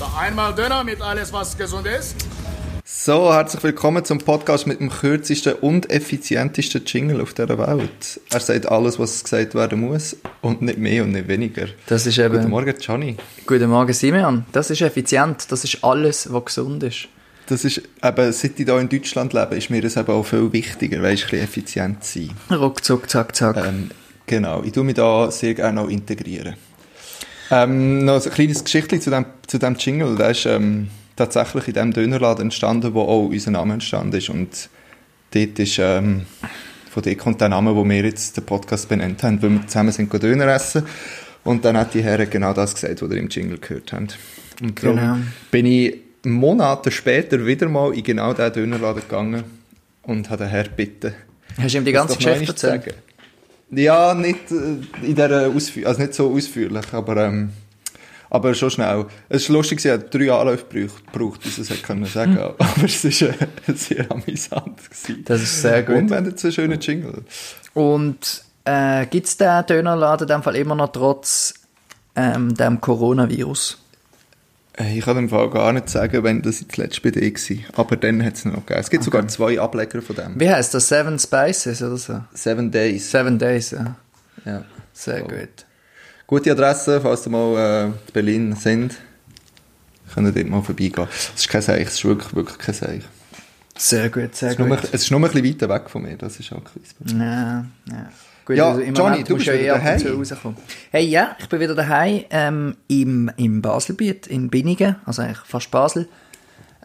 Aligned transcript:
Da 0.00 0.10
einmal 0.18 0.54
Döner 0.54 0.82
mit 0.82 1.02
alles, 1.02 1.30
was 1.30 1.58
gesund 1.58 1.86
ist. 1.86 2.16
So, 2.86 3.34
herzlich 3.34 3.62
willkommen 3.62 4.02
zum 4.02 4.16
Podcast 4.16 4.66
mit 4.66 4.80
dem 4.80 4.88
kürzesten 4.88 5.52
und 5.52 5.90
effizientesten 5.90 6.86
Jingle 6.86 7.20
auf 7.20 7.34
dieser 7.34 7.58
Welt. 7.58 8.18
Er 8.30 8.40
sagt 8.40 8.64
alles, 8.64 8.98
was 8.98 9.22
gesagt 9.22 9.54
werden 9.54 9.78
muss 9.78 10.16
und 10.40 10.62
nicht 10.62 10.78
mehr 10.78 11.02
und 11.02 11.12
nicht 11.12 11.28
weniger. 11.28 11.66
Das 11.86 12.06
ist 12.06 12.16
eben... 12.16 12.34
Guten 12.34 12.48
Morgen, 12.48 12.74
Johnny. 12.80 13.18
Guten 13.44 13.68
Morgen, 13.68 13.92
Simeon. 13.92 14.46
Das 14.52 14.70
ist 14.70 14.80
effizient. 14.80 15.52
Das 15.52 15.64
ist 15.64 15.84
alles, 15.84 16.32
was 16.32 16.46
gesund 16.46 16.82
ist. 16.82 17.08
Das 17.48 17.66
ist 17.66 17.82
eben, 18.02 18.32
seit 18.32 18.58
ich 18.58 18.64
hier 18.64 18.78
in 18.78 18.88
Deutschland 18.88 19.34
lebe, 19.34 19.54
ist 19.56 19.68
mir 19.68 19.82
das 19.82 19.98
eben 19.98 20.12
auch 20.12 20.24
viel 20.24 20.50
wichtiger, 20.50 21.02
weißt, 21.02 21.24
ein 21.24 21.28
bisschen 21.28 21.44
effizient 21.44 22.04
zu 22.04 22.20
sein. 22.20 22.58
Ruckzuck, 22.58 23.10
zack, 23.10 23.36
zack. 23.36 23.58
Ähm, 23.58 23.90
genau, 24.24 24.62
ich 24.62 24.72
tue 24.72 24.82
mich 24.82 24.94
da 24.94 25.30
sehr 25.30 25.52
gerne 25.52 25.82
auch 25.82 25.90
integrieren. 25.90 26.54
Ähm, 27.50 28.04
noch 28.04 28.24
ein 28.24 28.30
kleines 28.32 28.62
Geschichtchen 28.64 29.00
zu 29.00 29.10
dem, 29.10 29.26
zu 29.46 29.58
dem 29.58 29.74
Jingle. 29.74 30.16
Der 30.16 30.30
ist 30.30 30.46
ähm, 30.46 30.88
tatsächlich 31.16 31.68
in 31.68 31.74
dem 31.74 31.92
Dönerladen 31.92 32.44
entstanden, 32.46 32.94
wo 32.94 33.02
auch 33.02 33.26
unser 33.28 33.50
Name 33.50 33.74
entstanden 33.74 34.16
ist. 34.16 34.28
Und 34.30 34.68
dort 35.32 35.58
ist, 35.58 35.78
ähm, 35.78 36.26
von 36.90 37.02
dort 37.02 37.18
kommt 37.18 37.40
der 37.40 37.48
Name, 37.48 37.74
wo 37.74 37.84
wir 37.84 38.04
jetzt 38.04 38.36
den 38.36 38.44
Podcast 38.44 38.88
benannt 38.88 39.22
haben, 39.22 39.42
weil 39.42 39.50
wir 39.50 39.66
zusammen 39.66 39.92
sind 39.92 40.12
Döner 40.22 40.46
essen. 40.54 40.84
Und 41.44 41.64
dann 41.64 41.76
hat 41.76 41.94
die 41.94 42.02
Herren 42.02 42.28
genau 42.28 42.52
das 42.52 42.74
gesagt, 42.74 43.02
was 43.02 43.10
ihr 43.10 43.16
im 43.16 43.28
Jingle 43.28 43.58
gehört 43.58 43.92
habt. 43.92 44.18
Und 44.60 44.82
darum 44.82 44.96
Genau. 44.96 45.16
bin 45.50 45.66
ich 45.66 45.96
Monate 46.24 46.90
später 46.90 47.46
wieder 47.46 47.68
mal 47.68 47.94
in 47.94 48.02
genau 48.02 48.34
diesen 48.34 48.52
Dönerladen 48.52 49.02
gegangen 49.02 49.44
und 50.02 50.28
habe 50.28 50.44
den 50.44 50.50
Herrn 50.50 50.66
gebeten, 50.66 51.14
Hast 51.60 51.74
du 51.74 51.78
ihm 51.78 51.84
die 51.84 51.92
ganze 51.92 52.16
Geschichte 52.16 52.46
erzählt? 52.46 52.94
Ja, 53.70 54.14
nicht 54.14 54.50
äh, 54.50 55.06
in 55.06 55.14
dieser 55.14 55.48
Ausführung, 55.48 55.88
also 55.88 56.00
nicht 56.00 56.14
so 56.14 56.32
ausführlich, 56.32 56.86
aber, 56.92 57.16
ähm, 57.18 57.50
aber 58.28 58.54
schon 58.54 58.70
schnell. 58.70 59.06
Es 59.28 59.48
war 59.48 59.56
lustig, 59.56 59.80
sie 59.80 59.90
hat 59.90 60.12
drei 60.12 60.32
Anläufe 60.32 60.64
gebraucht, 60.68 61.12
gebraucht, 61.12 61.42
bis 61.42 61.56
sie 61.56 61.62
es 61.74 61.82
können 61.82 62.04
sagen 62.06 62.36
Hm. 62.36 62.54
Aber 62.58 62.84
es 62.84 63.04
war 63.04 63.28
äh, 63.28 63.72
sehr 63.74 64.10
amüsant. 64.10 64.90
Gewesen. 64.90 65.24
Das 65.24 65.42
ist 65.42 65.62
sehr 65.62 65.82
gut. 65.82 65.96
Und 65.96 66.12
haben 66.12 66.26
jetzt 66.26 66.44
einen 66.44 66.52
schönen 66.52 66.80
Jingle. 66.80 67.24
Und 67.74 68.44
äh, 68.64 69.06
gibt 69.06 69.26
es 69.26 69.36
den 69.36 69.66
Dönerladen 69.66 70.28
in 70.28 70.34
dem 70.34 70.42
Fall 70.42 70.56
immer 70.56 70.74
noch 70.74 70.92
trotz 70.92 71.54
ähm, 72.16 72.54
dem 72.54 72.80
Coronavirus? 72.80 73.78
Äh, 74.78 74.98
Ich 74.98 75.04
kann 75.04 75.16
im 75.18 75.28
Fall 75.28 75.50
gar 75.50 75.72
nicht 75.72 75.88
sagen, 75.88 76.22
wenn 76.24 76.42
das 76.42 76.60
jetzt 76.60 76.76
letzte 76.76 77.00
bei 77.02 77.10
dir 77.10 77.22
war. 77.32 77.80
Aber 77.80 77.96
dann 77.96 78.24
hat 78.24 78.34
es 78.34 78.44
noch 78.44 78.54
gegeben. 78.66 78.80
Es 78.80 78.90
gibt 78.90 79.04
sogar 79.04 79.26
zwei 79.28 79.60
Ableger 79.60 80.02
von 80.02 80.16
dem. 80.16 80.38
Wie 80.40 80.50
heißt 80.50 80.74
das? 80.74 80.88
Seven 80.88 81.18
Spices 81.18 81.82
oder 81.82 81.96
so? 81.96 82.20
Seven 82.34 82.70
Days. 82.70 83.10
Seven 83.10 83.38
Days, 83.38 83.70
ja. 83.72 83.96
Ja. 84.44 84.64
Sehr 84.92 85.20
So. 85.20 85.24
gut. 85.26 85.66
Gute 86.26 86.52
Adresse, 86.52 87.00
falls 87.00 87.26
ihr 87.26 87.30
mal 87.30 87.56
äh, 87.58 87.84
in 87.86 87.94
Berlin 88.12 88.56
sind. 88.56 88.94
Könnt 90.14 90.26
ihr 90.28 90.32
dort 90.32 90.48
mal 90.48 90.62
vorbeigehen. 90.62 91.08
Es 91.34 91.40
ist 91.42 91.48
kein 91.48 91.62
Seich, 91.62 91.86
es 91.86 91.94
ist 91.94 92.04
wirklich, 92.04 92.34
wirklich 92.34 92.58
kein 92.58 92.74
Seich. 92.74 93.02
Sehr 93.76 94.10
gut, 94.10 94.34
sehr 94.34 94.50
Es 94.50 94.54
ist, 94.54 94.58
nur, 94.58 94.68
gut. 94.68 94.84
es 94.92 95.02
ist 95.02 95.10
nur 95.10 95.20
ein 95.20 95.30
bisschen 95.30 95.44
weiter 95.44 95.68
weg 95.68 95.88
von 95.88 96.02
mir, 96.02 96.16
das 96.16 96.38
ist 96.38 96.52
auch 96.52 96.62
ein 97.06 97.18
Ja, 97.20 97.64
ja. 97.88 98.10
Gut, 98.50 98.58
Ja, 98.58 98.70
also 98.70 98.80
Johnny, 98.80 99.22
du 99.22 99.36
bist 99.36 99.46
ja 99.46 99.54
wieder 99.54 99.74
daheim. 99.74 100.00
Hey, 100.90 101.04
ja, 101.06 101.36
ich 101.38 101.48
bin 101.48 101.60
wieder 101.60 101.76
daheim 101.76 102.24
ähm, 102.30 102.76
im, 102.88 103.30
im 103.36 103.62
Baselbiet, 103.62 104.26
in 104.26 104.50
Binningen, 104.50 104.96
also 105.06 105.22
eigentlich 105.22 105.38
fast 105.38 105.70
Basel, 105.70 106.08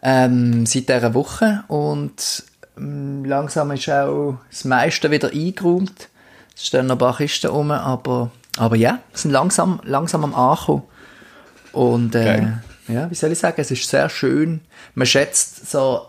ähm, 0.00 0.64
seit 0.64 0.88
dieser 0.88 1.12
Woche 1.12 1.64
und 1.66 2.44
ähm, 2.78 3.24
langsam 3.24 3.72
ist 3.72 3.88
auch 3.90 4.38
das 4.48 4.64
meiste 4.64 5.10
wieder 5.10 5.30
eingeräumt. 5.32 6.08
Es 6.54 6.66
stehen 6.66 6.86
noch 6.86 6.94
ein 6.94 6.98
paar 6.98 7.16
Kisten 7.16 7.50
rum, 7.50 7.72
aber, 7.72 8.30
aber 8.58 8.76
ja, 8.76 9.00
wir 9.10 9.18
sind 9.18 9.32
langsam, 9.32 9.80
langsam 9.82 10.22
am 10.22 10.34
Ankommen. 10.36 10.84
Und 11.72 12.14
äh, 12.14 12.24
Geil. 12.24 12.62
ja, 12.86 13.10
wie 13.10 13.14
soll 13.16 13.32
ich 13.32 13.38
sagen, 13.38 13.60
es 13.60 13.72
ist 13.72 13.88
sehr 13.88 14.08
schön. 14.08 14.60
Man 14.94 15.06
schätzt 15.06 15.68
so 15.68 16.06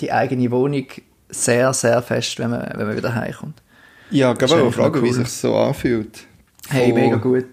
die 0.00 0.10
eigene 0.12 0.50
Wohnung 0.50 0.86
sehr, 1.28 1.74
sehr 1.74 2.00
fest, 2.00 2.38
wenn 2.38 2.50
man, 2.50 2.72
wenn 2.74 2.86
man 2.86 2.96
wieder 2.96 3.14
heimkommt. 3.14 3.60
Ja, 4.10 4.28
wollte 4.28 4.54
eigentlich 4.54 4.74
fragen, 4.74 4.94
noch 4.94 5.02
wie 5.02 5.08
cool. 5.08 5.14
sich 5.14 5.28
so 5.28 5.56
anfühlt. 5.56 6.20
Hey, 6.68 6.90
Von 6.90 7.00
mega 7.00 7.16
gut. 7.16 7.46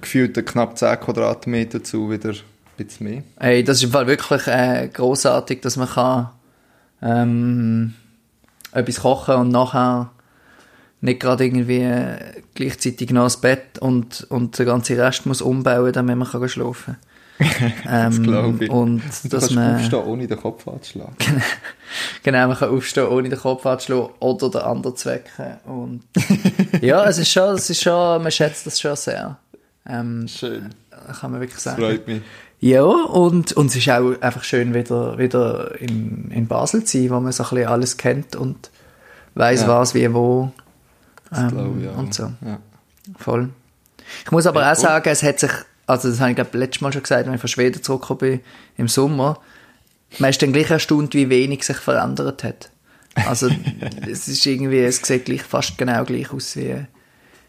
Gefühlten 0.00 0.44
knapp 0.44 0.76
10 0.76 1.00
Quadratmeter 1.00 1.82
zu 1.82 2.10
wieder 2.10 2.30
ein 2.30 2.36
bisschen 2.76 3.08
mehr. 3.08 3.22
Hey, 3.38 3.64
das 3.64 3.78
ist 3.78 3.84
im 3.84 3.90
Fall 3.90 4.06
wirklich 4.06 4.46
äh, 4.46 4.88
großartig, 4.92 5.60
dass 5.60 5.76
man 5.76 5.88
kann 5.88 6.30
ähm, 7.02 7.94
etwas 8.72 9.00
kochen 9.00 9.36
und 9.36 9.48
nachher 9.50 10.10
nicht 11.00 11.20
gerade 11.20 11.44
irgendwie 11.44 11.82
äh, 11.82 12.42
gleichzeitig 12.54 13.10
noch 13.10 13.24
das 13.24 13.40
Bett 13.40 13.78
und, 13.78 14.26
und 14.30 14.58
der 14.58 14.66
ganze 14.66 14.98
Rest 14.98 15.26
muss 15.26 15.40
umbauen, 15.40 15.92
damit 15.92 16.16
man 16.16 16.28
kann 16.28 16.48
schlafen 16.48 16.96
kann. 16.96 17.07
Das 17.84 18.16
ähm, 18.16 18.22
glaube 18.24 18.64
ich. 18.64 18.70
Und 18.70 19.02
du 19.22 19.28
dass 19.28 19.40
kannst 19.42 19.54
man, 19.54 19.76
aufstehen, 19.76 20.04
ohne 20.04 20.26
den 20.26 20.38
Kopf 20.40 20.66
anzuschlagen. 20.66 21.14
genau, 22.22 22.48
man 22.48 22.56
kann 22.56 22.70
aufstehen, 22.70 23.06
ohne 23.06 23.28
den 23.28 23.38
Kopf 23.38 23.64
anzuschlagen 23.64 24.08
oder 24.20 24.50
den 24.50 24.60
anderen 24.62 24.96
zu 24.96 25.08
wecken. 25.08 25.56
Und 25.66 26.02
ja, 26.82 27.04
es 27.06 27.18
ist 27.18 27.30
schon, 27.30 27.54
es 27.54 27.70
ist 27.70 27.80
schon, 27.82 28.22
man 28.22 28.32
schätzt 28.32 28.66
das 28.66 28.80
schon 28.80 28.96
sehr. 28.96 29.38
Ähm, 29.88 30.26
Schön. 30.28 30.70
kann 31.20 31.30
man 31.30 31.40
wirklich 31.40 31.54
Das 31.56 31.64
sagen. 31.64 31.80
freut 31.82 32.06
mich. 32.08 32.22
Ja, 32.60 32.82
und, 32.82 33.52
und 33.52 33.66
es 33.66 33.76
ist 33.76 33.88
auch 33.88 34.20
einfach 34.20 34.42
schön, 34.42 34.74
wieder, 34.74 35.16
wieder 35.16 35.80
in, 35.80 36.30
in 36.32 36.48
Basel 36.48 36.82
zu 36.82 36.98
sein, 36.98 37.10
wo 37.10 37.20
man 37.20 37.30
so 37.30 37.44
ein 37.44 37.50
bisschen 37.50 37.68
alles 37.68 37.96
kennt 37.96 38.34
und 38.34 38.70
weiß 39.36 39.62
Ja. 39.62 39.68
was, 39.68 39.94
wie, 39.94 40.12
wo. 40.12 40.50
Das 41.30 41.38
Ähm, 41.38 41.48
glaube 41.50 41.80
ich 41.82 41.88
auch. 41.88 41.96
und 41.98 42.12
so. 42.12 42.24
Ja. 42.44 42.58
Voll. 43.16 43.50
Ich 44.24 44.30
muss 44.32 44.46
aber 44.46 44.62
Ja, 44.62 44.72
auch 44.72 44.76
sagen, 44.76 45.08
es 45.08 45.22
hat 45.22 45.38
sich, 45.38 45.52
also 45.88 46.08
das 46.10 46.20
habe 46.20 46.30
ich 46.30 46.36
glaube 46.36 46.56
letztes 46.58 46.80
Mal 46.82 46.92
schon 46.92 47.02
gesagt, 47.02 47.26
wenn 47.26 47.34
ich 47.34 47.40
von 47.40 47.48
Schweden 47.48 47.82
zurückgekommen 47.82 48.18
bin, 48.20 48.40
im 48.76 48.88
Sommer, 48.88 49.40
man 50.18 50.30
ist 50.30 50.40
dann 50.42 50.52
gleich 50.52 50.70
erstaunt, 50.70 51.14
wie 51.14 51.28
wenig 51.28 51.64
sich 51.64 51.76
verändert 51.78 52.44
hat. 52.44 52.70
Also 53.14 53.48
es 54.10 54.28
ist 54.28 54.46
irgendwie, 54.46 54.80
es 54.80 54.98
sieht 54.98 55.24
gleich 55.24 55.42
fast 55.42 55.76
genau 55.76 56.04
gleich 56.04 56.32
aus, 56.32 56.54
wie, 56.56 56.76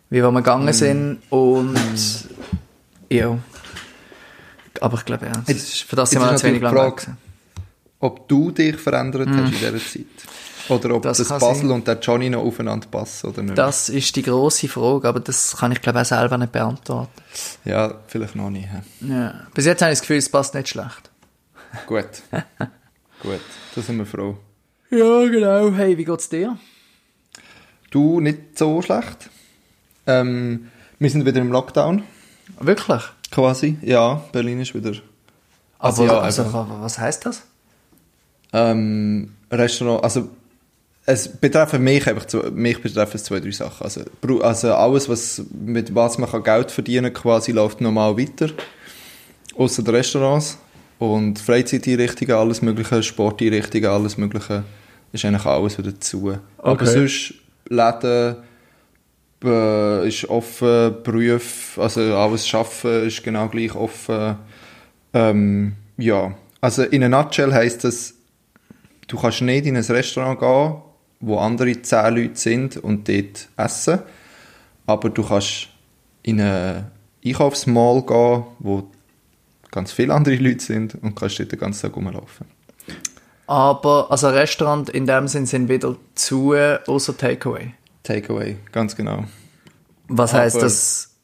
wie 0.09 0.17
wir 0.21 0.31
Mm. 0.31 0.35
gegangen 0.35 0.73
sind 0.73 1.19
und 1.29 1.75
ja. 3.09 3.37
Aber 4.81 4.97
ich 4.97 5.05
glaube, 5.05 5.25
ja, 5.25 5.31
das 5.33 5.47
Jetzt- 5.47 5.73
ist, 5.73 5.83
für 5.83 5.95
das 5.95 6.09
sind 6.11 6.21
wir 6.21 6.35
zu 6.35 6.47
wenig 6.47 6.61
lang. 6.61 6.73
Frage. 6.73 7.17
Ob 7.99 8.27
du 8.29 8.51
dich 8.51 8.77
verändert 8.77 9.27
hast 9.29 9.37
in 9.37 9.51
dieser 9.51 9.77
Zeit. 9.77 10.05
Oder 10.69 10.95
ob. 10.95 11.03
Das 11.03 11.17
das, 11.17 11.27
Basel 11.27 11.67
sein. 11.67 11.71
und 11.71 11.87
der 11.87 11.99
Johnny 11.99 12.29
noch 12.29 12.43
aufeinander 12.43 12.87
passen 12.87 13.27
oder 13.27 13.41
nicht. 13.41 13.57
Das 13.57 13.89
ist 13.89 14.15
die 14.15 14.21
grosse 14.21 14.67
Frage, 14.67 15.07
aber 15.07 15.19
das 15.19 15.57
kann 15.57 15.71
ich 15.71 15.81
glaube 15.81 16.01
auch 16.01 16.05
selber 16.05 16.37
nicht 16.37 16.51
beantworten. 16.51 17.11
Ja, 17.65 17.95
vielleicht 18.07 18.35
noch 18.35 18.49
nicht. 18.49 18.67
Ja. 19.01 19.47
Bis 19.53 19.65
jetzt 19.65 19.81
habe 19.81 19.91
ich 19.91 19.97
das 19.99 20.01
Gefühl, 20.01 20.17
es 20.17 20.29
passt 20.29 20.53
nicht 20.53 20.69
schlecht. 20.69 21.09
Gut. 21.87 22.05
Gut, 23.21 23.41
da 23.75 23.81
sind 23.81 23.97
wir 23.97 24.05
froh. 24.05 24.37
Ja, 24.91 25.25
genau. 25.25 25.71
Hey, 25.71 25.97
wie 25.97 26.05
geht's 26.05 26.29
dir? 26.29 26.57
Du, 27.91 28.19
nicht 28.21 28.57
so 28.57 28.81
schlecht. 28.81 29.29
Ähm, 30.07 30.69
wir 30.99 31.09
sind 31.09 31.25
wieder 31.25 31.41
im 31.41 31.51
Lockdown, 31.51 32.03
Wirklich? 32.59 33.03
quasi. 33.31 33.77
Ja, 33.81 34.23
Berlin 34.31 34.61
ist 34.61 34.73
wieder... 34.73 34.93
Also 35.77 36.03
Aber 36.03 36.13
ja, 36.13 36.19
also, 36.19 36.67
was 36.81 36.99
heißt 36.99 37.25
das? 37.25 37.43
Ähm, 38.51 39.35
Restaurant, 39.51 40.03
also 40.03 40.29
es 41.11 41.27
betreffen 41.27 41.83
mich 41.83 42.07
einfach 42.07 42.25
zwei, 42.25 42.51
mich 42.51 42.79
betreffen 42.81 43.15
es 43.15 43.23
zwei, 43.23 43.39
drei 43.39 43.51
Sachen. 43.51 43.83
Also, 43.83 44.01
also 44.41 44.73
alles, 44.73 45.09
was, 45.09 45.41
mit 45.51 45.93
was 45.95 46.19
man 46.19 46.29
kann 46.29 46.43
Geld 46.43 46.71
verdienen 46.71 47.11
quasi, 47.11 47.51
läuft 47.51 47.81
normal 47.81 48.15
weiter. 48.15 48.49
Außer 49.57 49.81
die 49.81 49.91
Restaurants 49.91 50.59
und 50.99 51.39
Freizeiteinrichtungen, 51.39 52.35
alles 52.35 52.61
mögliche, 52.61 53.01
Sporteinrichtungen, 53.01 53.89
alles 53.89 54.17
mögliche, 54.17 54.63
ist 55.11 55.25
eigentlich 55.25 55.45
alles 55.45 55.77
wieder 55.79 55.99
zu. 55.99 56.37
Aber 56.59 56.71
Okay. 56.73 56.85
sonst, 56.85 57.33
Läden 57.69 58.35
äh, 59.43 60.07
ist 60.07 60.29
offen, 60.29 60.95
Berufe, 61.03 61.81
also 61.81 62.01
alles 62.01 62.47
Schaffen 62.47 63.07
ist 63.07 63.23
genau 63.23 63.47
gleich 63.47 63.73
offen. 63.73 64.37
Ähm, 65.13 65.73
ja, 65.97 66.35
also 66.61 66.83
in 66.83 67.03
a 67.03 67.09
nutshell 67.09 67.51
heisst 67.51 67.83
das, 67.83 68.13
du 69.07 69.17
kannst 69.17 69.41
nicht 69.41 69.65
in 69.65 69.75
ein 69.75 69.83
Restaurant 69.83 70.39
gehen, 70.39 70.88
wo 71.19 71.37
andere 71.37 71.81
zehn 71.81 72.15
Leute 72.15 72.35
sind 72.35 72.77
und 72.77 73.07
dort 73.07 73.49
essen, 73.57 73.99
aber 74.85 75.09
du 75.09 75.23
kannst 75.23 75.67
in 76.23 76.39
einen 76.41 76.87
Einkaufsmall 77.25 78.03
gehen, 78.03 78.43
wo 78.59 78.89
ganz 79.71 79.91
viele 79.91 80.13
andere 80.13 80.35
Leute 80.35 80.63
sind 80.63 80.95
und 80.95 81.15
kannst 81.15 81.39
dort 81.39 81.51
den 81.51 81.59
ganzen 81.59 81.87
Tag 81.87 81.95
rumlaufen. 81.95 82.47
Aber, 83.47 84.11
also 84.11 84.29
Restaurant 84.29 84.89
in 84.89 85.05
dem 85.07 85.27
Sinn 85.27 85.45
sind 85.45 85.69
wieder 85.69 85.95
zu, 86.15 86.53
außer 86.53 87.17
Takeaway. 87.17 87.73
Takeaway, 88.03 88.57
ganz 88.71 88.95
genau. 88.95 89.25
Was 90.07 90.33
Aber- 90.33 90.43
heißt 90.43 90.61
das, 90.61 91.15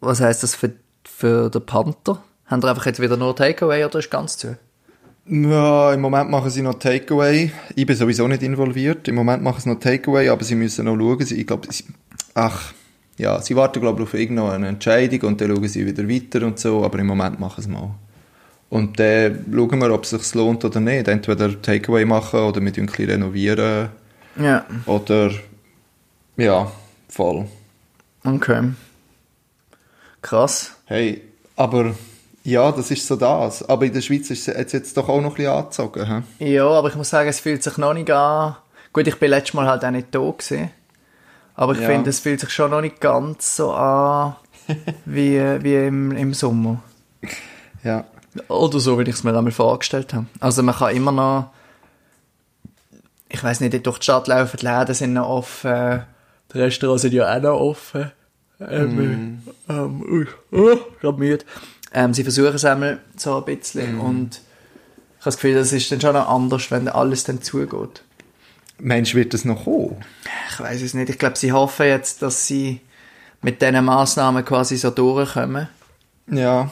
was 0.00 0.20
heißt 0.20 0.42
das 0.42 0.54
für, 0.54 0.72
für 1.04 1.50
den 1.50 1.64
Panther? 1.64 2.22
Haben 2.46 2.60
die 2.62 2.66
einfach 2.68 2.86
jetzt 2.86 3.00
wieder 3.00 3.16
nur 3.16 3.34
Takeaway 3.34 3.84
oder 3.84 3.98
ist 3.98 4.10
ganz 4.10 4.36
zu? 4.38 4.56
Ja, 5.30 5.92
im 5.92 6.00
Moment 6.00 6.30
machen 6.30 6.50
sie 6.50 6.62
noch 6.62 6.74
Takeaway. 6.78 7.50
Ich 7.74 7.84
bin 7.86 7.96
sowieso 7.96 8.26
nicht 8.28 8.42
involviert. 8.42 9.08
Im 9.08 9.14
Moment 9.16 9.42
machen 9.42 9.60
sie 9.60 9.68
noch 9.68 9.78
Takeaway, 9.78 10.28
aber 10.30 10.42
sie 10.44 10.54
müssen 10.54 10.86
noch 10.86 10.96
schauen. 10.96 11.24
Sie, 11.24 11.40
ich 11.40 11.46
glaube, 11.46 11.68
sie, 11.70 11.84
ach, 12.34 12.72
ja, 13.18 13.40
sie 13.42 13.54
warten, 13.54 13.80
glaube 13.80 14.02
ich, 14.02 14.08
auf 14.08 14.14
irgendeine 14.14 14.68
Entscheidung 14.68 15.28
und 15.28 15.40
dann 15.40 15.50
schauen 15.54 15.68
sie 15.68 15.84
wieder 15.86 16.08
weiter 16.08 16.46
und 16.46 16.58
so, 16.58 16.82
aber 16.84 16.98
im 17.00 17.06
Moment 17.08 17.38
machen 17.40 17.62
sie 17.62 17.68
mal. 17.68 17.90
Und 18.70 18.98
dann 18.98 19.44
schauen 19.52 19.78
wir, 19.80 19.92
ob 19.92 20.04
es 20.04 20.10
sich 20.10 20.34
lohnt 20.34 20.64
oder 20.64 20.80
nicht. 20.80 21.08
Entweder 21.08 21.60
Takeaway 21.60 22.04
machen 22.04 22.40
oder 22.40 22.60
mit 22.60 22.78
ein 22.78 22.86
bisschen 22.86 23.10
renovieren. 23.10 23.88
Ja, 24.40 24.64
Oder, 24.86 25.30
ja, 26.36 26.70
voll. 27.08 27.46
okay. 28.24 28.70
Krass. 30.22 30.72
Hey, 30.86 31.22
aber 31.56 31.94
ja, 32.44 32.72
das 32.72 32.90
ist 32.90 33.06
so 33.06 33.16
das. 33.16 33.68
Aber 33.68 33.84
in 33.84 33.92
der 33.92 34.00
Schweiz 34.00 34.30
ist 34.30 34.48
es 34.48 34.72
jetzt, 34.72 34.96
doch 34.96 35.08
auch 35.08 35.20
noch 35.20 35.30
ein 35.30 35.34
bisschen 35.36 35.52
angezogen. 35.52 36.24
He? 36.38 36.54
Ja, 36.54 36.66
aber 36.68 36.88
ich 36.88 36.94
muss 36.94 37.10
sagen, 37.10 37.28
es 37.28 37.40
fühlt 37.40 37.62
sich 37.62 37.76
noch 37.78 37.94
nicht 37.94 38.10
an. 38.10 38.56
Gut, 38.92 39.06
ich 39.06 39.16
bin 39.16 39.30
letztes 39.30 39.54
Mal 39.54 39.66
halt 39.66 39.84
auch 39.84 39.90
nicht 39.90 40.08
da 40.12 40.18
gewesen. 40.18 40.70
Aber 41.54 41.72
ich 41.74 41.80
Ja. 41.80 41.86
finde, 41.88 42.10
es 42.10 42.20
fühlt 42.20 42.40
sich 42.40 42.50
schon 42.50 42.70
noch 42.70 42.80
nicht 42.80 43.00
ganz 43.00 43.56
so 43.56 43.72
an 43.72 44.36
wie, 45.04 45.38
wie 45.62 45.74
im, 45.86 46.12
im 46.12 46.32
Sommer. 46.34 46.82
Ja. 47.84 48.04
Oder 48.48 48.78
so, 48.78 48.98
wie 48.98 49.02
ich 49.02 49.08
es 49.10 49.24
mir 49.24 49.36
einmal 49.36 49.52
vorgestellt 49.52 50.14
habe. 50.14 50.26
Also 50.40 50.62
man 50.62 50.74
kann 50.74 50.94
immer 50.94 51.10
noch, 51.12 51.50
ich 53.28 53.42
weiß 53.42 53.60
nicht, 53.60 53.84
durch 53.86 53.98
die 53.98 54.04
Stadt 54.04 54.28
laufen, 54.28 54.56
die 54.60 54.66
Läden 54.66 54.94
sind 54.94 55.12
noch 55.14 55.28
offen, 55.28 56.02
die 56.52 56.58
Restaurants 56.58 57.02
sind 57.02 57.14
ja 57.14 57.36
auch 57.36 57.42
noch 57.42 57.58
offen. 57.60 58.12
Ähm, 58.60 59.42
ähm, 59.68 60.02
ui, 60.02 60.26
oh, 60.52 60.76
gerade 61.00 61.18
müde. 61.18 61.44
Ähm, 61.92 62.12
sie 62.14 62.22
versuchen 62.22 62.54
es 62.54 62.64
einmal 62.64 62.98
so 63.16 63.38
ein 63.38 63.44
bisschen 63.44 63.98
und 63.98 64.40
ich 65.18 65.20
habe 65.20 65.24
das 65.24 65.36
Gefühl, 65.36 65.54
das 65.54 65.72
ist 65.72 65.90
dann 65.90 66.00
schon 66.00 66.14
noch 66.14 66.28
anders, 66.28 66.70
wenn 66.70 66.88
alles 66.88 67.24
dann 67.24 67.42
zugeht. 67.42 68.02
Mensch, 68.78 69.14
wird 69.14 69.34
das 69.34 69.44
noch 69.44 69.64
kommen? 69.64 69.96
Ich 70.50 70.60
weiß 70.60 70.82
es 70.82 70.94
nicht. 70.94 71.10
Ich 71.10 71.18
glaube, 71.18 71.36
sie 71.36 71.52
hoffen 71.52 71.86
jetzt, 71.86 72.22
dass 72.22 72.46
sie 72.46 72.80
mit 73.42 73.60
diesen 73.60 73.84
Massnahmen 73.84 74.44
quasi 74.44 74.76
so 74.76 74.90
durchkommen. 74.90 75.68
Ja. 76.30 76.70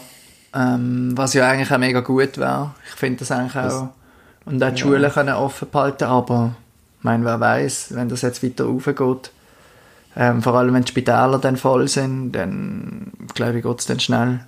Ähm, 0.54 1.12
was 1.16 1.34
ja 1.34 1.48
eigentlich 1.48 1.72
auch 1.72 1.78
mega 1.78 2.00
gut 2.00 2.38
wäre. 2.38 2.74
Ich 2.88 2.94
finde 2.94 3.20
das 3.20 3.30
eigentlich 3.30 3.56
auch. 3.56 3.88
Und 4.44 4.62
auch 4.62 4.70
die 4.70 4.80
Schulen 4.80 5.10
können 5.10 5.34
offen 5.34 5.68
behalten, 5.70 6.04
aber 6.04 6.54
ich 6.98 7.04
meine, 7.04 7.24
wer 7.24 7.40
weiß, 7.40 7.88
wenn 7.90 8.08
das 8.08 8.22
jetzt 8.22 8.44
weiter 8.44 8.64
raufgeht, 8.66 9.32
ähm, 10.16 10.40
vor 10.40 10.54
allem 10.54 10.72
wenn 10.72 10.84
die 10.84 10.90
Spitäler 10.90 11.38
dann 11.38 11.56
voll 11.56 11.88
sind, 11.88 12.32
dann 12.32 13.12
glaube 13.34 13.58
ich, 13.58 13.64
geht 13.64 13.80
es 13.80 13.86
dann 13.86 14.00
schnell. 14.00 14.40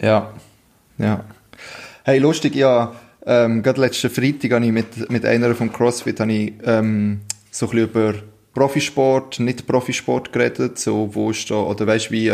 Ja. 0.00 0.32
Ja. 0.98 1.24
Hey, 2.04 2.18
lustig, 2.18 2.54
ja. 2.54 2.92
Ähm, 3.24 3.62
gerade 3.62 3.80
letzten 3.80 4.08
Freitag 4.10 4.52
habe 4.52 4.64
ich 4.64 4.72
mit, 4.72 5.10
mit 5.10 5.24
einer 5.24 5.54
vom 5.54 5.72
CrossFit 5.72 6.20
habe 6.20 6.32
ich, 6.32 6.52
ähm, 6.64 7.22
so 7.50 7.66
ein 7.66 7.70
bisschen 7.70 7.88
über 7.90 8.14
Profisport, 8.54 9.40
nicht 9.40 9.66
Profisport 9.66 10.32
geredet, 10.32 10.78
so 10.78 11.10
wo 11.12 11.30
ist 11.30 11.50
da, 11.50 11.56
oder 11.56 11.86
weißt 11.86 12.10
wie, 12.12 12.32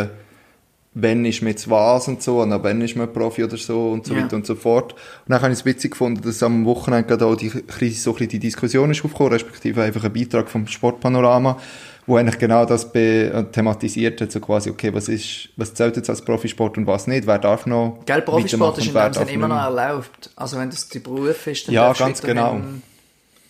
wenn 0.95 1.25
ist 1.25 1.41
jetzt 1.41 1.71
was 1.71 2.07
und 2.09 2.23
so, 2.23 2.43
und 2.43 2.53
ab 2.53 2.61
wann 2.65 2.81
ist 2.83 2.97
man 2.97 3.11
Profi 3.13 3.45
oder 3.45 3.57
so 3.57 3.91
und 3.91 4.07
so 4.07 4.15
Ja. 4.15 4.23
weiter 4.23 4.37
und 4.37 4.47
so 4.47 4.55
fort. 4.55 4.93
Und 4.93 5.01
dann 5.29 5.41
habe 5.41 5.53
ich 5.53 5.61
es 5.61 5.65
witzig 5.65 5.93
gefunden, 5.93 6.21
dass 6.23 6.43
am 6.43 6.67
Wochenende 6.67 7.09
gerade 7.09 7.25
auch 7.25 7.35
die, 7.35 7.49
so 7.49 7.61
ein 7.61 7.67
bisschen 7.67 8.29
die 8.29 8.39
Diskussion 8.39 8.91
ist 8.91 9.03
aufgekommen, 9.05 9.33
respektive 9.33 9.83
einfach 9.83 10.05
ein 10.05 10.13
Beitrag 10.13 10.51
vom 10.51 10.67
Sportpanorama, 10.67 11.59
wo 12.07 12.17
eigentlich 12.17 12.39
genau 12.39 12.65
das 12.65 12.93
äh, 12.95 13.45
thematisiert 13.53 14.21
hat, 14.21 14.33
so 14.33 14.41
quasi, 14.41 14.71
okay, 14.71 14.93
was 14.93 15.09
ist, 15.09 15.51
was 15.57 15.73
zählt 15.75 15.97
jetzt 15.97 16.11
als 16.11 16.23
Profisport 16.23 16.77
und 16.77 16.87
was 16.87 17.07
nicht, 17.07 17.27
wer 17.27 17.39
darf 17.39 17.67
noch 17.67 18.01
Gell, 18.07 18.23
Profisport 18.23 18.79
ist 18.79 18.89
in 18.89 18.95
dem 18.95 19.13
Sinne 19.13 19.31
immer 19.31 19.49
noch 19.49 19.63
erlaubt. 19.63 20.31
Also 20.37 20.59
wenn 20.59 20.71
das 20.71 20.89
dein 20.89 21.03
Beruf 21.03 21.47
ist, 21.47 21.69
dann 21.69 21.75
Ja, 21.75 21.87
darfst 21.87 22.01
du 22.01 22.05
ganz 22.05 22.23
genau. 22.23 22.61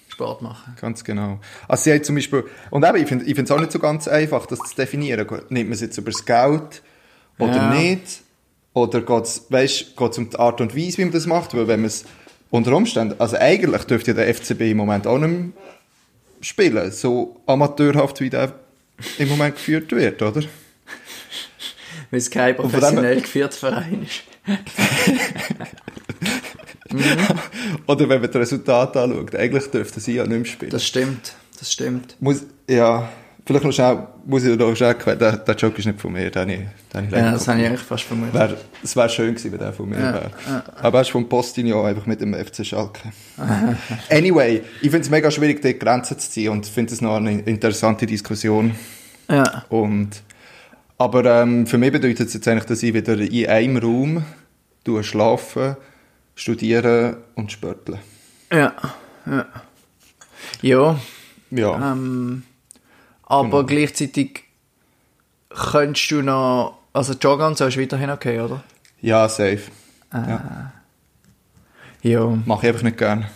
Sport 0.08 0.42
machen. 0.42 0.76
Ganz 0.78 1.02
genau. 1.04 1.38
Also 1.66 1.84
sie 1.84 1.94
hat 1.94 2.04
zum 2.04 2.14
Beispiel, 2.16 2.44
und 2.70 2.84
eben, 2.84 2.96
ich 2.98 3.08
finde 3.08 3.24
ich 3.24 3.38
es 3.38 3.50
auch 3.50 3.58
nicht 3.58 3.72
so 3.72 3.78
ganz 3.78 4.06
einfach, 4.06 4.44
das 4.44 4.58
zu 4.58 4.76
definieren. 4.76 5.26
Nimmt 5.48 5.70
man 5.70 5.72
es 5.72 5.80
jetzt 5.80 5.96
über 5.96 6.10
das 6.10 6.24
Geld 6.26 6.82
oder 7.38 7.56
Ja. 7.56 7.70
nicht? 7.70 8.20
Oder 8.74 9.00
geht 9.00 9.24
es, 9.24 9.46
weißt, 9.50 9.96
geht's 9.96 10.18
um 10.18 10.28
die 10.30 10.38
Art 10.38 10.60
und 10.60 10.76
Weise, 10.76 10.98
wie 10.98 11.04
man 11.04 11.12
das 11.12 11.26
macht? 11.26 11.54
Weil 11.54 11.66
wenn 11.68 11.80
man 11.80 11.86
es 11.88 12.04
unter 12.50 12.74
Umständen, 12.76 13.14
also 13.18 13.36
eigentlich 13.38 13.84
dürfte 13.84 14.10
ja 14.10 14.16
der 14.16 14.34
FCB 14.34 14.60
im 14.72 14.76
Moment 14.76 15.06
auch 15.06 15.18
nicht 15.18 15.30
mehr 15.30 15.48
spielen, 16.42 16.92
so 16.92 17.40
amateurhaft 17.46 18.20
wie 18.20 18.30
der 18.30 18.52
im 19.18 19.28
Moment 19.28 19.56
geführt 19.56 19.90
wird, 19.92 20.20
oder? 20.20 20.42
Weil 22.10 22.18
es 22.18 22.30
kein 22.30 22.56
professionell 22.56 23.20
geführter 23.20 23.56
Verein 23.56 24.04
ist. 24.04 24.22
Oder 27.86 28.08
wenn 28.08 28.20
man 28.20 28.30
das 28.30 28.36
Resultat 28.36 28.96
anschaut, 28.96 29.34
eigentlich 29.34 29.70
dürften 29.70 30.00
sie 30.00 30.16
ja 30.16 30.26
nicht 30.26 30.36
mehr 30.36 30.44
spielen. 30.44 30.70
Das 30.70 30.86
stimmt, 30.86 31.34
das 31.58 31.72
stimmt. 31.72 32.16
muss, 32.20 32.44
ja, 32.68 33.10
vielleicht 33.44 33.64
noch 33.64 33.72
schnell, 33.72 34.06
muss 34.24 34.44
ich 34.44 34.56
noch 34.56 34.74
schnell 34.76 34.94
der, 34.94 35.36
der 35.38 35.54
Joke 35.56 35.78
ist 35.78 35.86
nicht 35.86 36.00
von 36.00 36.12
mir, 36.12 36.30
den 36.30 36.48
ich, 36.48 36.60
den 36.94 37.04
ich 37.06 37.10
Ja, 37.10 37.32
das 37.32 37.48
habe 37.48 37.60
ich 37.60 37.66
eigentlich 37.66 37.80
fast 37.80 38.04
vermutet. 38.04 38.34
Wär, 38.34 38.56
es 38.82 38.94
wäre 38.96 39.08
schön 39.08 39.34
gewesen, 39.34 39.52
wenn 39.52 39.58
der 39.58 39.72
von 39.72 39.88
mir 39.88 39.98
Ja, 39.98 40.14
wäre. 40.14 40.30
Aber 40.80 40.98
er 40.98 41.02
ist 41.02 41.10
vom 41.10 41.28
Postinho 41.28 41.84
einfach 41.84 42.06
mit 42.06 42.20
dem 42.20 42.34
FC 42.34 42.64
Schalke. 42.64 43.00
anyway, 44.10 44.62
ich 44.80 44.90
finde 44.90 45.00
es 45.00 45.10
mega 45.10 45.30
schwierig, 45.30 45.60
dort 45.62 45.80
Grenzen 45.80 46.18
zu 46.18 46.30
ziehen 46.30 46.50
und 46.50 46.66
finde 46.66 46.92
es 46.94 47.00
noch 47.00 47.16
eine 47.16 47.40
interessante 47.40 48.06
Diskussion. 48.06 48.74
Ja, 49.28 49.64
Und, 49.68 50.22
aber 50.98 51.24
ähm, 51.42 51.66
für 51.66 51.78
mich 51.78 51.92
bedeutet 51.92 52.28
es 52.28 52.34
jetzt 52.34 52.46
eigentlich, 52.48 52.64
dass 52.66 52.82
ich 52.82 52.94
wieder 52.94 53.18
in 53.18 53.46
einem 53.48 53.76
Raum 53.78 54.24
schlafen, 55.02 55.76
studieren 56.34 57.16
und 57.34 57.52
spörteln. 57.52 57.98
ja, 58.50 58.72
ja. 59.26 59.46
Ja, 60.60 61.00
Ja, 61.50 61.92
ähm, 61.92 62.42
aber 63.32 63.64
gleichzeitig 63.66 64.44
könntest 65.50 66.10
du 66.10 66.22
noch, 66.22 66.78
also 66.92 67.12
Joggen 67.14 67.46
und 67.46 67.58
so 67.58 67.66
ist 67.66 67.78
weiterhin 67.78 68.10
okay, 68.10 68.40
oder? 68.40 68.62
ja, 69.00 69.28
safe. 69.28 69.62
Ah. 70.10 70.28
Ja, 70.28 70.72
Ja, 72.02 72.38
mache 72.46 72.66
ich 72.66 72.72
einfach 72.72 72.82
nicht 72.84 72.98
gerne. 72.98 73.28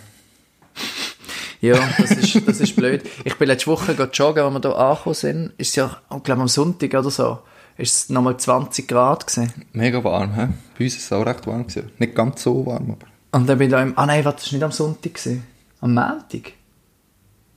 ja, 1.61 1.75
das 1.97 2.11
ist, 2.11 2.47
das 2.47 2.59
ist 2.61 2.75
blöd. 2.75 3.03
Ich 3.25 3.35
bin 3.37 3.47
letzte 3.47 3.67
Woche 3.67 3.91
joggen, 4.13 4.43
als 4.43 4.53
wir 4.53 4.61
hier 4.61 4.77
angekommen 4.77 5.13
sind, 5.15 5.51
ist 5.57 5.69
es 5.69 5.75
ja, 5.75 5.97
ich 6.15 6.23
glaube 6.23 6.41
am 6.41 6.47
Sonntag 6.47 6.93
oder 6.93 7.09
so, 7.09 7.39
ist 7.77 7.95
es 7.95 8.09
nochmal 8.09 8.37
20 8.37 8.87
Grad 8.87 9.25
gewesen. 9.27 9.51
Mega 9.73 10.03
warm, 10.03 10.33
hä? 10.35 10.47
Bei 10.77 10.85
uns 10.85 10.93
war 10.95 10.99
es 10.99 11.11
auch 11.11 11.25
recht 11.31 11.47
warm. 11.47 11.67
Gewesen. 11.67 11.91
Nicht 11.97 12.15
ganz 12.15 12.43
so 12.43 12.65
warm, 12.65 12.91
aber... 12.91 13.07
Und 13.31 13.47
dann 13.47 13.57
bin 13.57 13.67
ich 13.67 13.71
da 13.71 13.81
im, 13.81 13.97
ah 13.97 14.05
nein, 14.05 14.23
warte, 14.25 14.37
das 14.43 14.51
war 14.51 14.57
nicht 14.57 14.63
am 14.63 14.71
Sonntag 14.71 15.13
gewesen. 15.15 15.43
Am 15.81 15.93
Montag? 15.93 16.53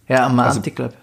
Ja, 0.09 0.27
am 0.27 0.39
Also- 0.41 0.57
Montag, 0.61 0.75
glaube 0.77 0.95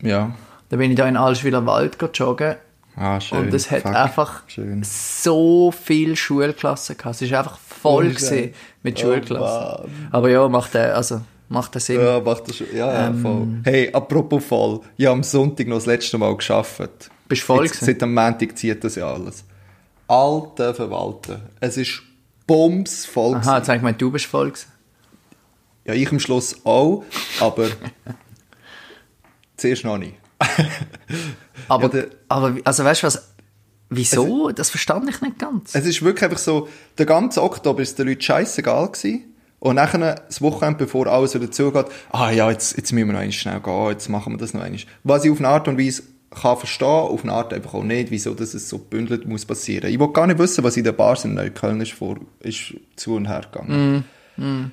ich. 0.00 0.06
Ja. 0.08 0.34
Dann 0.74 0.80
bin 0.80 0.90
ich 0.90 0.96
da 0.96 1.06
in 1.06 1.16
Allschwiler 1.16 1.64
Wald 1.66 1.98
joggen 2.14 2.56
Ah, 2.96 3.20
schön. 3.20 3.38
und 3.38 3.54
es 3.54 3.70
hat 3.70 3.82
Fuck. 3.82 3.94
einfach 3.94 4.42
Schön. 4.48 4.82
so 4.82 5.70
viele 5.70 6.16
Schulklassen 6.16 6.96
gehabt. 6.96 7.22
Es 7.22 7.30
war 7.30 7.38
einfach 7.38 7.58
voll 7.58 8.08
gewesen 8.08 8.52
mit 8.82 8.98
Oh, 8.98 9.02
Schulklassen. 9.02 10.08
Aber 10.10 10.28
ja, 10.30 10.48
macht 10.48 10.74
der, 10.74 10.96
also, 10.96 11.20
macht 11.48 11.74
der 11.74 11.80
Sinn. 11.80 12.00
Ja, 12.00 12.18
macht 12.18 12.48
das. 12.48 12.60
Ja, 12.74 13.06
Ähm. 13.06 13.22
voll. 13.22 13.46
Hey, 13.62 13.92
apropos 13.92 14.44
voll. 14.44 14.80
Ich 14.96 15.06
habe 15.06 15.12
am 15.14 15.22
Sonntag 15.22 15.68
noch 15.68 15.76
das 15.76 15.86
letzte 15.86 16.18
Mal 16.18 16.36
gearbeitet. 16.36 17.08
Bist 17.28 17.42
du 17.42 17.46
voll 17.46 17.66
Jetzt, 17.66 17.74
gewesen? 17.74 17.86
Seit 17.86 18.02
am 18.02 18.12
Montag 18.12 18.58
zieht 18.58 18.82
das 18.82 18.96
ja 18.96 19.12
alles. 19.12 19.44
Alte 20.08 20.74
Verwalten. 20.74 21.40
Es 21.60 21.76
ist 21.76 22.02
bumsvoll. 22.48 23.34
Aha, 23.36 23.38
gewesen. 23.38 23.54
jetzt 23.58 23.68
habe 23.68 23.76
ich 23.76 23.80
gemeint, 23.80 24.02
du 24.02 24.10
bist 24.10 24.26
voll 24.26 24.48
gewesen. 24.50 24.72
Ja, 25.84 25.94
ich 25.94 26.10
am 26.10 26.18
Schluss 26.18 26.56
auch, 26.66 27.04
aber 27.38 27.68
zuerst 29.56 29.84
noch 29.84 29.98
nicht. 29.98 30.14
Aber, 31.68 31.84
Ja, 31.84 31.88
der- 31.88 32.06
aber 32.28 32.56
also 32.64 32.84
weißt 32.84 33.02
du 33.02 33.06
was, 33.06 33.34
wieso? 33.90 34.50
Das 34.50 34.70
verstand 34.70 35.08
ich 35.08 35.20
nicht 35.20 35.38
ganz. 35.38 35.74
Es 35.74 35.86
ist 35.86 36.02
wirklich 36.02 36.24
einfach 36.24 36.38
so, 36.38 36.68
der 36.98 37.06
ganze 37.06 37.42
Oktober 37.42 37.80
ist 37.82 37.98
den 37.98 38.08
Leuten 38.08 38.20
scheißegal 38.20 38.88
gewesen. 38.90 39.24
Und 39.60 39.76
nachher, 39.76 40.16
das 40.26 40.42
Wochenende, 40.42 40.84
bevor 40.84 41.06
alles 41.06 41.34
wieder 41.34 41.50
zugeht, 41.50 41.86
ah 42.10 42.30
ja, 42.30 42.50
jetzt, 42.50 42.76
jetzt 42.76 42.92
müssen 42.92 43.06
wir 43.06 43.12
noch 43.14 43.20
einmal 43.20 43.32
schnell 43.32 43.60
gehen, 43.60 43.88
jetzt 43.90 44.08
machen 44.10 44.34
wir 44.34 44.38
das 44.38 44.52
noch 44.52 44.60
einmal. 44.60 44.80
Was 45.04 45.24
ich 45.24 45.30
auf 45.30 45.38
eine 45.38 45.48
Art 45.48 45.68
und 45.68 45.78
Weise 45.78 46.02
kann 46.30 46.58
verstehen, 46.58 46.86
auf 46.86 47.22
eine 47.22 47.32
Art 47.32 47.54
einfach 47.54 47.72
auch 47.72 47.82
nicht, 47.82 48.10
wieso 48.10 48.34
dass 48.34 48.52
es 48.52 48.68
so 48.68 48.78
gebündelt 48.78 49.26
muss 49.26 49.46
passieren. 49.46 49.88
Ich 49.90 49.98
will 49.98 50.08
gar 50.12 50.26
nicht 50.26 50.38
wissen, 50.38 50.64
was 50.64 50.76
in 50.76 50.84
der 50.84 50.92
Bar 50.92 51.16
in 51.24 51.32
Neukölln 51.34 51.80
ist, 51.80 51.92
vor, 51.92 52.16
ist 52.40 52.74
zu 52.96 53.14
und 53.14 53.26
her 53.26 53.42
gegangen. 53.50 54.04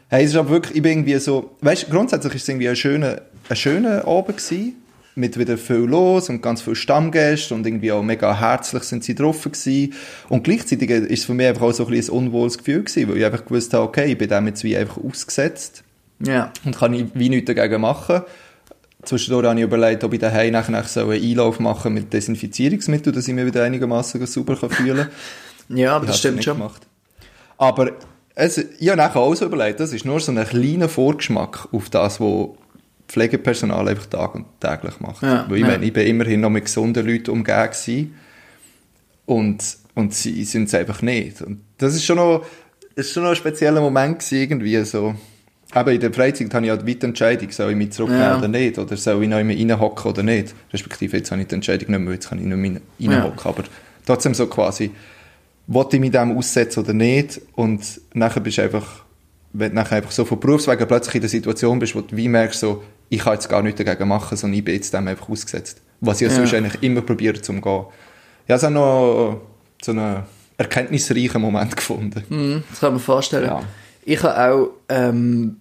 Hey, 0.10 0.26
es 0.26 0.32
ist 0.32 0.36
aber 0.36 0.50
wirklich, 0.50 0.76
ich 0.76 0.82
bin 0.82 0.92
irgendwie 0.94 1.18
so, 1.20 1.56
weißt, 1.62 1.90
grundsätzlich 1.90 2.34
ist 2.36 2.42
es 2.42 2.50
irgendwie 2.50 2.68
ein 2.68 2.76
schöner, 2.76 3.22
ein 3.48 3.56
schöner 3.56 4.06
Abend 4.08 4.38
gewesen, 4.38 4.76
mit 5.16 5.38
wieder 5.38 5.58
viel 5.58 5.78
los 5.78 6.30
und 6.30 6.42
ganz 6.42 6.62
viel 6.62 6.76
Stammgäste 6.76 7.54
und 7.54 7.66
irgendwie 7.66 7.92
auch 7.92 8.02
mega 8.04 8.40
herzlich 8.40 8.84
sind 8.84 9.04
sie 9.04 9.16
drauf 9.16 9.44
gewesen. 9.44 9.94
Und 10.30 10.44
gleichzeitig 10.44 10.90
ist 10.90 11.20
es 11.20 11.26
für 11.26 11.34
mich 11.34 11.48
einfach 11.48 11.64
auch 11.64 11.72
so 11.74 11.86
ein, 11.86 11.92
bisschen 11.92 12.14
ein 12.14 12.26
unwohles 12.28 12.58
Gefühl 12.58 12.84
gewesen, 12.84 13.10
weil 13.10 13.18
ich 13.18 13.26
einfach 13.26 13.46
gewusst 13.46 13.74
habe, 13.74 13.84
okay, 13.84 14.12
ich 14.12 14.18
bin 14.18 14.30
dem 14.30 14.48
jetzt 14.48 14.64
wie 14.64 14.78
einfach 14.78 14.98
ausgesetzt 14.98 15.84
Ja. 16.26 16.52
und 16.66 16.78
kann 16.78 16.94
ich 16.94 17.06
wie 17.14 17.30
nichts 17.30 17.54
dagegen 17.54 17.82
machen. 17.82 18.22
Zwischendurch 19.04 19.48
habe 19.48 19.60
ich 19.60 19.66
überlegt, 19.66 20.04
ob 20.04 20.14
ich 20.14 20.20
daheim 20.20 20.52
nachher 20.54 20.84
so 20.84 21.10
einen 21.10 21.22
Einlauf 21.24 21.60
machen 21.60 21.94
mit 21.94 22.14
Desinfizierungsmittel, 22.14 23.12
dass 23.12 23.28
ich 23.28 23.34
mich 23.34 23.46
wieder 23.46 23.64
einigermaßen 23.64 24.20
kann 24.20 24.70
fühlen 24.70 24.98
kann. 24.98 25.10
Ja, 25.74 25.96
aber 25.96 26.06
das 26.08 26.20
stimmt 26.20 26.44
schon. 26.44 26.58
Gemacht. 26.58 26.82
Aber 27.58 27.92
es, 28.36 28.58
ich 28.58 28.90
habe 28.90 28.98
nachher 28.98 29.22
auch 29.22 29.34
so 29.36 29.46
überlegt, 29.46 29.80
das 29.80 29.94
ist 29.94 30.04
nur 30.04 30.20
so 30.20 30.32
ein 30.32 30.46
kleiner 30.46 30.90
Vorgeschmack 30.90 31.70
auf 31.72 31.90
das, 31.90 32.20
was 32.20 32.50
Pflegepersonal 33.12 33.88
einfach 33.90 34.06
tag 34.08 34.36
und 34.36 34.46
täglich 34.60 35.00
macht. 35.00 35.22
Ja, 35.24 35.46
Weil 35.50 35.58
ich, 35.58 35.62
ja. 35.64 35.68
meine, 35.68 35.86
ich 35.86 35.94
bin 35.94 36.08
immerhin 36.08 36.42
noch 36.42 36.50
mit 36.50 36.66
gesunden 36.66 37.06
Leuten 37.06 37.32
umgeben 37.32 37.70
gewesen. 37.70 38.16
und, 39.26 39.78
und 39.96 40.14
sie 40.14 40.44
sind 40.44 40.66
es 40.66 40.74
einfach 40.74 41.02
nicht. 41.02 41.42
Und 41.42 41.62
das 41.78 41.96
ist 41.96 42.06
schon 42.06 42.18
noch, 42.18 42.46
war 42.96 43.04
schon 43.04 43.24
noch 43.24 43.30
ein 43.32 43.36
spezieller 43.36 43.82
Moment 43.82 44.20
gewesen, 44.20 44.38
irgendwie 44.42 44.84
so. 44.86 45.16
Aber 45.74 45.94
in 45.94 46.02
der 46.02 46.12
Freizeit 46.14 46.54
habe 46.54 46.66
ich 46.66 46.70
halt 46.72 46.86
weiter 46.86 47.08
Entscheidung, 47.08 47.50
soll 47.52 47.72
ich 47.72 47.78
mich 47.78 47.92
zurücknehmen 47.92 48.26
Ja. 48.26 48.38
oder 48.38 48.48
nicht, 48.50 48.78
oder 48.78 48.98
soll 48.98 49.24
ich 49.24 49.30
noch 49.30 49.40
immer 49.40 49.54
reinhocken 49.54 50.12
oder 50.12 50.22
nicht. 50.24 50.54
Respektive, 50.74 51.18
jetzt 51.18 51.32
habe 51.32 51.42
ich 51.42 51.48
die 51.48 51.56
Entscheidung 51.56 51.92
nicht 51.92 52.00
mehr, 52.02 52.14
jetzt 52.14 52.30
kann 52.30 52.40
ich 52.40 52.46
nicht 52.46 52.58
mehr 52.58 52.72
rein- 52.72 52.82
reinhocken. 53.14 53.46
Aber 53.46 53.64
trotzdem 54.06 54.34
so 54.34 54.48
quasi, 54.48 54.92
wollte 55.68 55.96
ich 55.96 56.02
mich 56.02 56.12
dem 56.12 56.38
aussetzen 56.38 56.84
oder 56.84 56.94
nicht, 56.94 57.40
und 57.56 57.82
nachher 58.14 58.42
bist 58.42 58.58
du 58.58 58.64
einfach, 58.64 59.04
wenn 59.54 59.70
du 59.70 59.76
nachher 59.76 59.98
einfach 59.98 60.12
so 60.12 60.26
von 60.26 60.40
Berufswegen 60.42 60.86
plötzlich 60.88 61.16
in 61.16 61.22
der 61.22 61.30
Situation 61.30 61.80
bist, 61.80 61.96
wo 61.96 62.02
du 62.02 62.18
wie 62.18 62.28
merkst, 62.28 62.60
so, 62.60 62.84
ich 63.12 63.20
kann 63.20 63.34
jetzt 63.34 63.50
gar 63.50 63.62
nichts 63.62 63.84
dagegen 63.84 64.08
machen, 64.08 64.38
sondern 64.38 64.58
ich 64.58 64.64
bin 64.64 64.74
jetzt 64.74 64.94
dem 64.94 65.06
einfach 65.06 65.28
ausgesetzt. 65.28 65.82
Was 66.00 66.22
ich 66.22 66.30
ja 66.30 66.34
sonst 66.34 66.54
eigentlich 66.54 66.82
immer 66.82 67.02
probiere 67.02 67.42
zu 67.42 67.52
umgehen. 67.52 67.86
Ja, 68.48 68.56
es 68.56 68.64
hat 68.64 68.72
noch 68.72 69.42
so 69.82 69.92
einen 69.92 70.24
erkenntnisreichen 70.58 71.42
Moment 71.42 71.76
gefunden. 71.76 72.24
Mhm, 72.30 72.64
das 72.70 72.80
kann 72.80 72.94
man 72.94 73.02
vorstellen. 73.02 73.48
Ja. 73.48 73.64
Ich 74.06 74.24
habe 74.24 74.54
auch 74.54 74.70
ähm, 74.88 75.58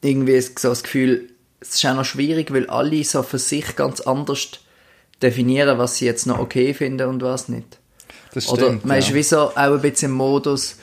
irgendwie 0.00 0.40
so 0.40 0.70
das 0.70 0.82
Gefühl, 0.82 1.28
es 1.60 1.74
ist 1.74 1.84
auch 1.84 1.94
noch 1.94 2.04
schwierig, 2.06 2.50
weil 2.50 2.66
alle 2.70 3.04
so 3.04 3.22
für 3.22 3.38
sich 3.38 3.76
ganz 3.76 4.00
anders 4.00 4.48
definieren, 5.22 5.76
was 5.76 5.98
sie 5.98 6.06
jetzt 6.06 6.26
noch 6.26 6.38
okay 6.38 6.72
finden 6.72 7.08
und 7.08 7.22
was 7.22 7.50
nicht. 7.50 7.78
Das 8.32 8.48
Oder 8.48 8.68
stimmt. 8.68 8.86
man 8.86 8.96
ja. 8.96 9.06
ist 9.06 9.12
wie 9.12 9.22
so 9.22 9.50
auch 9.50 9.54
ein 9.54 9.80
bisschen 9.82 10.12
im 10.12 10.16
Modus, 10.16 10.76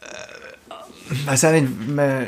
äh, 0.00 1.26
weiß 1.26 1.44
auch 1.44 1.52
nicht, 1.52 1.68
man 1.88 2.26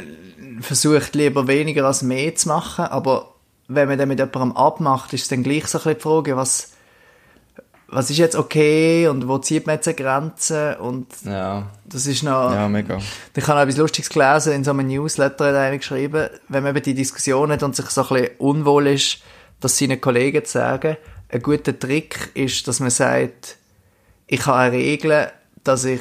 versucht 0.62 1.14
lieber 1.14 1.47
weniger 1.47 1.85
als 1.87 2.02
mehr 2.02 2.35
zu 2.35 2.49
machen, 2.49 2.85
aber 2.85 3.35
wenn 3.69 3.88
man 3.88 3.99
dann 3.99 4.09
mit 4.09 4.19
jemandem 4.19 4.57
abmacht, 4.57 5.12
ist 5.12 5.23
es 5.23 5.28
dann 5.28 5.42
gleich 5.42 5.66
so 5.66 5.78
ein 5.78 5.85
bisschen 5.85 5.99
die 5.99 6.02
Frage, 6.02 6.37
was, 6.37 6.73
was 7.88 8.11
ist 8.11 8.19
jetzt 8.19 8.37
okay 8.37 9.09
und 9.09 9.28
wo 9.28 9.38
zieht 9.38 9.66
man 9.66 9.76
jetzt 9.76 9.88
eine 9.88 9.95
Grenze 9.95 10.78
und 10.78 11.07
ja, 11.25 11.69
das 11.85 12.07
ist 12.07 12.23
noch... 12.23 12.52
ja, 12.52 12.69
mega. 12.69 12.99
Ich 13.35 13.47
habe 13.47 13.59
noch 13.59 13.62
etwas 13.62 13.76
Lustiges 13.76 14.11
gelesen, 14.11 14.52
in 14.52 14.64
so 14.64 14.71
einem 14.73 14.87
Newsletter 14.87 15.49
hat 15.49 15.54
einer 15.54 15.78
geschrieben, 15.78 16.28
wenn 16.49 16.62
man 16.62 16.76
eben 16.76 16.85
die 16.85 16.95
Diskussion 16.95 17.50
hat 17.52 17.62
und 17.62 17.76
sich 17.76 17.87
so 17.87 18.02
ein 18.02 18.09
bisschen 18.09 18.37
unwohl 18.38 18.88
ist, 18.88 19.19
das 19.61 19.78
seinen 19.78 20.00
Kollegen 20.00 20.45
zu 20.45 20.52
sagen, 20.52 20.97
ein 21.28 21.42
guter 21.42 21.78
Trick 21.78 22.31
ist, 22.35 22.69
dass 22.69 22.81
man 22.81 22.90
sagt, 22.90 23.57
ich 24.26 24.47
habe 24.47 24.59
eine 24.59 24.76
Regel, 24.76 25.31
dass 25.64 25.85
ich 25.85 26.00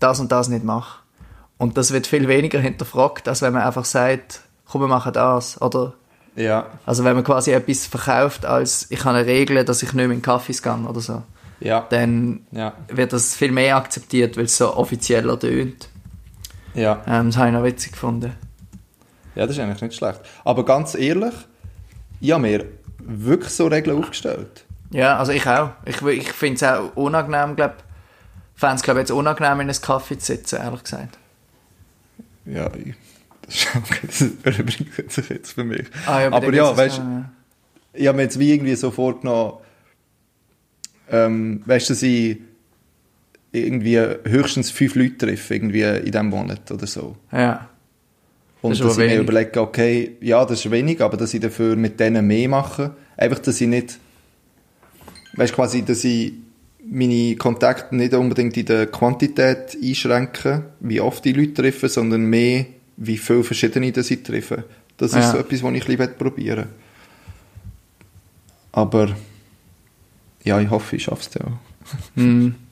das 0.00 0.18
und 0.18 0.32
das 0.32 0.48
nicht 0.48 0.64
mache. 0.64 1.01
Und 1.62 1.76
das 1.76 1.92
wird 1.92 2.08
viel 2.08 2.26
weniger 2.26 2.58
hinterfragt, 2.58 3.28
als 3.28 3.40
wenn 3.40 3.52
man 3.52 3.62
einfach 3.62 3.84
sagt, 3.84 4.40
komm, 4.68 4.80
wir 4.80 4.88
machen 4.88 5.12
das. 5.12 5.62
Oder, 5.62 5.92
Ja, 6.34 6.66
also 6.84 7.04
wenn 7.04 7.14
man 7.14 7.22
quasi 7.22 7.52
etwas 7.52 7.86
verkauft 7.86 8.44
als, 8.44 8.88
ich 8.90 9.04
habe 9.04 9.18
eine 9.18 9.28
Regel, 9.28 9.64
dass 9.64 9.80
ich 9.80 9.92
nicht 9.92 10.08
mehr 10.08 10.16
in 10.16 10.22
Kaffees 10.22 10.60
gehe 10.60 10.74
oder 10.74 10.98
so, 10.98 11.22
ja, 11.60 11.86
dann 11.88 12.40
ja, 12.50 12.72
wird 12.88 13.12
das 13.12 13.36
viel 13.36 13.52
mehr 13.52 13.76
akzeptiert, 13.76 14.36
weil 14.36 14.46
es 14.46 14.56
so 14.56 14.74
offizieller 14.74 15.38
tönt. 15.38 15.88
ja. 16.74 17.00
Ähm, 17.06 17.26
das 17.26 17.36
habe 17.36 17.50
ich 17.50 17.54
noch 17.54 17.62
witzig 17.62 17.92
gefunden. 17.92 18.32
Ja, 19.36 19.46
das 19.46 19.56
ist 19.56 19.62
eigentlich 19.62 19.82
nicht 19.82 19.94
schlecht. 19.94 20.18
Aber 20.44 20.64
ganz 20.64 20.96
ehrlich, 20.96 21.34
ich 22.18 22.32
habe 22.32 22.42
mir 22.42 22.64
wirklich 22.98 23.52
so 23.52 23.68
Regeln 23.68 23.96
aufgestellt. 24.02 24.64
Ja, 24.90 25.16
also 25.16 25.30
ich 25.30 25.46
auch. 25.46 25.70
Ich, 25.84 26.02
ich 26.02 26.32
finde 26.32 26.56
es 26.56 26.62
auch 26.64 26.96
unangenehm, 26.96 27.54
glaube 27.54 27.74
fände 28.56 28.74
es, 28.74 28.82
glaube 28.82 28.98
jetzt 28.98 29.12
unangenehm, 29.12 29.60
in 29.60 29.70
einem 29.70 29.80
Kaffee 29.80 30.18
zu 30.18 30.26
sitzen, 30.26 30.56
ehrlich 30.56 30.82
gesagt. 30.82 31.18
Ja, 32.44 32.70
ich, 32.76 32.94
das, 33.46 34.20
ist, 34.20 34.36
okay, 34.46 34.86
das 35.04 35.14
sich 35.14 35.28
jetzt 35.28 35.52
für 35.52 35.64
mich. 35.64 35.84
Ah, 36.06 36.28
bei 36.30 36.36
Aber 36.36 36.54
ja, 36.54 36.76
weißt 36.76 36.98
du, 36.98 37.24
ich 37.94 38.06
habe 38.06 38.16
mir 38.16 38.22
jetzt 38.24 38.38
wie 38.38 38.52
irgendwie 38.52 38.74
so 38.74 38.90
vorgenommen, 38.90 39.58
ähm, 41.10 41.62
weißt 41.66 41.88
du, 41.88 41.92
dass 41.92 42.02
ich 42.02 42.38
irgendwie 43.52 43.98
höchstens 43.98 44.70
fünf 44.70 44.94
Leute 44.94 45.18
treffe, 45.18 45.54
irgendwie 45.54 45.82
in 45.82 46.04
diesem 46.06 46.28
Monat 46.28 46.70
oder 46.70 46.86
so. 46.86 47.16
Ja. 47.30 47.40
ja. 47.40 47.68
Und 48.62 48.72
Das 48.72 48.78
dass 48.78 48.92
ich 48.92 48.98
mir 48.98 49.04
wenig. 49.10 49.28
überlege, 49.28 49.60
okay, 49.60 50.16
ja, 50.20 50.44
das 50.44 50.64
ist 50.64 50.70
wenig, 50.70 51.00
aber 51.00 51.16
dass 51.16 51.34
ich 51.34 51.40
dafür 51.40 51.74
mit 51.76 51.98
denen 51.98 52.26
mehr 52.26 52.48
mache. 52.48 52.94
Einfach, 53.16 53.40
dass 53.40 53.60
ich 53.60 53.66
nicht, 53.66 53.98
weißt 55.34 55.52
quasi, 55.52 55.82
dass 55.82 56.04
ich 56.04 56.34
meine 56.84 57.36
Kontakte 57.36 57.94
nicht 57.96 58.14
unbedingt 58.14 58.56
in 58.56 58.66
der 58.66 58.86
Quantität 58.86 59.76
einschränke, 59.82 60.64
wie 60.80 61.00
oft 61.00 61.24
die 61.24 61.32
Leute 61.32 61.54
treffen, 61.54 61.88
sondern 61.88 62.24
mehr, 62.24 62.66
wie 62.96 63.18
viele 63.18 63.44
verschiedene 63.44 63.92
das 63.92 64.10
ich 64.10 64.22
treffe. 64.22 64.64
Das 64.96 65.12
ist 65.12 65.18
Ja. 65.18 65.32
so 65.32 65.38
etwas, 65.38 65.62
was 65.62 65.72
ich 65.74 65.88
ein 65.88 65.96
bisschen 65.96 66.18
probieren 66.18 66.58
will. 66.58 66.66
Aber, 68.72 69.14
ja, 70.44 70.60
ich 70.60 70.70
hoffe, 70.70 70.96
ich 70.96 71.04
schaffe 71.04 71.28
es 71.28 71.34
ja 71.34 71.46
auch. 71.46 72.16
Hm. 72.16 72.54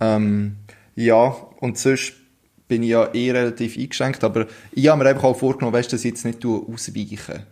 Ähm, 0.00 0.56
ja, 0.96 1.34
und 1.60 1.78
sonst 1.78 2.14
bin 2.68 2.82
ich 2.82 2.90
ja 2.90 3.08
eh 3.14 3.30
relativ 3.30 3.76
eingeschränkt, 3.78 4.24
aber 4.24 4.46
ich 4.72 4.88
habe 4.88 5.02
mir 5.02 5.08
einfach 5.10 5.24
auch 5.24 5.38
vorgenommen, 5.38 5.72
weißt, 5.72 5.92
dass 5.92 6.04
ich 6.04 6.10
jetzt 6.10 6.24
nicht 6.24 6.44
ausweichen. 6.44 7.44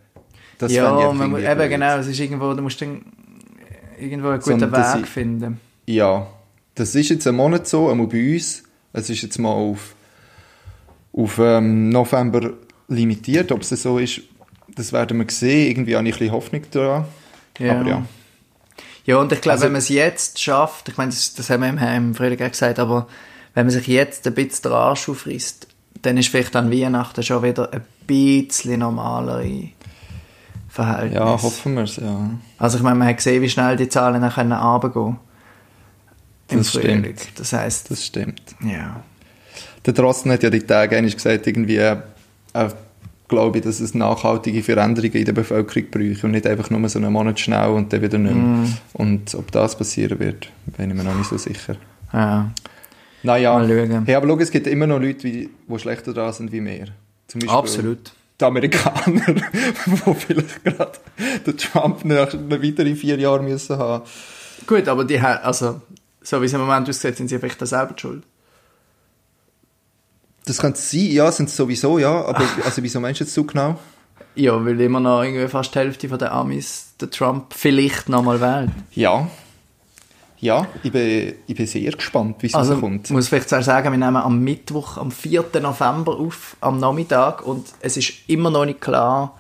Das 0.58 0.72
ja, 0.72 1.12
man, 1.12 1.22
eben 1.38 1.56
blöd. 1.58 1.70
genau, 1.70 1.98
es 1.98 2.08
ist 2.08 2.20
irgendwo, 2.20 2.52
du 2.54 2.62
musst 2.62 2.80
dann 2.82 3.02
irgendwo 3.98 4.28
einen 4.28 4.40
guten 4.40 4.60
Sondern, 4.60 4.94
Weg 4.96 5.02
ich- 5.04 5.08
finden. 5.10 5.60
Ja, 5.86 6.26
das 6.74 6.94
ist 6.94 7.08
jetzt 7.10 7.26
ein 7.26 7.34
Monat 7.34 7.66
so, 7.66 7.90
einmal 7.90 8.06
bei 8.06 8.34
uns. 8.34 8.62
Es 8.92 9.10
ist 9.10 9.22
jetzt 9.22 9.38
mal 9.38 9.50
auf, 9.50 9.94
auf 11.12 11.38
ähm, 11.38 11.88
November 11.90 12.52
limitiert. 12.88 13.52
Ob 13.52 13.62
es 13.62 13.70
so 13.70 13.98
ist, 13.98 14.20
das 14.74 14.92
werden 14.92 15.18
wir 15.18 15.26
sehen. 15.30 15.70
Irgendwie 15.70 15.96
habe 15.96 16.06
ich 16.08 16.14
ein 16.14 16.18
bisschen 16.18 16.32
Hoffnung 16.34 16.62
daran. 16.70 17.04
Ja. 17.58 17.80
Aber 17.80 17.88
ja. 17.88 18.06
Ja, 19.04 19.16
und 19.16 19.32
ich 19.32 19.40
glaube, 19.40 19.54
Also- 19.54 19.64
wenn 19.64 19.72
man 19.72 19.78
es 19.80 19.88
jetzt 19.88 20.40
schafft, 20.40 20.88
ich 20.88 20.96
meine, 20.96 21.10
das, 21.10 21.34
das 21.34 21.50
haben 21.50 21.62
wir 21.76 21.96
im, 21.96 22.14
Frühling 22.14 22.40
auch 22.42 22.50
gesagt, 22.50 22.78
aber 22.78 23.08
wenn 23.54 23.66
man 23.66 23.70
sich 23.72 23.86
jetzt 23.88 24.26
ein 24.26 24.34
bisschen 24.34 24.62
den 24.64 24.72
Arsch 24.72 25.08
aufreißt, 25.08 25.66
dann 26.02 26.16
ist 26.16 26.28
vielleicht 26.28 26.54
an 26.56 26.70
Weihnachten 26.72 27.22
schon 27.22 27.42
wieder 27.42 27.72
ein 27.72 27.82
bisschen 28.06 28.80
normalere 28.80 29.68
Verhältnis. 30.72 31.18
Ja, 31.18 31.42
hoffen 31.42 31.74
wir 31.74 31.82
es, 31.82 31.96
ja. 31.96 32.30
Also 32.58 32.78
ich 32.78 32.82
meine, 32.82 32.96
man 32.96 33.08
hat 33.08 33.18
gesehen, 33.18 33.42
wie 33.42 33.48
schnell 33.50 33.76
die 33.76 33.88
Zahlen 33.90 34.22
dann 34.22 34.32
können 34.32 34.52
runtergehen 34.52 35.18
Im 36.48 36.58
Das 36.58 36.70
Frühling. 36.70 37.00
stimmt. 37.04 37.38
Das 37.38 37.52
heisst, 37.52 37.90
Das 37.90 38.06
stimmt. 38.06 38.42
ja. 38.60 39.02
Der 39.84 39.92
Drosten 39.92 40.30
hat 40.32 40.42
ja 40.42 40.48
die 40.50 40.60
Tage 40.60 40.96
eigentlich 40.96 41.16
gesagt, 41.16 41.46
irgendwie, 41.46 41.76
äh, 41.76 41.96
glaube 43.28 43.58
ich, 43.58 43.64
dass 43.64 43.80
es 43.80 43.94
nachhaltige 43.94 44.62
Veränderungen 44.62 45.12
in 45.14 45.24
der 45.24 45.32
Bevölkerung 45.32 45.90
bräuchte 45.90 46.26
und 46.26 46.32
nicht 46.32 46.46
einfach 46.46 46.70
nur 46.70 46.88
so 46.88 46.98
einen 46.98 47.12
Monat 47.12 47.40
schnell 47.40 47.68
und 47.70 47.92
dann 47.92 48.00
wieder 48.00 48.18
nicht 48.18 48.34
mehr. 48.34 48.42
Mm. 48.44 48.74
Und 48.94 49.34
ob 49.34 49.50
das 49.52 49.76
passieren 49.76 50.18
wird, 50.20 50.48
bin 50.76 50.90
ich 50.90 50.96
mir 50.96 51.02
noch 51.04 51.14
nicht 51.14 51.28
so 51.28 51.36
sicher. 51.36 51.76
ja. 52.12 52.50
Naja, 53.24 53.54
Mal 53.54 53.68
schauen. 53.68 54.04
hey, 54.04 54.14
aber 54.16 54.26
schau, 54.26 54.38
es 54.38 54.50
gibt 54.50 54.66
immer 54.66 54.86
noch 54.86 54.98
Leute, 54.98 55.30
die, 55.30 55.48
schlechter 55.76 56.12
dran 56.12 56.32
sind 56.32 56.50
wie 56.50 56.64
wir. 56.64 56.86
Zum 57.28 57.40
Beispiel 57.40 57.56
Absolut. 57.56 58.12
Die 58.40 58.44
Amerikaner, 58.44 59.24
die 59.86 60.14
vielleicht 60.14 60.64
gerade 60.64 60.98
den 61.46 61.56
Trump 61.56 62.04
nach 62.04 62.32
noch 62.32 62.62
weitere 62.62 62.94
vier 62.94 63.18
Jahre 63.18 63.42
müssen 63.42 63.78
haben. 63.78 64.04
Gut, 64.66 64.88
aber 64.88 65.04
die 65.04 65.20
haben, 65.20 65.42
also, 65.42 65.80
so 66.22 66.40
wie 66.40 66.46
es 66.46 66.52
im 66.52 66.60
Moment 66.60 66.88
aussieht, 66.88 67.16
sind 67.16 67.28
sie 67.28 67.38
vielleicht 67.38 67.60
da 67.60 67.66
selber 67.66 67.94
die 67.94 68.00
schuld. 68.00 68.22
Das 70.44 70.58
könnte 70.58 70.80
sein, 70.80 71.10
ja, 71.10 71.30
sind 71.30 71.50
sie 71.50 71.56
sowieso, 71.56 71.98
ja, 71.98 72.24
aber 72.24 72.44
also 72.64 72.82
wieso 72.82 73.00
meinst 73.00 73.20
du 73.20 73.24
jetzt 73.24 73.34
so 73.34 73.44
genau? 73.44 73.78
Ja, 74.34 74.64
weil 74.64 74.80
immer 74.80 75.00
noch 75.00 75.22
irgendwie 75.22 75.46
fast 75.48 75.74
die 75.74 75.78
Hälfte 75.78 76.08
von 76.08 76.18
den 76.18 76.28
Amis 76.28 76.94
den 77.00 77.10
Trump 77.10 77.52
vielleicht 77.54 78.08
nochmal 78.08 78.40
wählt. 78.40 78.70
Ja. 78.92 79.28
Ja, 80.42 80.66
ich 80.82 80.90
bin, 80.90 81.34
ich 81.46 81.54
bin 81.54 81.66
sehr 81.68 81.92
gespannt, 81.92 82.36
wie 82.40 82.48
es 82.48 82.54
Also, 82.54 82.76
kommt. 82.76 83.04
ich 83.06 83.10
muss 83.12 83.28
vielleicht 83.28 83.48
zuerst 83.48 83.66
sagen, 83.66 83.92
wir 83.92 83.98
nehmen 83.98 84.16
am 84.16 84.40
Mittwoch, 84.40 84.96
am 84.96 85.12
4. 85.12 85.44
November 85.60 86.18
auf, 86.18 86.56
am 86.60 86.78
Nachmittag, 86.80 87.46
und 87.46 87.68
es 87.80 87.96
ist 87.96 88.12
immer 88.26 88.50
noch 88.50 88.64
nicht 88.64 88.80
klar, 88.80 89.38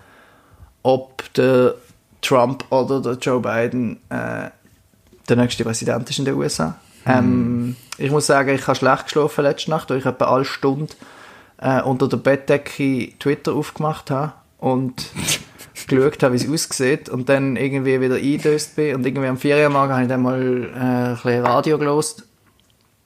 ob 0.84 1.24
der 1.34 1.74
Trump 2.20 2.64
oder 2.70 3.00
der 3.00 3.14
Joe 3.14 3.40
Biden 3.40 3.96
äh, 4.10 4.50
der 5.28 5.36
nächste 5.36 5.64
Präsident 5.64 6.08
ist 6.08 6.20
in 6.20 6.24
den 6.24 6.34
USA. 6.34 6.76
Ähm, 7.04 7.74
ich 7.98 8.12
muss 8.12 8.28
sagen, 8.28 8.50
ich 8.54 8.64
habe 8.68 8.76
schlecht 8.78 9.04
geschlafen 9.06 9.42
letzte 9.42 9.70
Nacht, 9.70 9.90
weil 9.90 9.98
ich 9.98 10.06
etwa 10.06 10.26
alle 10.26 10.44
Stunde 10.44 10.94
äh, 11.58 11.82
unter 11.82 12.06
der 12.06 12.18
Bettdecke 12.18 13.12
Twitter 13.18 13.54
aufgemacht 13.54 14.08
habe 14.12 14.34
und 14.58 15.10
geschaut 15.96 16.22
habe, 16.22 16.34
wie 16.34 16.44
es 16.44 16.48
aussieht 16.48 17.08
und 17.08 17.28
dann 17.28 17.56
irgendwie 17.56 18.00
wieder 18.00 18.16
eingedöst 18.16 18.76
bin 18.76 18.96
und 18.96 19.06
irgendwie 19.06 19.28
am 19.28 19.36
4 19.36 19.56
Uhr 19.56 19.68
morgen 19.68 19.92
habe 19.92 20.02
ich 20.02 20.08
dann 20.08 20.22
mal 20.22 20.70
äh, 20.74 20.78
ein 20.78 21.14
bisschen 21.14 21.44
Radio 21.44 21.78
gelost 21.78 22.28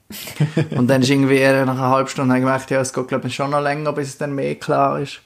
und 0.71 0.89
dann 0.89 1.03
ist 1.03 1.11
irgendwie 1.11 1.41
nach 1.41 1.63
einer 1.63 1.91
halben 1.91 2.09
Stunde 2.09 2.31
habe 2.31 2.39
ich 2.39 2.45
gemerkt, 2.45 2.71
ja, 2.71 2.81
es 2.81 2.93
geht 2.93 3.09
glaube 3.09 3.29
ich 3.29 3.35
schon 3.35 3.51
noch 3.51 3.61
länger, 3.61 3.93
bis 3.93 4.09
es 4.09 4.19
dann 4.19 4.35
mehr 4.35 4.55
klar 4.55 5.01
ist. 5.01 5.21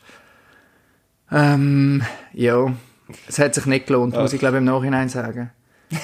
Ähm, 1.31 2.03
ja, 2.33 2.73
es 3.29 3.39
hat 3.39 3.55
sich 3.55 3.67
nicht 3.67 3.87
gelohnt, 3.87 4.15
muss 4.15 4.33
ich 4.33 4.41
glaube 4.41 4.59
im 4.59 4.65
Nachhinein 4.65 5.09
sagen. 5.09 5.51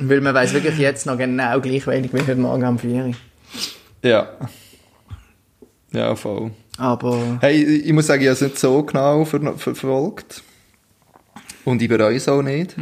Weil 0.00 0.20
man 0.20 0.34
weiß 0.34 0.54
wirklich 0.54 0.78
jetzt 0.78 1.06
noch 1.06 1.18
genau 1.18 1.60
gleich 1.60 1.86
wenig 1.86 2.12
wie 2.12 2.20
heute 2.20 2.36
Morgen 2.36 2.64
am 2.64 2.78
4 2.78 3.04
Uhr. 3.06 3.14
Ja. 4.02 4.28
Ja, 5.92 6.16
voll. 6.16 6.50
Aber 6.78 7.38
Hey, 7.40 7.62
ich 7.62 7.92
muss 7.92 8.06
sagen, 8.06 8.22
ich 8.22 8.28
habe 8.28 8.34
es 8.34 8.40
nicht 8.40 8.58
so 8.58 8.82
genau 8.82 9.24
ver 9.24 9.40
ver 9.40 9.56
verfolgt. 9.58 10.42
Und 11.64 11.80
ich 11.80 11.88
bereue 11.88 12.16
es 12.16 12.28
auch 12.28 12.42
nicht. 12.42 12.76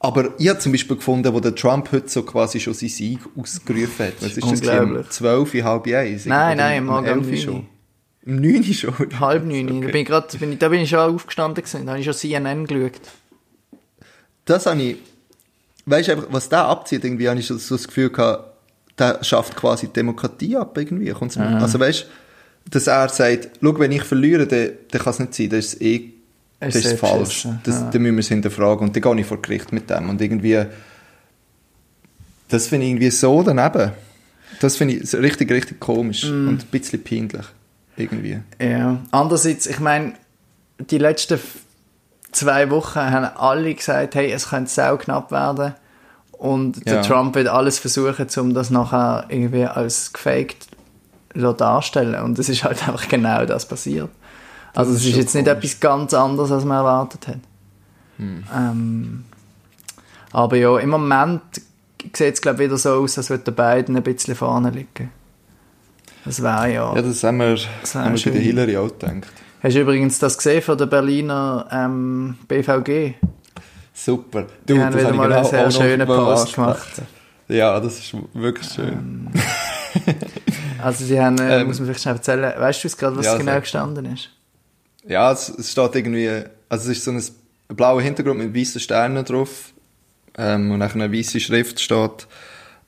Aber 0.00 0.30
ich 0.38 0.48
habe 0.48 0.58
zum 0.60 0.72
Beispiel 0.72 0.96
gefunden, 0.96 1.32
wo 1.34 1.40
der 1.40 1.54
Trump 1.54 1.90
heute 1.90 2.08
so 2.08 2.22
quasi 2.22 2.60
schon 2.60 2.72
seinen 2.74 2.88
Sieg 2.88 3.18
ausgerufen 3.36 4.06
hat. 4.06 4.14
Was 4.20 4.28
ist 4.36 4.36
das? 4.42 4.44
Unglaublich. 4.44 5.08
12, 5.10 5.54
halb 5.64 5.86
eins? 5.88 6.24
Nein, 6.26 6.56
nein, 6.56 6.80
um 6.82 6.86
morgen 6.86 7.10
um 7.10 7.18
11 7.18 7.26
neun. 7.26 7.36
schon. 7.36 7.66
Um 8.26 8.36
9 8.36 8.56
Uhr 8.58 8.74
schon? 8.74 9.20
Halb 9.20 9.44
neun. 9.44 9.80
Da, 9.82 9.86
bin 9.88 9.96
ich 9.96 10.06
grad, 10.06 10.38
bin 10.38 10.52
ich, 10.52 10.58
da 10.58 10.68
bin 10.68 10.80
ich 10.80 10.88
schon 10.90 11.00
aufgestanden 11.00 11.62
gewesen. 11.64 11.84
Da 11.84 11.92
habe 11.92 11.98
ich 12.00 12.04
schon 12.04 12.14
CNN 12.14 12.66
geschaut. 12.66 12.92
Das 14.44 14.66
habe 14.66 14.80
ich, 14.80 14.96
weißt 15.86 16.08
du, 16.10 16.26
was 16.32 16.48
der 16.48 16.64
abzieht, 16.64 17.04
irgendwie 17.04 17.28
habe 17.28 17.38
ich 17.40 17.46
so 17.46 17.58
so 17.58 17.74
das 17.76 17.86
Gefühl 17.88 18.10
gehabt, 18.10 18.54
der 18.98 19.22
schafft 19.24 19.56
quasi 19.56 19.88
Demokratie 19.88 20.56
ab, 20.56 20.78
irgendwie. 20.78 21.10
Kommt's 21.10 21.36
mir- 21.36 21.44
Also 21.60 21.78
weißt 21.80 22.02
du, 22.04 22.06
dass 22.70 22.86
er 22.86 23.08
sagt, 23.08 23.50
schau, 23.62 23.78
wenn 23.78 23.92
ich 23.92 24.02
verliere, 24.02 24.46
dann, 24.46 24.70
dann 24.90 25.00
kann 25.02 25.12
es 25.12 25.18
nicht 25.18 25.34
sein, 25.34 25.48
das 25.50 25.74
ist 25.74 25.82
eh, 25.82 26.10
das 26.60 26.74
Ist 26.74 26.84
ist 26.86 26.92
eh 26.92 26.96
falsch. 26.96 27.48
Das, 27.64 27.74
ja. 27.80 27.90
Dann 27.90 28.02
müssen 28.02 28.16
wir 28.16 28.20
es 28.20 28.28
hinterfragen 28.28 28.88
und 28.88 28.96
dann 28.96 29.02
gehe 29.02 29.20
ich 29.20 29.26
vor 29.26 29.40
Gericht 29.40 29.72
mit 29.72 29.88
dem. 29.90 30.08
Und 30.10 30.20
irgendwie, 30.20 30.64
das 32.48 32.66
finde 32.68 32.86
ich 32.86 32.92
irgendwie 32.92 33.10
so 33.10 33.42
daneben. 33.42 33.92
Das 34.60 34.76
finde 34.76 34.94
ich 34.94 35.14
richtig, 35.14 35.50
richtig 35.52 35.78
komisch 35.80 36.24
Mm. 36.24 36.48
und 36.48 36.62
ein 36.64 36.66
bisschen 36.70 37.02
peinlich. 37.04 37.46
Irgendwie. 37.96 38.38
Ja. 38.60 38.98
Andererseits, 39.10 39.66
ich 39.66 39.80
meine, 39.80 40.14
die 40.90 40.98
letzten 40.98 41.38
zwei 42.32 42.70
Wochen 42.70 43.00
haben 43.00 43.24
alle 43.36 43.74
gesagt, 43.74 44.14
hey, 44.14 44.30
es 44.32 44.48
könnte 44.50 44.70
sau 44.70 44.96
knapp 44.96 45.30
werden. 45.30 45.74
Und 46.32 46.86
der 46.86 46.96
Ja. 46.96 47.02
Trump 47.02 47.34
wird 47.34 47.48
alles 47.48 47.78
versuchen, 47.78 48.26
um 48.38 48.54
das 48.54 48.70
nachher 48.70 49.26
irgendwie 49.28 49.64
als 49.64 50.12
gefaked 50.12 50.62
zu 50.62 50.68
darstellen. 51.34 52.22
Und 52.22 52.38
es 52.38 52.48
ist 52.48 52.64
halt 52.64 52.86
einfach 52.88 53.08
genau 53.08 53.44
das 53.44 53.66
passiert. 53.66 54.10
Also 54.74 54.92
es 54.92 55.00
ist 55.00 55.06
ist 55.08 55.16
jetzt 55.16 55.34
nicht 55.34 55.46
komisch. 55.46 55.64
etwas 55.64 55.80
ganz 55.80 56.14
anderes, 56.14 56.52
als 56.52 56.64
man 56.64 56.78
erwartet 56.78 57.28
hat. 57.28 57.38
Ähm, 58.18 59.24
aber 60.32 60.56
ja, 60.56 60.78
im 60.78 60.90
Moment 60.90 61.40
sieht 62.14 62.34
es 62.34 62.40
glaube 62.40 62.58
wieder 62.60 62.76
so 62.76 62.90
aus, 62.94 63.16
als 63.18 63.30
würde 63.30 63.52
beiden 63.52 63.96
ein 63.96 64.02
bisschen 64.02 64.34
vorne 64.34 64.70
liegen. 64.70 65.10
Das 66.24 66.42
wäre 66.42 66.72
ja... 66.72 66.94
Ja, 66.94 67.02
das 67.02 67.22
haben 67.24 67.38
wir, 67.38 67.56
Das 67.80 67.94
haben 67.94 68.16
wir 68.16 68.24
bei 68.24 68.30
der 68.30 68.40
Hillary 68.40 68.76
auch 68.76 68.88
gedacht. 68.88 69.28
Hast 69.62 69.74
du 69.76 69.80
übrigens 69.80 70.18
das 70.18 70.36
gesehen 70.36 70.62
von 70.62 70.76
der 70.78 70.86
Berliner 70.86 71.66
ähm, 71.70 72.36
BVG? 72.46 73.14
Super. 73.94 74.46
Du, 74.66 74.74
Die 74.74 74.80
haben 74.82 74.94
wieder 74.96 75.12
mal 75.12 75.32
einen 75.32 75.44
sehr 75.44 75.70
schönen 75.70 76.08
ansprechen. 76.08 76.54
gemacht. 76.54 77.02
Ja, 77.48 77.80
das 77.80 77.98
ist 77.98 78.16
wirklich 78.34 78.68
schön. 78.68 79.30
Also 80.82 81.04
sie 81.04 81.20
haben, 81.20 81.38
äh, 81.38 81.60
Ähm, 81.60 81.66
muss 81.66 81.78
man 81.78 81.86
vielleicht 81.86 82.02
schnell 82.02 82.14
erzählen, 82.16 82.52
weißt 82.58 82.82
du 82.82 82.88
jetzt 82.88 82.98
gerade, 82.98 83.16
was 83.16 83.26
ja, 83.26 83.36
genau 83.36 83.52
sag. 83.52 83.62
gestanden 83.62 84.06
ist? 84.12 84.30
Ja, 85.06 85.32
es, 85.32 85.48
es 85.48 85.72
steht 85.72 85.94
irgendwie, 85.94 86.28
also 86.68 86.90
es 86.90 86.98
ist 86.98 87.04
so 87.04 87.10
ein 87.12 87.22
blauer 87.76 88.02
Hintergrund 88.02 88.38
mit 88.38 88.54
weißen 88.54 88.80
Sternen 88.80 89.24
drauf 89.24 89.72
ähm, 90.36 90.70
und 90.70 90.78
nachher 90.78 91.02
eine 91.02 91.12
weiße 91.12 91.40
Schrift 91.40 91.80
steht, 91.80 92.26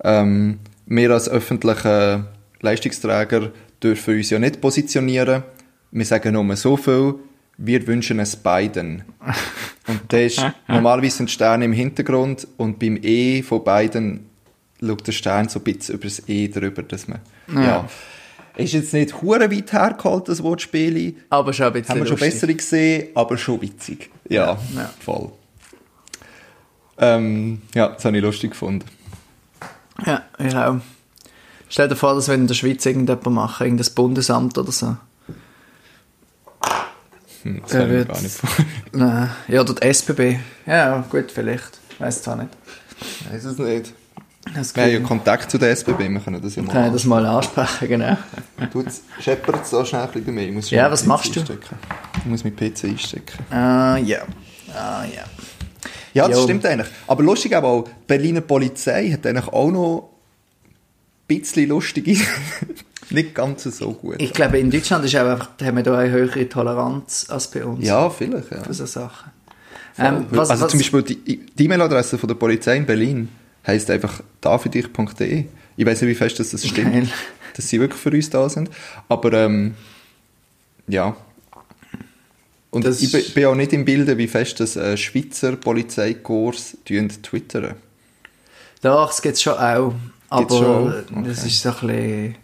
ähm, 0.03 0.59
wir 0.87 1.11
als 1.11 1.29
öffentliche 1.29 2.25
Leistungsträger 2.61 3.53
dürfen 3.83 4.17
uns 4.17 4.31
ja 4.31 4.39
nicht 4.39 4.61
positionieren. 4.61 5.45
Wir 5.91 6.05
sagen 6.05 6.35
nur 6.35 6.57
so 6.57 6.77
viel, 6.77 7.15
wir 7.57 7.87
wünschen 7.87 8.19
es 8.21 8.37
beiden. 8.37 9.05
Und 9.87 10.01
da 10.09 10.19
ist 10.19 10.45
normalerweise 10.69 11.19
sind 11.19 11.31
Sterne 11.31 11.65
im 11.65 11.73
Hintergrund 11.73 12.47
und 12.57 12.79
beim 12.79 12.99
E 13.03 13.43
von 13.43 13.63
beiden 13.63 14.30
schaut 14.81 15.07
der 15.07 15.13
Stern 15.13 15.49
so 15.49 15.61
ein 15.61 15.65
bisschen 15.65 15.95
über 15.97 16.05
das 16.05 16.29
E 16.29 16.49
drüber, 16.49 16.83
dass 16.83 17.07
man, 17.09 17.21
ja. 17.55 17.63
Ja. 17.63 17.89
Ist 18.57 18.73
jetzt 18.73 18.93
nicht 18.93 19.23
hure 19.23 19.51
weit 19.51 19.73
hergeholt, 19.73 20.29
das 20.29 20.43
Wortspiel. 20.43 21.17
Aber 21.31 21.53
schon 21.53 21.67
ein 21.67 21.73
bisschen 21.73 21.89
Haben 21.91 22.01
wir 22.01 22.07
schon 22.07 22.19
bessere 22.19 22.55
gesehen, 22.55 23.09
aber 23.15 23.39
schon 23.39 23.63
witzig. 23.63 24.11
Ja, 24.29 24.59
Ja. 24.77 24.91
voll. 25.03 25.33
Ähm, 26.99 27.63
ja, 27.75 27.89
das 27.89 28.05
habe 28.05 28.17
ich 28.17 28.23
lustig 28.23 28.51
gefunden. 28.51 28.85
Ja, 30.05 30.23
ich 30.39 30.55
auch. 30.55 30.77
Stell 31.69 31.89
dir 31.89 31.97
vor, 31.97 32.15
das 32.15 32.29
würde 32.29 32.43
in 32.43 32.47
der 32.49 32.55
Schweiz 32.55 32.85
irgendjemand 32.85 33.25
machen, 33.27 33.65
irgendein 33.67 33.95
Bundesamt 33.95 34.59
oder 34.59 34.73
so. 34.73 34.97
Hm, 37.43 37.63
das 37.63 37.71
kann 37.73 38.01
ich 38.01 38.09
gar 38.09 38.21
nicht 38.21 38.35
vor. 38.35 38.65
Nein. 38.93 39.31
Ja, 39.49 39.61
oder 39.63 39.75
die 39.75 39.83
SBB. 39.87 40.39
Ja, 40.67 41.05
gut, 41.11 41.31
vielleicht. 41.33 41.79
Weiß 41.99 42.23
zwar 42.23 42.37
nicht. 42.37 42.51
Ich 43.01 43.33
weiß 43.33 43.45
es 43.45 43.59
nicht. 43.59 43.95
Das 44.55 44.75
Wir 44.75 44.83
haben 44.83 44.91
ja 44.91 45.01
Kontakt 45.01 45.51
zu 45.51 45.59
der 45.59 45.71
SBB, 45.71 46.09
wir 46.09 46.21
können 46.21 46.43
das 46.43 46.57
ja 46.57 46.63
mal 46.63 46.73
kann 46.73 46.87
ich 46.87 46.93
das 46.93 47.05
mal 47.05 47.25
ansprechen, 47.25 47.89
genau. 47.89 48.17
Du 48.73 48.85
scheppert 49.21 49.63
es 49.63 49.71
so 49.71 49.85
schnell 49.85 50.03
ein 50.03 50.09
bisschen 50.09 50.27
bei 50.27 50.33
mir. 50.33 50.49
Ich 50.49 50.53
muss 50.53 50.71
Ja, 50.71 50.91
was 50.91 51.03
PC 51.03 51.07
machst 51.07 51.37
du? 51.37 51.41
Einstecken. 51.41 51.77
Ich 52.19 52.27
muss 52.27 52.45
meinen 52.45 52.57
PC 52.57 52.85
einstecken. 52.85 53.45
Ah, 53.55 53.97
ja. 53.99 54.19
Ah, 54.75 55.05
ja. 55.05 55.25
Ja, 56.13 56.27
das 56.29 56.39
Jo. 56.39 56.45
stimmt 56.45 56.67
eigentlich. 56.67 56.89
Aber 57.07 57.23
lustig 57.23 57.55
aber 57.55 57.69
auch, 57.69 57.85
die 57.85 57.91
Berliner 58.07 58.41
Polizei 58.41 59.11
hat 59.11 59.27
eigentlich 59.27 59.49
auch 59.49 59.71
noch 59.71 60.11
ein 60.11 61.27
bisschen 61.29 61.69
lustige, 61.69 62.17
nicht 63.11 63.35
ganz 63.35 63.63
so 63.63 63.93
gut. 63.93 64.17
Ich 64.19 64.33
glaube, 64.33 64.59
in 64.59 64.71
Deutschland 64.71 65.05
ist 65.05 65.15
einfach, 65.15 65.51
haben 65.63 65.77
wir 65.77 65.83
da 65.85 65.97
eine 65.99 66.11
höhere 66.11 66.49
Toleranz 66.49 67.27
als 67.29 67.49
bei 67.49 67.65
uns. 67.65 67.85
ja, 67.87 68.11
vielleicht, 68.11 68.51
ja. 68.51 68.63
Für 68.65 68.75
so 68.75 68.87
Sachen. 68.87 69.31
Ähm, 69.99 70.27
was, 70.31 70.51
also 70.51 70.65
was, 70.65 70.71
zum 70.71 70.81
Beispiel 70.81 71.03
die, 71.03 71.47
die 71.47 71.65
E-Mail-Adresse 71.65 72.17
von 72.19 72.27
der 72.29 72.35
Polizei 72.35 72.77
in 72.77 72.87
Berlin 72.87 73.29
heisst 73.67 73.91
einfach 73.91 74.23
dafürdich.de. 74.41 75.45
Ich 75.77 75.87
weiß 75.87 76.03
nicht, 76.03 76.11
wie 76.11 76.15
fest 76.15 76.39
das, 76.39 76.51
das 76.51 76.67
stimmt, 76.67 76.93
Geil. 76.93 77.09
dass 77.57 77.69
sie 77.69 77.81
wirklich 77.81 78.01
für 78.01 78.11
uns 78.11 78.29
da 78.31 78.49
sind. 78.49 78.71
Aber 79.09 79.33
ähm, 79.33 79.75
ja. 80.89 81.17
Und 82.71 82.85
Das- 82.85 83.01
ich 83.03 83.35
bin- 83.35 83.47
auch 83.47 83.55
nicht 83.55 83.73
im 83.73 83.85
Bilde, 83.85 84.17
wie 84.19 84.29
fest 84.29 84.61
das 84.61 84.77
äh, 84.77 84.97
Schweizer 84.97 85.57
Polizeikurs 85.57 86.77
twittern. 86.85 87.75
Doch, 88.83 89.09
das 89.09 89.21
gibt 89.23 89.35
es 89.35 89.43
schon 89.43 89.55
auch. 89.55 89.95
Aber 90.29 90.41
Gibt's 90.41 90.57
schon? 90.57 91.25
das 91.25 91.39
Okay. 91.41 91.49
ist 91.49 91.63
so 91.63 91.69
ein 91.71 91.75
bisschen, 91.75 92.35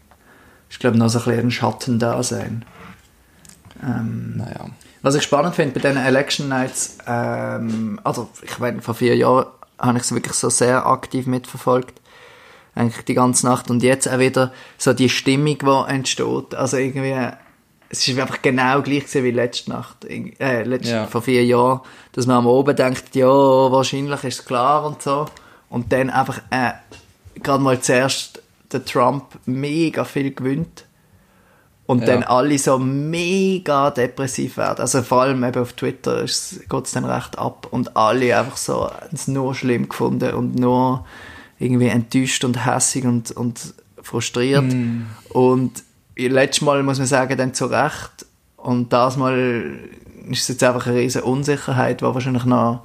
ich 0.69 0.79
glaube, 0.81 0.99
noch 0.99 1.09
so 1.09 1.19
ein 1.21 1.25
bisschen 1.27 1.41
ein 1.47 1.51
Schattendasein. 1.53 2.65
Ähm, 3.83 4.35
Naja. 4.39 4.67
was 5.03 5.15
ich 5.15 5.23
spannend 5.23 5.55
finde 5.55 5.79
bei 5.79 5.89
diesen 5.89 6.03
Election 6.05 6.49
Nights, 6.49 6.99
ähm, 7.07 8.01
also 8.03 8.29
ich 8.43 8.59
meine, 8.59 8.81
vor 8.83 8.95
vier 8.95 9.15
Jahren 9.17 9.47
habe 9.79 9.99
ich 9.99 10.05
es 10.05 10.13
wirklich 10.15 10.35
so 10.35 10.49
sehr 10.51 10.87
aktiv 10.87 11.27
mitverfolgt. 11.27 12.01
Eigentlich 12.75 13.05
die 13.05 13.15
ganze 13.15 13.47
Nacht. 13.47 13.71
Und 13.71 13.83
jetzt 13.83 14.09
auch 14.09 14.19
wieder 14.19 14.53
so 14.79 14.93
die 14.93 15.09
Stimmung, 15.09 15.59
die 15.59 15.91
entsteht. 15.93 16.55
Also 16.55 16.77
irgendwie, 16.77 17.15
es 17.89 18.07
ist 18.07 18.19
einfach 18.19 18.43
genau 18.43 18.83
gleich 18.83 19.05
gewesen 19.05 19.25
wie 19.25 19.31
letzte 19.31 19.71
Nacht, 19.71 20.05
äh, 20.05 20.63
letzte, 20.65 20.91
Ja. 20.91 21.07
vor 21.07 21.23
vier 21.23 21.45
Jahren, 21.45 21.81
dass 22.13 22.27
man 22.27 22.37
am 22.39 22.47
Oben 22.47 22.77
denkt, 22.77 23.15
ja, 23.15 23.27
wahrscheinlich 23.29 24.25
ist 24.25 24.41
es 24.41 24.45
klar 24.45 24.85
und 24.87 25.01
so. 25.03 25.27
Und 25.71 25.93
dann 25.93 26.11
einfach, 26.11 26.41
äh, 26.51 26.73
gerade 27.43 27.63
mal 27.63 27.81
zuerst 27.81 28.43
der 28.73 28.85
Trump 28.85 29.25
mega 29.47 30.05
viel 30.05 30.35
gewinnt. 30.35 30.85
Und 31.87 32.01
Ja. 32.01 32.07
dann 32.07 32.23
alle 32.25 32.59
so 32.59 32.79
mega 32.79 33.91
depressiv 33.93 34.57
werden. 34.57 34.81
Also 34.81 35.03
vor 35.03 35.23
allem 35.23 35.45
eben 35.45 35.63
auf 35.63 35.73
Twitter 35.75 36.23
geht 36.25 36.85
es 36.85 36.93
dann 36.93 37.05
recht 37.05 37.39
ab. 37.39 37.69
Und 37.71 37.97
alle 37.97 38.37
einfach 38.37 38.57
so 38.57 38.91
es 39.13 39.29
nur 39.29 39.55
schlimm 39.55 39.89
gefunden 39.89 40.35
und 40.35 40.57
nur 40.57 41.05
irgendwie 41.59 41.87
enttäuscht 41.87 42.45
und 42.45 42.67
hässig 42.67 43.05
und, 43.05 43.31
und 43.31 43.75
frustriert. 44.03 44.65
Mm. 44.65 45.07
Und 45.31 45.85
letztes 46.17 46.63
Mal 46.63 46.83
muss 46.83 46.99
man 46.99 47.07
sagen, 47.07 47.39
dann 47.39 47.55
zu 47.55 47.67
Recht. 47.67 48.27
Und 48.57 48.93
das 48.93 49.17
Mal 49.17 49.79
ist 50.29 50.43
es 50.43 50.49
jetzt 50.49 50.65
einfach 50.65 50.87
eine 50.89 50.97
riesige 50.97 51.25
Unsicherheit, 51.25 52.01
die 52.01 52.05
wahrscheinlich 52.05 52.45
noch 52.45 52.83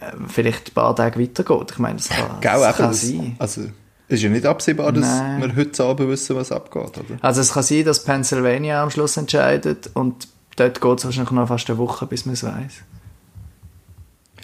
äh, 0.00 0.12
vielleicht 0.28 0.70
ein 0.70 0.74
paar 0.74 0.96
Tage 0.96 1.20
weitergeht. 1.20 1.72
Ich 1.72 1.78
meine, 1.78 1.96
das 1.96 2.08
kann, 2.08 2.40
Gell, 2.40 2.52
das 2.58 2.76
kann 2.76 2.94
sein. 2.94 3.36
also, 3.38 3.62
es 4.08 4.16
ist 4.16 4.22
ja 4.22 4.28
nicht 4.30 4.44
absehbar, 4.46 4.92
dass 4.92 5.06
Nein. 5.06 5.40
wir 5.42 5.56
heute 5.56 5.82
Abend 5.84 6.08
wissen, 6.10 6.36
was 6.36 6.52
abgeht, 6.52 6.98
oder? 6.98 7.18
Also 7.22 7.40
es 7.40 7.52
kann 7.52 7.62
sein, 7.62 7.84
dass 7.84 8.04
Pennsylvania 8.04 8.82
am 8.82 8.90
Schluss 8.90 9.16
entscheidet 9.16 9.90
und 9.94 10.28
dort 10.56 10.80
geht 10.80 10.98
es 10.98 11.04
wahrscheinlich 11.04 11.30
noch 11.30 11.48
fast 11.48 11.68
eine 11.70 11.78
Woche, 11.78 12.06
bis 12.06 12.26
man 12.26 12.34
es 12.34 12.44
weiß. 12.44 12.82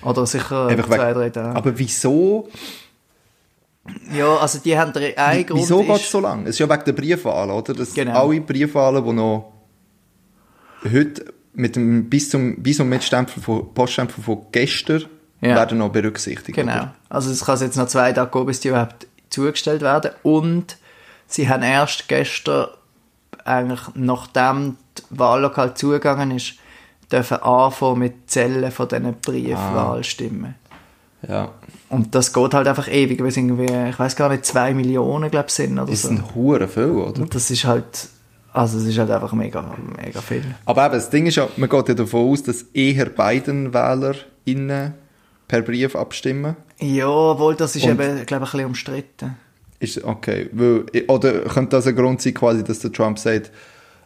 Oder 0.03 0.27
sicher 0.27 0.67
Einfach 0.69 0.87
zwei, 0.87 1.13
drei 1.13 1.29
Tage. 1.31 1.57
Aber 1.57 1.79
wieso, 1.79 2.49
ja, 4.13 4.37
also 4.37 4.59
die 4.59 4.79
haben 4.79 4.93
einen 4.95 5.47
Grund 5.47 5.61
wieso 5.61 5.83
geht 5.83 5.97
es 5.97 6.11
so 6.11 6.21
lang? 6.21 6.45
Es 6.45 6.51
ist 6.51 6.59
ja 6.61 6.69
wegen 6.71 6.85
der 6.85 6.93
Briefwahlen, 6.93 7.51
oder? 7.51 7.75
Dass 7.75 7.93
Genau. 7.93 8.29
alle 8.29 8.41
Briefwahlen, 8.41 9.05
die 9.05 9.13
noch 9.13 9.53
heute 10.91 11.25
mit 11.53 11.77
dem 11.77 12.09
bis 12.09 12.31
zum 12.31 12.63
bis 12.63 12.77
zum 12.79 12.89
Mitstempel 12.89 13.43
von 13.43 13.75
Poststempel 13.75 14.23
von 14.23 14.47
gestern 14.53 15.05
Ja. 15.43 15.57
werden 15.57 15.79
noch 15.79 15.91
berücksichtigt. 15.91 16.57
Genau. 16.57 16.73
Oder? 16.73 16.95
Also 17.09 17.31
es 17.31 17.45
kann 17.45 17.59
jetzt 17.61 17.77
noch 17.77 17.89
zwei 17.89 18.13
Tage 18.13 18.31
gehen, 18.31 18.47
bis 18.47 18.61
die 18.61 18.69
überhaupt 18.69 19.07
zugestellt 19.31 19.83
werden. 19.83 20.11
Und 20.23 20.77
sie 21.27 21.49
haben 21.49 21.63
erst 21.63 22.09
gestern, 22.09 22.69
eigentlich 23.45 23.81
nachdem 23.95 24.77
das 24.95 25.05
Wahllokal 25.11 25.75
zugegangen 25.75 26.33
ist, 26.33 26.55
dürfen 27.11 27.39
anfangen 27.39 27.99
mit 27.99 28.31
Zellen 28.31 28.71
von 28.71 28.89
diesen 28.89 29.15
Briefwahlstimmen. 29.15 30.55
Ja. 31.29 31.51
Und 31.89 32.15
das 32.15 32.33
geht 32.33 32.55
halt 32.55 32.69
einfach 32.69 32.89
ewig, 32.89 33.21
weil 33.21 33.29
es 33.29 33.37
irgendwie, 33.37 33.67
ich 33.89 33.99
weiß 33.99 34.15
gar 34.17 34.29
nicht, 34.29 34.45
zwei 34.45 34.73
Millionen, 34.73 35.31
glaube 35.31 35.49
ich, 35.49 35.55
sind 35.55 35.79
oder 35.79 35.91
Das 35.91 36.03
so. 36.03 36.09
sind 36.09 36.35
hure 36.35 36.69
viel, 36.69 36.91
oder? 36.91 37.23
Und 37.23 37.35
das 37.35 37.51
ist 37.51 37.65
halt, 37.65 38.09
also 38.53 38.79
es 38.79 38.85
ist 38.85 38.97
halt 38.99 39.11
einfach 39.11 39.33
mega, 39.33 39.77
mega 40.01 40.21
viel. 40.21 40.45
Aber 40.65 40.85
eben, 40.87 40.95
das 40.95 41.11
Ding 41.11 41.27
ist 41.27 41.35
ja, 41.37 41.49
man 41.57 41.69
geht 41.69 41.89
ja 41.89 41.95
davon 41.95 42.31
aus, 42.31 42.43
dass 42.45 42.63
eher 42.73 43.07
Biden-WählerInnen 43.07 44.95
per 45.51 45.63
Brief 45.63 45.97
abstimmen? 45.97 46.55
Ja, 46.79 47.09
obwohl 47.09 47.57
das 47.57 47.75
ist 47.75 47.85
Und- 47.85 47.91
eben, 48.01 48.25
glaube 48.25 48.45
ich, 48.45 48.51
ein 48.51 48.59
bisschen 48.59 48.67
umstritten. 48.67 49.37
Ist, 49.81 50.05
okay. 50.05 50.49
Weil, 50.53 50.85
oder 51.09 51.41
könnte 51.41 51.71
das 51.77 51.87
ein 51.89 51.97
Grund 51.97 52.23
sein, 52.23 52.35
quasi, 52.35 52.63
dass 52.63 52.79
der 52.79 52.93
Trump 52.93 53.19
sagt, 53.19 53.51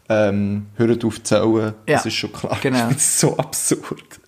ähm, 0.09 0.66
hört 0.76 1.04
auf 1.04 1.16
zu 1.16 1.22
zählen? 1.22 1.74
Ja, 1.87 1.96
Das 1.96 2.07
ist 2.07 2.14
schon 2.14 2.33
klar. 2.33 2.57
genau. 2.62 2.88
Das 2.88 2.96
ist 2.96 3.20
so 3.20 3.37
absurd. 3.37 4.20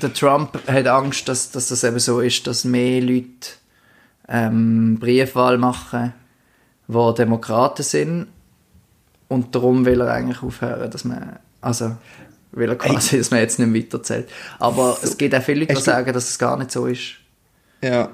Der 0.00 0.12
Trump 0.14 0.58
hat 0.66 0.86
Angst, 0.86 1.28
dass, 1.28 1.50
dass 1.50 1.68
das 1.68 1.84
eben 1.84 1.98
so 1.98 2.20
ist, 2.20 2.46
dass 2.46 2.64
mehr 2.64 3.00
Leute 3.02 3.26
ähm, 4.28 4.96
Briefwahl 4.98 5.58
machen, 5.58 6.14
die 6.88 7.14
Demokraten 7.18 7.82
sind. 7.82 8.26
Und 9.28 9.54
darum 9.54 9.84
will 9.84 10.00
er 10.00 10.12
eigentlich 10.12 10.42
aufhören, 10.42 10.90
dass 10.90 11.04
man, 11.04 11.38
also, 11.60 11.96
will 12.56 12.68
er 12.70 12.76
quasi, 12.76 13.18
dass 13.18 13.30
man 13.30 13.40
jetzt 13.40 13.58
nicht 13.58 13.74
weiterzählt. 13.74 14.28
Aber 14.58 14.98
es 15.02 15.16
gibt 15.16 15.34
auch 15.34 15.42
viele 15.42 15.66
die 15.66 15.74
sagen, 15.76 16.12
dass 16.12 16.28
es 16.28 16.38
gar 16.38 16.56
nicht 16.56 16.70
so 16.70 16.86
ist. 16.86 17.14
Ja. 17.82 18.10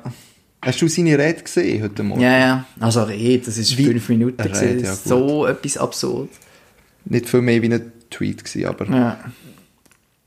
Hast 0.63 0.83
du 0.83 0.89
seine 0.89 1.19
Rede 1.19 1.43
gesehen 1.43 1.83
heute 1.83 2.03
Morgen? 2.03 2.21
Ja, 2.21 2.39
ja. 2.39 2.67
Also 2.81 3.03
Rede, 3.05 3.47
das 3.47 3.57
ist 3.57 3.77
Wie- 3.79 3.87
fünf 3.87 4.09
Minuten. 4.09 4.41
Rede, 4.41 4.83
ja, 4.85 4.95
so 4.95 5.47
etwas 5.47 5.77
absurd. 5.79 6.29
Nicht 7.07 7.29
viel 7.29 7.41
mehr 7.41 7.63
wie 7.63 7.73
ein 7.73 7.93
Tweet 8.11 8.45
gewesen, 8.45 8.67
aber 8.67 8.85
Ja. 8.87 9.21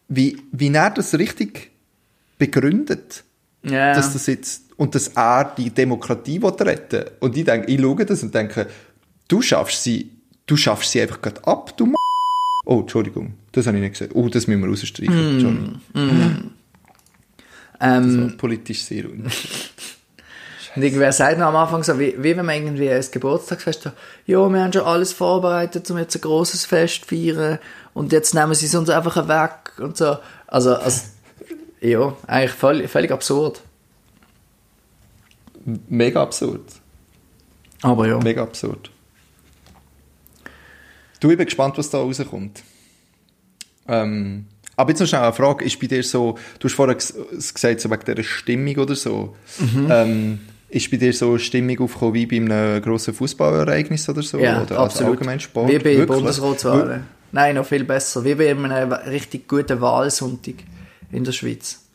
wie, 0.07 0.37
wie 0.51 0.73
er 0.73 0.89
das 0.89 1.13
richtig 1.13 1.71
begründet, 2.37 3.23
Ja. 3.63 3.93
dass 3.93 4.13
das 4.13 4.25
jetzt, 4.27 4.63
und 4.77 4.95
dass 4.95 5.09
er 5.09 5.53
die 5.57 5.69
Demokratie 5.69 6.41
will 6.41 6.49
retten 6.49 7.05
Und 7.19 7.37
ich 7.37 7.45
denke, 7.45 7.71
ich 7.71 7.79
schaue 7.79 8.05
das 8.05 8.23
und 8.23 8.33
denke, 8.33 8.67
du 9.27 9.41
schaffst 9.41 9.83
sie, 9.83 10.11
du 10.47 10.57
schaffst 10.57 10.91
sie 10.91 11.01
einfach 11.01 11.21
gerade 11.21 11.45
ab, 11.47 11.77
du 11.77 11.85
Oh, 12.65 12.79
Entschuldigung, 12.79 13.33
das 13.51 13.67
habe 13.67 13.77
ich 13.77 13.83
nicht 13.83 13.93
gesagt. 13.93 14.15
Oh, 14.15 14.29
das 14.29 14.47
müssen 14.47 14.61
wir 14.61 14.69
rausstreichen. 14.69 15.13
Hm. 15.13 15.33
Entschuldigung. 15.33 16.51
ähm, 17.81 18.29
So, 18.29 18.37
politisch 18.37 18.83
sehr 18.83 19.05
un 19.05 19.29
Und 20.75 20.81
irgendwer 20.81 21.11
sagt 21.11 21.39
noch 21.39 21.47
am 21.47 21.55
Anfang 21.57 21.83
so, 21.83 21.99
wie, 21.99 22.15
wie 22.17 22.37
wenn 22.37 22.45
man 22.45 22.55
irgendwie 22.55 22.89
ein 22.89 23.05
Geburtstagsfest 23.11 23.87
hat, 23.87 23.93
ja, 24.25 24.47
wir 24.47 24.63
haben 24.63 24.71
schon 24.71 24.83
alles 24.83 25.11
vorbereitet, 25.11 25.89
um 25.91 25.97
jetzt 25.97 26.15
ein 26.15 26.21
großes 26.21 26.65
Fest 26.65 27.05
zu 27.09 27.15
feiern 27.15 27.59
und 27.93 28.11
jetzt 28.11 28.33
nehmen 28.33 28.53
sie 28.53 28.67
es 28.67 28.75
uns 28.75 28.89
einfach 28.89 29.27
weg 29.27 29.73
und 29.79 29.97
so. 29.97 30.17
Also, 30.47 30.75
also 30.75 31.01
ja, 31.81 32.15
eigentlich 32.27 32.51
völlig, 32.51 32.89
völlig 32.89 33.11
absurd. 33.11 33.61
Mega 35.89 36.23
absurd. 36.23 36.61
Aber 37.81 38.07
ja. 38.07 38.19
Mega 38.19 38.43
absurd. 38.43 38.89
Du, 41.23 41.31
ich 41.31 41.37
bin 41.37 41.45
gespannt, 41.45 41.77
was 41.77 41.89
da 41.89 41.99
rauskommt. 41.99 42.61
Ähm, 43.87 44.45
aber 44.75 44.89
jetzt 44.89 44.99
noch 44.99 45.07
schnell 45.07 45.21
eine 45.21 45.31
Frage. 45.31 45.63
Ist 45.63 45.79
bei 45.79 45.87
dir 45.87 46.03
so, 46.03 46.37
du 46.59 46.67
hast 46.67 46.75
vorher 46.75 46.95
ges 46.95 47.13
gesagt, 47.53 47.79
so 47.79 47.89
wegen 47.89 48.03
dieser 48.03 48.23
Stimmung 48.23 48.75
oder 48.75 48.93
so. 48.93 49.33
Mhm. 49.57 49.87
Ähm, 49.89 50.39
ist 50.67 50.91
bei 50.91 50.97
dir 50.97 51.13
so 51.13 51.29
eine 51.29 51.39
Stimmung 51.39 51.79
aufgekommen 51.79 52.13
wie 52.15 52.25
bei 52.25 52.35
einem 52.35 52.81
grossen 52.81 53.13
Fußballereignis 53.13 54.09
oder 54.09 54.21
so? 54.21 54.37
Ja, 54.37 54.63
oder 54.63 54.77
absolut. 54.79 55.11
allgemein 55.11 55.39
Sport? 55.39 55.71
Wie 55.71 55.79
bei? 55.79 56.05
Bundesratswahlen. 56.05 57.05
Nein, 57.31 57.55
noch 57.55 57.67
viel 57.67 57.85
besser. 57.85 58.25
Wie 58.25 58.35
bei 58.35 58.51
einem 58.51 58.91
richtig 58.91 59.47
guten 59.47 59.79
Wahlsonntag 59.79 60.55
in 61.09 61.23
der 61.23 61.31
Schweiz. 61.31 61.85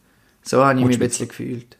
So 0.43 0.65
habe 0.65 0.79
ich 0.81 0.87
mich 0.87 0.97
ein 0.97 1.01
bisschen 1.01 1.29
gefühlt. 1.29 1.77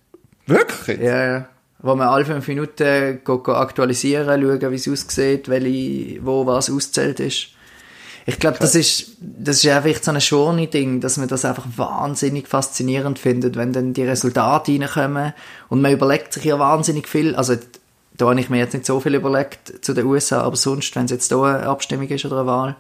Wirklich? 0.47 1.01
Ja, 1.01 1.25
ja. 1.25 1.49
Wo 1.81 1.95
man 1.95 2.09
alle 2.09 2.25
fünf 2.25 2.49
Minuten 2.49 3.21
go, 3.23 3.39
go 3.39 3.53
aktualisieren, 3.53 4.27
schauen, 4.27 4.71
wie 4.73 4.75
es 4.75 4.89
aussieht, 4.89 5.49
welche, 5.49 6.25
wo 6.25 6.45
was 6.45 6.71
auszählt 6.71 7.21
ist. 7.21 7.49
Ich 8.27 8.39
glaube, 8.39 8.59
das 8.61 8.75
ist, 8.75 9.17
das 9.21 9.65
ist 9.65 9.71
einfach 9.71 10.03
so 10.03 10.11
ein 10.11 10.21
Schorni-Ding, 10.21 11.01
dass 11.01 11.17
man 11.17 11.29
das 11.29 11.47
einfach 11.47 11.65
wahnsinnig 11.77 12.47
faszinierend 12.47 13.19
findet, 13.19 13.57
wenn 13.57 13.73
dann 13.73 13.95
die 13.95 14.05
Resultate 14.05 14.73
reinkommen. 14.73 15.33
Und 15.71 15.81
man 15.81 15.93
überlegt 15.93 16.35
sich 16.35 16.45
ja 16.45 16.59
wahnsinnig 16.59 17.09
viel. 17.09 17.35
Also, 17.35 17.57
da 18.19 18.29
habe 18.29 18.39
ich 18.39 18.51
mir 18.51 18.59
jetzt 18.59 18.75
nicht 18.75 18.85
so 18.85 19.01
viel 19.01 19.15
überlegt 19.15 19.83
zu 19.83 19.95
den 19.95 20.05
USA, 20.05 20.43
aber 20.43 20.57
sonst, 20.57 20.95
wenn 20.95 21.07
es 21.07 21.11
jetzt 21.11 21.33
da 21.33 21.43
eine 21.43 21.67
Abstimmung 21.69 22.09
ist 22.09 22.27
oder 22.27 22.41
eine 22.41 22.47
Wahl, 22.47 22.77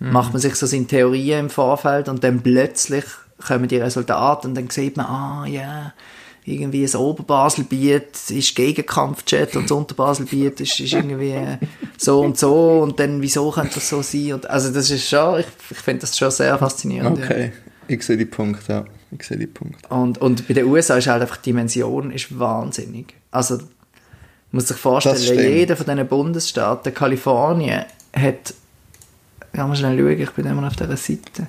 macht 0.00 0.32
man 0.32 0.42
sich 0.42 0.56
so 0.56 0.66
seine 0.66 0.86
Theorien 0.86 1.40
im 1.40 1.50
Vorfeld 1.50 2.08
und 2.08 2.24
dann 2.24 2.40
plötzlich 2.40 3.04
kommen 3.46 3.68
die 3.68 3.76
Resultate 3.76 4.48
und 4.48 4.54
dann 4.56 4.70
sieht 4.70 4.96
man, 4.96 5.06
ah, 5.06 5.46
ja, 5.46 5.92
irgendwie 6.46 6.82
das 6.82 6.94
Oberbaselbiet 6.94 8.30
ist 8.30 8.54
Gegenkampfjet 8.54 9.56
und 9.56 9.64
das 9.64 9.72
Unterbaselbiet 9.72 10.60
ist, 10.60 10.78
ist 10.78 10.92
irgendwie 10.92 11.34
so 11.98 12.20
und 12.20 12.38
so 12.38 12.82
und 12.82 13.00
dann, 13.00 13.20
wieso 13.20 13.50
könnte 13.50 13.74
das 13.74 13.88
so 13.88 14.00
sein? 14.00 14.34
Und, 14.34 14.48
also 14.48 14.72
das 14.72 14.90
ist 14.90 15.08
schon, 15.08 15.40
ich, 15.40 15.46
ich 15.70 15.78
finde 15.78 16.02
das 16.02 16.16
schon 16.16 16.30
sehr 16.30 16.56
faszinierend. 16.56 17.18
Okay. 17.18 17.52
Ich 17.88 18.02
sehe 18.04 18.16
die 18.16 18.26
Punkte, 18.26 18.72
ja. 18.72 18.84
Ich 19.10 19.26
sehe 19.26 19.36
die 19.36 19.48
Punkte. 19.48 19.78
Ja. 19.90 19.96
Und, 19.96 20.18
und 20.18 20.46
bei 20.46 20.54
den 20.54 20.66
USA 20.66 20.96
ist 20.96 21.08
halt 21.08 21.22
einfach 21.22 21.36
die 21.38 21.50
Dimension 21.50 22.12
ist 22.12 22.38
wahnsinnig. 22.38 23.14
Also, 23.32 23.56
man 23.56 23.64
muss 24.52 24.68
sich 24.68 24.76
vorstellen, 24.76 25.52
jeder 25.52 25.76
von 25.76 25.86
diesen 25.86 26.06
Bundesstaaten, 26.06 26.94
Kalifornien, 26.94 27.84
hat, 28.12 28.54
kann 29.52 29.68
man 29.68 29.76
schnell 29.76 29.98
schauen, 29.98 30.20
ich 30.20 30.30
bin 30.30 30.46
immer 30.46 30.66
auf 30.66 30.76
dieser 30.76 30.96
Seite. 30.96 31.48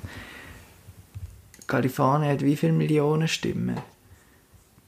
Kalifornien 1.67 2.31
hat 2.31 2.41
wie 2.41 2.55
viele 2.55 2.73
Millionen 2.73 3.27
Stimmen? 3.27 3.77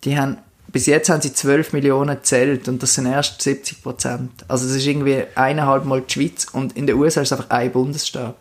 Die 0.04 0.18
haben, 0.18 0.38
bis 0.68 0.86
jetzt 0.86 1.10
haben 1.10 1.22
sie 1.22 1.34
12 1.34 1.74
Millionen 1.74 2.16
gezählt 2.16 2.68
und 2.68 2.82
das 2.82 2.94
sind 2.96 3.06
erst 3.06 3.42
70 3.42 3.84
Prozent. 3.84 4.32
Also 4.48 4.66
es 4.68 4.76
ist 4.76 4.86
irgendwie 4.86 5.24
eineinhalb 5.36 5.86
Mal 5.86 6.02
die 6.02 6.14
Schweiz 6.14 6.46
und 6.52 6.78
in 6.78 6.88
den 6.88 6.96
USA 6.98 7.22
ist 7.22 7.32
es 7.32 7.38
einfach 7.40 7.50
ein 7.50 7.72
Bundesstaat. 7.72 8.36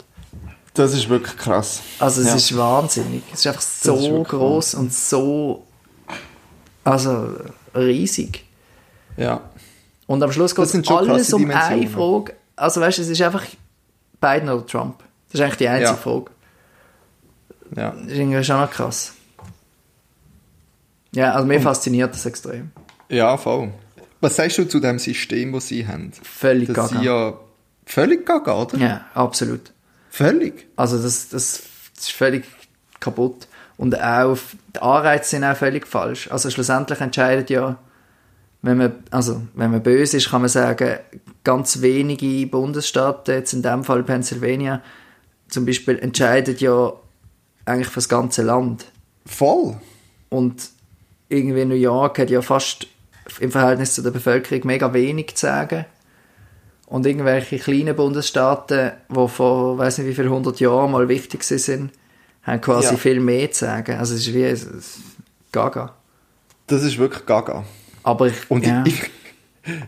Das 0.75 0.95
ist 0.95 1.09
wirklich 1.09 1.37
krass. 1.37 1.81
Also 1.99 2.21
es 2.21 2.29
Ja. 2.29 2.35
ist 2.37 2.57
wahnsinnig. 2.57 3.23
Es 3.33 3.41
ist 3.41 3.47
einfach 3.49 3.61
ist 3.61 3.83
so 3.83 4.01
wirklich 4.01 4.29
groß 4.29 4.75
und 4.75 4.93
so 4.95 5.65
also 6.85 7.35
riesig. 7.75 8.45
Ja. 9.17 9.41
Und 10.07 10.23
am 10.23 10.33
Schluss 10.33 10.55
geht 10.55 10.65
es 10.65 10.87
schon 10.87 11.11
alles 11.11 11.33
um 11.33 11.51
eine. 11.51 11.87
Frage. 11.89 12.35
Also 12.57 12.81
weißt 12.81 12.99
du, 12.99 13.03
es 13.03 13.09
ist 13.09 13.21
einfach 13.21 13.45
Biden 14.21 14.49
oder 14.49 14.67
Trump. 14.67 15.01
Das 15.31 15.35
ist 15.35 15.45
eigentlich 15.45 15.59
die 15.59 15.69
einzige 15.69 15.91
Ja. 15.91 15.97
Frage. 15.97 16.31
Ja. 17.77 17.91
Das 17.91 18.07
ist 18.13 18.19
irgendwie 18.19 18.43
schon 18.45 18.61
noch 18.61 18.71
krass. 18.71 19.13
Ja, 21.19 21.33
also 21.33 21.47
mir 21.49 21.61
fasziniert 21.61 22.15
das 22.15 22.25
extrem. 22.27 22.71
Ja, 23.09 23.37
voll. 23.37 23.73
Was 24.21 24.37
sagst 24.37 24.59
du 24.59 24.65
zu 24.69 24.79
dem 24.79 24.99
System, 25.01 25.53
das 25.53 25.67
sie 25.67 25.85
haben? 25.87 26.13
Völlig 26.23 26.69
Das 26.73 26.91
gaga. 26.93 27.03
ja 27.03 27.39
völlig 27.87 28.25
gaga, 28.25 28.55
oder? 28.63 28.79
Ja, 28.79 29.05
absolut. 29.15 29.73
Völlig. 30.11 30.69
Also 30.77 30.97
das, 31.03 31.29
das, 31.29 31.63
das 31.95 32.05
ist 32.05 32.13
völlig 32.13 32.45
kaputt. 33.01 33.49
Und 33.77 34.01
auch 34.01 34.39
die 34.77 34.81
Anreize 34.81 35.31
sind 35.31 35.43
auch 35.45 35.57
völlig 35.57 35.89
falsch. 35.89 36.31
Also 36.31 36.51
schlussendlich 36.51 37.01
entscheidet 37.01 37.51
ja, 37.51 37.79
wenn 38.63 38.79
man, 38.79 38.93
also 39.11 39.43
wenn 39.55 39.73
man 39.73 39.83
böse 39.83 40.19
ist, 40.19 40.31
kann 40.31 40.43
man 40.43 40.49
sagen, 40.51 40.99
ganz 41.43 41.81
wenige 41.81 42.47
Bundesstaaten, 42.49 43.35
jetzt 43.35 43.53
in 43.55 43.63
dem 43.63 43.83
Fall 43.83 44.05
Pennsylvania, 44.05 44.83
zum 45.49 45.67
Beispiel 45.67 45.99
entscheidet 45.99 46.61
ja 46.61 46.93
eigentlich 47.65 47.89
für 47.89 47.97
das 47.97 48.09
ganze 48.09 48.43
Land. 48.43 48.87
Voll. 49.27 49.77
Und 50.29 50.71
irgendwie 51.29 51.65
New 51.65 51.75
York 51.75 52.19
hat 52.19 52.31
ja 52.31 52.43
fast 52.43 52.87
im 53.41 53.51
Verhältnis 53.51 53.95
zu 53.95 54.03
der 54.03 54.11
Bevölkerung 54.11 54.67
mega 54.67 54.93
wenig 54.95 55.35
zu 55.35 55.47
sagen. 55.47 55.85
Und 56.87 57.05
irgendwelche 57.05 57.59
kleinen 57.59 57.95
Bundesstaaten, 57.95 58.93
die 59.11 59.29
vor 59.29 59.77
weiß 59.77 59.99
nicht 59.99 60.09
wie 60.09 60.15
viel 60.15 60.31
hundert 60.31 60.59
Jahren 60.61 60.91
mal 60.91 61.07
wichtig 61.09 61.43
sind, 61.45 61.91
haben 62.45 62.61
quasi 62.63 62.93
Ja. 62.93 62.97
viel 62.97 63.21
mehr 63.21 63.51
zu 63.53 63.67
sagen. 63.67 63.99
Also 63.99 64.15
es 64.15 64.27
ist 64.27 64.35
wie 64.35 64.43
es 64.45 64.63
ist 64.63 64.99
gaga. 65.53 65.95
Das 66.67 66.83
ist 66.83 66.97
wirklich 66.99 67.27
gaga. 67.27 67.65
Aber 68.03 68.29
ich, 68.29 68.51
Und 68.51 68.67
ja. 68.67 68.83
ich, 68.87 69.03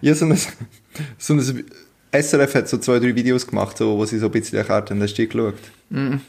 ja, 0.02 0.14
so 0.14 0.26
ein, 0.26 0.38
so 1.16 1.34
ein 1.34 1.64
SRF 2.12 2.54
hat 2.54 2.68
so 2.68 2.76
zwei, 2.76 2.98
drei 2.98 3.14
Videos 3.14 3.46
gemacht, 3.46 3.78
so, 3.78 3.96
wo 3.96 4.04
sie 4.04 4.18
so 4.18 4.26
ein 4.26 4.32
bisschen 4.32 4.58
erklärt 4.58 4.90
haben. 4.90 5.00
Hast 5.02 5.14
du 5.14 5.22
die 5.22 5.28
geschaut? 5.28 5.54
Mhm. 5.88 6.20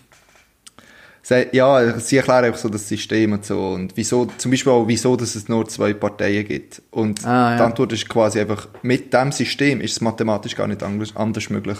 Ja, 1.53 1.99
sie 1.99 2.17
erklären 2.17 2.45
einfach 2.45 2.59
so 2.59 2.67
das 2.69 2.87
System 2.89 3.33
und 3.33 3.45
so. 3.45 3.69
Und 3.69 3.93
wieso, 3.95 4.25
zum 4.37 4.51
Beispiel 4.51 4.71
auch, 4.73 4.87
wieso, 4.87 5.15
dass 5.15 5.35
es 5.35 5.47
nur 5.47 5.67
zwei 5.69 5.93
Parteien 5.93 6.45
gibt. 6.47 6.81
Und 6.91 7.25
Ah, 7.25 7.51
ja. 7.51 7.57
die 7.57 7.63
Antwort 7.63 7.93
ist 7.93 8.09
quasi 8.09 8.39
einfach, 8.39 8.67
mit 8.81 9.13
dem 9.13 9.31
System 9.31 9.81
ist 9.81 9.91
es 9.93 10.01
mathematisch 10.01 10.55
gar 10.55 10.67
nicht 10.67 10.81
anders, 10.83 11.13
möglich, 11.49 11.77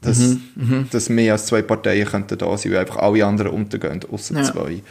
dass, 0.00 0.18
Mhm, 0.18 0.88
dass 0.90 1.08
mehr 1.08 1.32
als 1.32 1.46
zwei 1.46 1.62
Parteien 1.62 2.06
könnten 2.06 2.36
da 2.38 2.56
sein, 2.56 2.72
weil 2.72 2.78
einfach 2.80 2.96
alle 2.96 3.24
anderen 3.24 3.52
untergehen, 3.52 4.00
außer 4.10 4.36
Ja. 4.36 4.42
zwei. 4.44 4.82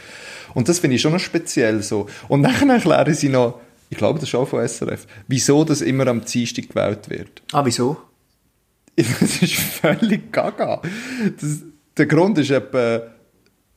Und 0.54 0.68
das 0.68 0.80
finde 0.80 0.96
ich 0.96 1.02
schon 1.02 1.12
noch 1.12 1.20
speziell 1.20 1.82
so. 1.82 2.06
Und 2.28 2.42
dann 2.42 2.68
erklären 2.68 3.14
sie 3.14 3.28
noch, 3.28 3.60
ich 3.90 3.96
glaube, 3.98 4.18
das 4.18 4.28
ist 4.28 4.34
auch 4.34 4.48
von 4.48 4.60
SRF, 4.66 5.06
wieso 5.28 5.64
das 5.64 5.82
immer 5.82 6.06
am 6.08 6.24
Dienstag 6.24 6.68
gewählt 6.68 7.08
wird. 7.10 7.42
ah, 7.52 7.64
wieso? 7.64 7.96
Das 8.96 9.40
ist 9.42 9.54
völlig 9.54 10.32
gaga. 10.32 10.82
Das, 11.40 11.58
der 11.96 12.06
Grund 12.06 12.36
ist 12.38 12.50
etwa, 12.50 13.02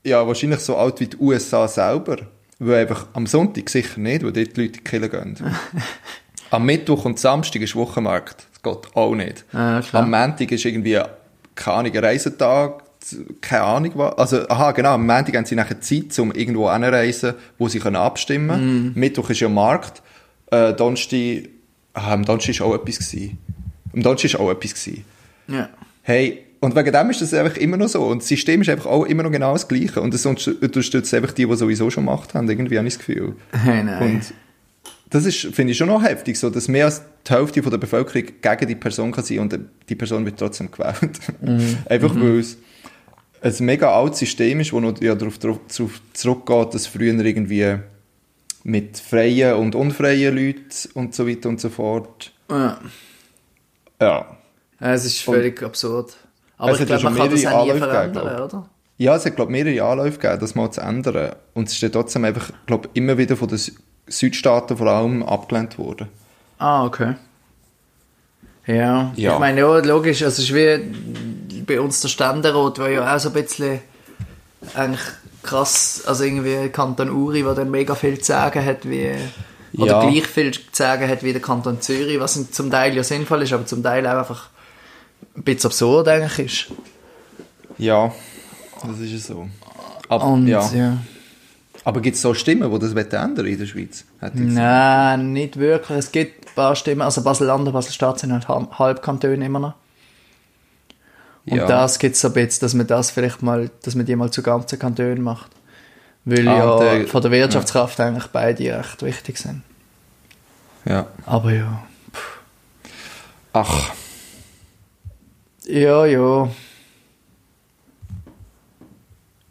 ja, 0.06 0.26
wahrscheinlich 0.26 0.60
so 0.60 0.78
alt 0.78 1.00
wie 1.00 1.08
die 1.08 1.18
USA 1.18 1.68
selber. 1.68 2.18
Weil 2.60 2.82
einfach 2.84 3.08
am 3.14 3.28
Sonntag 3.28 3.70
sicher 3.70 4.00
nicht, 4.00 4.24
weil 4.24 4.32
dort 4.32 4.56
die 4.56 4.62
Leute 4.62 4.80
Kirche 4.80 5.10
gehen. 5.10 5.38
am 6.52 6.66
Mittwoch 6.66 7.04
und 7.06 7.20
Samstag 7.20 7.62
ist 7.62 7.76
Wochenmarkt. 7.76 8.48
Das 8.54 8.62
geht 8.62 8.96
auch 8.96 9.14
nicht. 9.14 9.44
Ja, 9.52 9.82
am 9.92 10.10
Montag 10.10 10.52
ist 10.52 10.64
irgendwie, 10.64 11.02
keine 11.54 11.78
Ahnung, 11.78 11.98
Reisetag. 11.98 12.84
keine 13.42 13.64
Ahnung 13.64 13.92
was. 13.96 14.18
Also, 14.18 14.48
aha, 14.48 14.72
genau, 14.72 14.94
am 14.94 15.06
Montag 15.06 15.36
haben 15.36 15.46
sie 15.46 15.56
nachher 15.56 15.82
Zeit, 15.82 16.18
um 16.18 16.32
irgendwo 16.32 16.68
anzureisen, 16.68 17.34
wo 17.58 17.68
sie 17.68 17.80
können 17.80 17.98
abstimmen 17.98 18.50
können. 18.50 18.92
Mittwoch 18.96 19.30
ist 19.30 19.42
ja 19.42 19.50
Markt. 19.50 20.02
Äh, 20.52 20.74
Donnerstag, 20.74 21.50
ah, 21.94 22.14
am 22.14 22.24
Donnerstag 22.24 22.62
war 22.62 22.68
auch 22.68 22.76
etwas. 22.76 23.00
Gewesen. 23.00 23.38
Am 23.94 24.02
Donnerstag 24.02 24.34
war 24.36 24.42
auch 24.42 24.52
etwas. 24.52 24.74
Gewesen. 24.76 25.04
Ja. 25.48 25.70
Hey, 26.04 26.46
und 26.60 26.76
wegen 26.76 26.92
dem 26.92 27.10
ist 27.10 27.22
das 27.22 27.34
einfach 27.34 27.58
immer 27.58 27.78
noch 27.78 27.88
so. 27.90 28.04
Und 28.04 28.22
das 28.22 28.28
System 28.28 28.62
ist 28.62 28.70
einfach 28.70 28.88
auch 28.88 29.06
immer 29.06 29.24
noch 29.24 29.32
genau 29.32 29.54
das 29.54 29.68
Gleiche. 29.68 30.02
Und 30.02 30.14
das 30.14 30.26
unterstützt 30.26 31.14
einfach 31.14 31.32
die, 31.32 31.46
die 31.46 31.56
sowieso 31.56 31.90
schon 31.90 32.06
gemacht 32.06 32.34
haben. 32.34 32.50
Irgendwie 32.50 32.78
habe 32.78 32.88
ich 32.88 32.96
das 32.96 33.06
Gefühl. 33.06 33.36
Hey, 33.52 33.84
nein. 33.84 34.02
Und 34.02 34.34
das 35.10 35.26
ist, 35.26 35.56
finde 35.56 35.72
ich 35.72 35.78
schon 35.78 35.88
noch 35.88 36.04
heftig, 36.04 36.38
so, 36.38 36.50
dass 36.50 36.68
mehr 36.68 36.86
als 36.86 37.04
die 37.28 37.34
Hälfte 37.34 37.62
von 37.62 37.72
der 37.72 37.78
Bevölkerung 37.78 38.28
gegen 38.42 38.68
die 38.68 38.76
Person 38.76 39.12
kann 39.12 39.24
sein 39.24 39.40
und 39.40 39.60
die 39.88 39.96
Person 39.96 40.26
wird 40.26 40.40
trotzdem 40.40 40.72
gewählt. 40.72 41.20
einfach 41.90 42.16
weil 42.16 42.40
es 42.40 42.58
ein 43.42 43.66
mega 43.66 43.92
altes 43.92 44.20
System 44.20 44.60
ist, 44.60 44.74
das 44.74 44.82
noch 44.82 45.00
ja, 45.02 45.14
darauf, 45.14 45.38
darauf 45.38 45.60
zurückgeht, 46.14 46.74
dass 46.74 46.88
früher 46.88 47.14
irgendwie 47.14 47.78
mit 48.64 48.98
freien 48.98 49.54
und 49.56 49.76
unfreien 49.76 50.36
Leuten 50.36 50.66
und 50.96 51.14
so 51.14 51.28
weiter 51.28 51.50
und 51.50 51.62
so 51.62 51.70
fort. 51.70 52.34
ja. 52.50 52.80
Ja. 54.02 54.38
Ja, 54.82 54.94
Es 54.94 55.06
ist 55.06 55.22
völlig 55.22 55.64
absurd. 55.64 56.18
Aber 56.58 56.72
Es 56.72 56.80
ich 56.80 56.86
glaube, 56.88 57.04
man 57.04 57.16
kann 57.16 57.30
das 57.32 57.46
auch 57.46 57.66
nie 57.66 57.80
verändern, 57.80 58.12
glaub 58.12 58.54
oder? 58.54 58.70
Ja, 58.98 59.16
es 59.16 59.26
hat, 59.26 59.36
glaube 59.36 59.52
mehrere 59.52 59.84
Anläufe 59.84 60.20
gegeben, 60.20 60.40
das 60.40 60.56
mal 60.56 60.72
zu 60.72 60.80
ändern. 60.82 61.36
Und 61.54 61.68
es 61.68 61.74
ist 61.74 61.84
dann 61.84 61.92
trotzdem 61.92 62.24
einfach, 62.24 62.50
glaube 62.66 62.90
immer 62.94 63.18
wieder 63.18 63.36
von 63.36 63.50
den 63.50 63.58
Sü- 63.58 63.74
Südstaaten 64.08 64.78
vor 64.78 64.88
allem 64.88 65.22
abgelehnt 65.24 65.78
worden. 65.78 66.08
Ah, 66.60 66.86
okay. 66.86 67.16
Ja, 68.68 69.12
Ja. 69.16 69.34
ich 69.34 69.40
meine, 69.40 69.60
ja, 69.60 69.78
logisch, 69.80 70.24
also 70.24 70.42
es 70.42 70.50
ist 70.50 70.56
wie 70.56 71.62
bei 71.62 71.80
uns 71.80 72.02
der 72.02 72.08
Ständerat, 72.08 72.78
der 72.78 72.90
ja 72.90 73.16
auch 73.16 73.20
so 73.20 73.30
ein 73.30 73.34
bisschen 73.34 73.80
eigentlich 74.74 75.02
krass, 75.44 76.04
also 76.08 76.24
irgendwie 76.24 76.70
Kanton 76.70 77.12
Uri, 77.12 77.44
der 77.44 77.54
dann 77.54 77.70
mega 77.70 77.94
viel 77.94 78.18
zu 78.20 78.26
sagen 78.32 78.66
hat, 78.66 78.90
wie, 78.90 79.12
oder 79.78 79.92
Ja. 79.92 80.10
gleich 80.10 80.26
viel 80.26 80.52
zu 80.52 80.62
sagen 80.72 81.08
hat 81.08 81.22
wie 81.22 81.34
der 81.34 81.42
Kanton 81.42 81.82
Zürich, 81.82 82.20
was 82.20 82.52
zum 82.52 82.72
Teil 82.72 82.96
ja 82.96 83.04
sinnvoll 83.04 83.44
ist, 83.44 83.54
aber 83.54 83.66
zum 83.68 83.84
Teil 83.84 84.08
auch 84.08 84.18
einfach 84.20 84.50
ein 85.36 85.44
bisschen 85.44 85.70
absurd 85.70 86.08
eigentlich 86.08 86.40
ist. 86.40 86.78
Ja, 87.78 88.14
das 88.86 89.00
ist 89.00 89.14
es 89.14 89.28
so. 89.28 89.48
Aber, 90.10 90.26
Und, 90.26 90.48
ja. 90.48 90.70
ja. 90.74 90.98
Aber 91.84 92.02
gibt 92.02 92.16
es 92.16 92.22
so 92.22 92.34
Stimmen, 92.34 92.72
die 92.72 92.80
das 92.80 92.94
ändern 92.94 93.46
in 93.46 93.60
der 93.60 93.66
Schweiz? 93.66 94.06
Nein, 94.34 95.34
nicht 95.34 95.58
wirklich. 95.58 95.98
Es 96.00 96.12
gibt 96.12 96.48
ein 96.48 96.56
paar 96.56 96.76
Stimmen. 96.76 97.02
Also 97.02 97.22
Basel-Land 97.24 97.68
und 97.68 97.74
Basel-Stadt 97.74 98.20
sind 98.20 98.32
halt 98.34 98.48
Halb- 98.48 98.80
Halbkantone 98.80 99.46
immer 99.46 99.60
noch. 99.60 99.74
Und 101.48 101.58
Ja. 101.58 101.68
das 101.68 102.00
gibt 102.00 102.16
es 102.16 102.22
so 102.22 102.30
ein 102.30 102.34
bisschen, 102.34 102.62
dass 102.62 102.74
man 102.74 102.88
das 102.88 103.12
vielleicht 103.12 103.44
mal, 103.44 103.70
dass 103.84 103.94
man 103.94 104.06
die 104.06 104.16
mal 104.16 104.32
zu 104.32 104.42
ganzen 104.42 104.80
Kantonen 104.80 105.22
macht. 105.22 105.52
Weil 106.24 106.48
Ah, 106.48 106.58
ja 106.58 106.80
der- 106.80 107.08
von 107.08 107.22
der 107.22 107.30
Wirtschaftskraft 107.30 108.00
eigentlich 108.00 108.28
beide 108.28 108.80
recht 108.80 109.04
wichtig 109.04 109.38
sind. 109.38 109.62
Ja. 110.86 111.06
Aber 111.28 111.52
ja. 111.54 111.84
Ach, 113.54 113.92
Ja, 115.68 116.06
ja. 116.06 116.50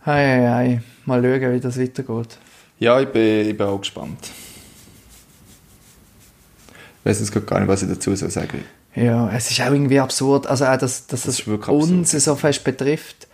Hei, 0.06 0.24
hei, 0.26 0.48
hei. 0.48 0.82
Mal 1.06 1.22
schauen, 1.22 1.54
wie 1.54 1.60
das 1.60 1.78
weitergeht. 1.78 2.38
ja, 2.78 3.00
ich 3.00 3.08
bin, 3.08 3.48
ich 3.48 3.56
bin 3.56 3.66
auch 3.66 3.78
gespannt. 3.78 4.30
Ich 7.00 7.10
weiß 7.10 7.20
jetzt 7.20 7.46
gar 7.46 7.58
nicht, 7.60 7.68
was 7.68 7.82
ich 7.82 7.88
dazu 7.88 8.14
soll 8.14 8.30
sagen 8.30 8.64
Ja, 8.94 9.28
es 9.30 9.50
ist 9.50 9.60
auch 9.60 9.66
irgendwie 9.72 10.00
absurd, 10.00 10.46
also 10.46 10.64
auch, 10.66 10.76
dass, 10.78 11.06
dass 11.06 11.22
Das 11.24 11.46
wirklich 11.46 11.68
uns 11.68 12.12
so 12.12 12.36
fest 12.36 12.64
betrifft. 12.64 13.26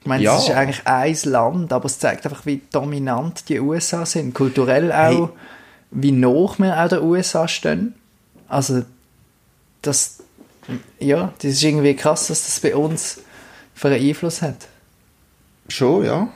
Ich 0.00 0.06
meine, 0.06 0.22
Ja. 0.22 0.36
es 0.36 0.44
ist 0.44 0.50
eigentlich 0.54 0.86
ein 0.86 1.16
Land, 1.24 1.72
aber 1.72 1.86
es 1.86 1.98
zeigt 1.98 2.24
einfach, 2.26 2.46
wie 2.46 2.60
dominant 2.70 3.48
die 3.48 3.58
USA 3.58 4.06
sind. 4.06 4.34
Kulturell 4.34 4.92
auch, 4.92 4.96
Hey. 4.96 5.28
wie 5.90 6.12
noch 6.12 6.58
wir 6.58 6.80
auch 6.84 6.88
der 6.88 7.02
USA 7.02 7.48
stehen. 7.48 7.94
Also, 8.46 8.84
das, 9.82 10.15
ja, 10.98 11.32
das 11.38 11.52
ist 11.52 11.62
irgendwie 11.62 11.94
krass, 11.94 12.28
dass 12.28 12.44
das 12.44 12.60
bei 12.60 12.74
uns 12.74 13.20
für 13.74 13.88
einen 13.88 14.02
Einfluss 14.02 14.42
hat. 14.42 14.68
Schon, 15.68 16.04
ja. 16.04 16.28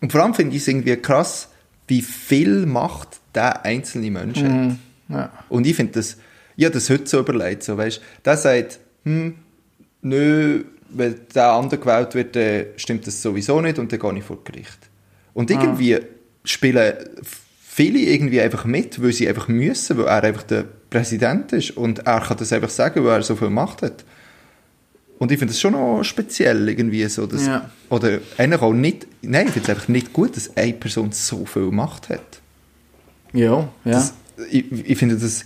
Und 0.00 0.12
vor 0.12 0.22
allem 0.22 0.34
finde 0.34 0.56
ich 0.56 0.62
es 0.62 0.68
irgendwie 0.68 0.96
krass, 0.96 1.48
wie 1.86 2.02
viel 2.02 2.66
Macht 2.66 3.20
der 3.34 3.64
einzelne 3.64 4.10
Mensch 4.10 4.42
hat. 4.42 4.76
Ja. 5.08 5.32
Und 5.48 5.66
ich 5.66 5.74
finde 5.74 5.92
das, 5.92 6.16
habe 6.60 6.70
das 6.70 6.90
heute 6.90 7.06
so 7.06 7.20
überlegt, 7.20 7.62
so, 7.62 7.76
weißt, 7.76 8.00
der 8.24 8.36
sagt, 8.36 8.78
hm, 9.04 9.34
nö, 10.02 10.64
wenn 10.90 11.20
der 11.34 11.52
andere 11.52 11.80
gewählt 11.80 12.14
wird, 12.14 12.36
dann 12.36 12.66
stimmt 12.76 13.06
das 13.06 13.20
sowieso 13.20 13.60
nicht 13.60 13.78
und 13.78 13.92
dann 13.92 13.98
gehe 13.98 14.18
ich 14.18 14.24
vor 14.24 14.42
Gericht. 14.44 14.78
Und 15.34 15.50
irgendwie 15.50 15.98
spielen 16.44 16.94
viele 17.60 17.98
irgendwie 17.98 18.40
einfach 18.40 18.64
mit, 18.64 19.02
weil 19.02 19.12
sie 19.12 19.28
einfach 19.28 19.48
müssen, 19.48 19.98
weil 19.98 20.06
er 20.06 20.24
einfach 20.24 20.42
der 20.42 20.64
Präsident 20.90 21.52
ist 21.52 21.70
und 21.72 22.00
er 22.06 22.20
kann 22.20 22.36
das 22.36 22.52
einfach 22.52 22.70
sagen, 22.70 23.04
weil 23.04 23.20
er 23.20 23.22
so 23.22 23.36
viel 23.36 23.50
Macht 23.50 23.82
hat. 23.82 24.04
Und 25.18 25.32
ich 25.32 25.38
finde 25.38 25.52
das 25.52 25.60
schon 25.60 25.72
noch 25.72 26.02
speziell 26.04 26.68
irgendwie 26.68 27.04
so, 27.06 27.26
dass, 27.26 27.46
Ja. 27.46 27.70
oder 27.90 28.18
eigentlich 28.36 28.62
auch 28.62 28.72
nicht, 28.72 29.06
nein, 29.20 29.46
ich 29.46 29.52
finde 29.52 29.70
es 29.70 29.76
einfach 29.76 29.88
nicht 29.88 30.12
gut, 30.12 30.36
dass 30.36 30.56
eine 30.56 30.72
Person 30.74 31.10
so 31.12 31.44
viel 31.44 31.70
Macht 31.70 32.08
hat. 32.08 32.40
Ja, 33.32 33.68
ja. 33.84 33.92
Das, 33.92 34.14
ich, 34.50 34.70
ich 34.70 34.96
finde, 34.96 35.16
das, 35.16 35.44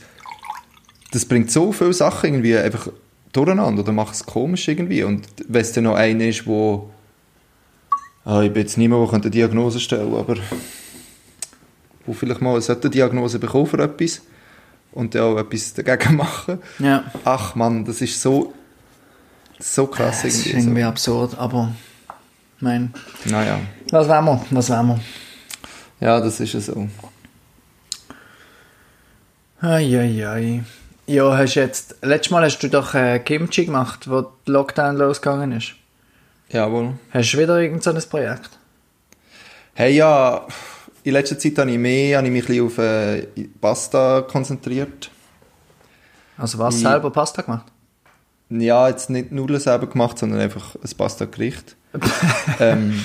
das 1.11 1.25
bringt 1.25 1.51
so 1.51 1.73
viele 1.73 1.95
Sachen 1.95 2.27
irgendwie 2.35 2.57
einfach 2.57 2.89
durcheinander 3.33 3.83
oder 3.83 3.93
macht 3.93 4.15
es 4.15 4.27
komisch 4.27 4.69
irgendwie. 4.69 5.03
Und 5.05 5.27
wenn 5.49 5.63
es 5.63 5.73
dann 5.73 5.85
noch 5.85 5.95
einer 5.95 6.27
ist, 6.27 6.47
wo 6.47 6.91
ah, 8.25 8.43
ich 8.43 8.53
bin 8.53 8.63
jetzt 8.63 8.77
niemand, 8.77 9.11
der 9.11 9.21
eine 9.21 9.31
Diagnose 9.31 9.81
stellen 9.81 10.15
aber 10.15 10.37
wo 12.05 12.13
vielleicht 12.13 12.41
mal 12.41 12.61
eine 12.61 12.91
Diagnose 12.91 13.39
bekommen 13.39 13.67
für 13.67 13.79
etwas 13.79 14.23
und 14.93 15.15
dann 15.15 15.23
auch 15.23 15.39
etwas 15.39 15.75
dagegen 15.75 16.17
machen. 16.17 16.61
ja. 16.79 17.05
Ach 17.25 17.55
man, 17.55 17.85
das 17.85 18.01
ist 18.01 18.21
so 18.21 18.53
so 19.59 19.87
krass 19.87 20.23
Das 20.23 20.25
ist 20.35 20.47
irgendwie. 20.47 20.59
irgendwie 20.61 20.83
absurd, 20.85 21.39
aber, 21.39 21.73
mein, 22.59 22.93
So. 23.25 23.31
Naja, 23.31 23.61
was 23.91 24.09
wollen 24.09 24.25
wir, 24.25 24.45
was 24.51 24.71
wollen 24.71 24.87
wir? 24.89 25.01
ja, 26.01 26.21
das 26.21 26.41
ist 26.41 26.53
ja 26.55 26.61
so. 26.61 26.89
Eieiei. 29.61 30.65
Ja, 31.07 31.37
hast 31.37 31.55
jetzt, 31.55 31.97
letztes 32.03 32.31
Mal 32.31 32.45
hast 32.45 32.59
du 32.61 32.69
doch 32.69 32.95
äh, 32.95 33.19
Kimchi 33.21 33.67
gemacht, 33.67 34.09
wo 34.11 34.23
der 34.23 34.31
Lockdown 34.47 34.97
losgegangen 34.97 35.53
ist. 35.53 35.75
Jawohl. 36.49 36.95
Hast 37.11 37.33
du 37.33 37.39
wieder 37.39 37.59
irgend 37.61 37.83
so 37.83 37.93
Projekt? 38.07 38.51
Hey, 39.75 39.95
ja, 39.95 40.47
in 41.05 41.13
letzter 41.13 41.39
Zeit 41.39 41.59
habe 41.59 41.71
ich 41.71 41.79
mehr, 41.79 42.19
habe 42.19 42.27
ich 42.29 42.33
mich 42.33 42.45
ein 42.45 42.47
bisschen 42.47 42.67
auf 42.67 42.79
äh, 42.79 43.27
Pasta 43.61 44.23
konzentriert. 44.23 45.11
Also 46.37 46.59
was, 46.59 46.77
Ich- 46.77 46.83
selber 46.83 47.11
Pasta 47.11 47.43
gemacht? 47.43 47.67
Ja, 48.51 48.89
jetzt 48.89 49.09
nicht 49.09 49.33
Nudeln 49.33 49.61
selber 49.61 49.87
gemacht, 49.87 50.19
sondern 50.19 50.39
einfach 50.41 50.75
ein 50.75 50.97
Pasta-Gericht. 50.97 51.75
ähm, 52.61 53.03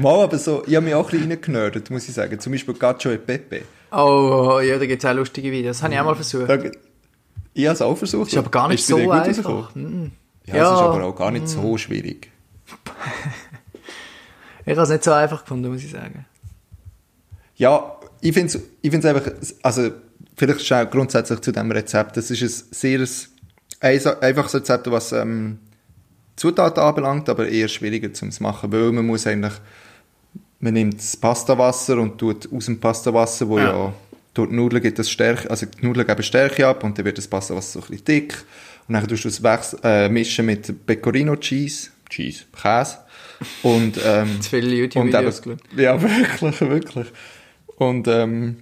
mal 0.00 0.24
aber 0.24 0.38
so, 0.38 0.64
ich 0.66 0.74
habe 0.74 0.86
mich 0.86 0.94
auch 0.94 1.04
ein 1.06 1.10
bisschen 1.18 1.30
reingenördet, 1.30 1.88
muss 1.90 2.08
ich 2.08 2.14
sagen. 2.14 2.40
Zum 2.40 2.50
Beispiel 2.52 2.74
Cacio 2.74 3.12
e 3.12 3.18
Pepe. 3.18 3.62
Oh, 3.92 4.58
ja, 4.60 4.76
da 4.76 4.86
gibt 4.86 5.04
es 5.04 5.08
auch 5.08 5.14
lustige 5.14 5.52
Videos. 5.52 5.76
Das 5.76 5.84
habe 5.84 5.94
ich 5.94 6.00
auch 6.00 6.04
mal 6.04 6.16
versucht. 6.16 6.48
Da, 6.48 6.56
ich 6.56 7.64
habe 7.66 7.74
es 7.74 7.82
auch 7.82 7.96
versucht. 7.96 8.32
ist 8.32 8.38
aber 8.38 8.50
gar 8.50 8.66
nicht 8.68 8.80
Ist 8.80 8.88
so 8.88 8.96
gut 8.98 9.12
einfach. 9.12 9.44
rausgekommen? 9.44 10.12
Ja, 10.46 10.56
Ja. 10.56 10.66
es 10.74 10.80
ist 10.80 10.84
aber 10.84 11.04
auch 11.04 11.14
gar 11.16 11.30
nicht 11.30 11.48
so 11.48 11.78
schwierig. 11.78 12.30
Ich 14.66 14.72
habe 14.72 14.82
es 14.82 14.88
nicht 14.88 15.04
so 15.04 15.12
einfach 15.12 15.42
gefunden, 15.42 15.70
muss 15.70 15.82
ich 15.84 15.90
sagen. 15.90 16.24
Ja, 17.56 17.96
ich 18.20 18.32
finde 18.32 18.48
es 18.56 18.62
ich 18.82 18.90
find's 18.90 19.06
einfach, 19.06 19.30
also 19.62 19.90
vielleicht 20.36 20.66
schnell 20.66 20.86
grundsätzlich 20.86 21.40
zu 21.40 21.52
diesem 21.52 21.70
Rezept, 21.70 22.16
das 22.16 22.30
ist 22.30 22.42
ein 22.42 22.68
sehr 22.72 23.06
ein, 23.80 24.22
einfaches 24.22 24.54
Rezept, 24.54 24.90
was 24.90 25.12
ähm, 25.12 25.58
Zutaten 26.36 26.82
anbelangt, 26.82 27.28
aber 27.28 27.48
eher 27.48 27.68
schwieriger 27.68 28.12
zu 28.12 28.26
machen, 28.40 28.72
weil 28.72 28.90
man 28.92 29.06
muss 29.06 29.26
eigentlich, 29.26 29.52
man 30.58 30.74
nimmt 30.74 30.98
das 30.98 31.16
Pastawasser 31.16 31.98
und 31.98 32.18
tut 32.18 32.48
aus 32.52 32.66
dem 32.66 32.80
Pastawasser, 32.80 33.48
wo 33.48 33.58
ja, 33.58 33.66
Ja. 33.70 33.92
durch 34.32 34.48
die 34.48 34.56
Nudeln 34.56 34.82
gibt 34.82 34.98
das 34.98 35.10
Stärke, 35.10 35.48
also 35.50 35.66
die 35.66 35.86
Nudeln 35.86 36.06
geben 36.06 36.22
Stärke 36.22 36.66
ab 36.66 36.82
und 36.82 36.98
dann 36.98 37.04
wird 37.04 37.18
das 37.18 37.28
Pastawasser 37.28 37.80
so 37.80 37.86
ein 37.86 37.90
bisschen 37.90 38.04
dick 38.04 38.34
und 38.88 38.94
dann 38.94 39.06
tust 39.06 39.24
du 39.24 39.28
es 39.28 39.42
wechs- 39.42 39.76
äh, 39.84 40.08
mischen 40.08 40.46
mit 40.46 40.86
Pecorino 40.86 41.36
Cheese, 41.36 41.90
Cheese, 42.10 42.44
Käse 42.60 42.98
und 43.62 43.98
ähm, 44.04 44.40
Zu 44.40 44.50
viele 44.50 44.74
YouTube-Videos. 44.74 45.42
Ja, 45.76 46.00
wirklich, 46.40 46.60
wirklich. 46.62 47.06
Und, 47.76 48.06
ähm, 48.08 48.56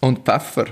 und 0.00 0.20
Pfeffer. 0.20 0.66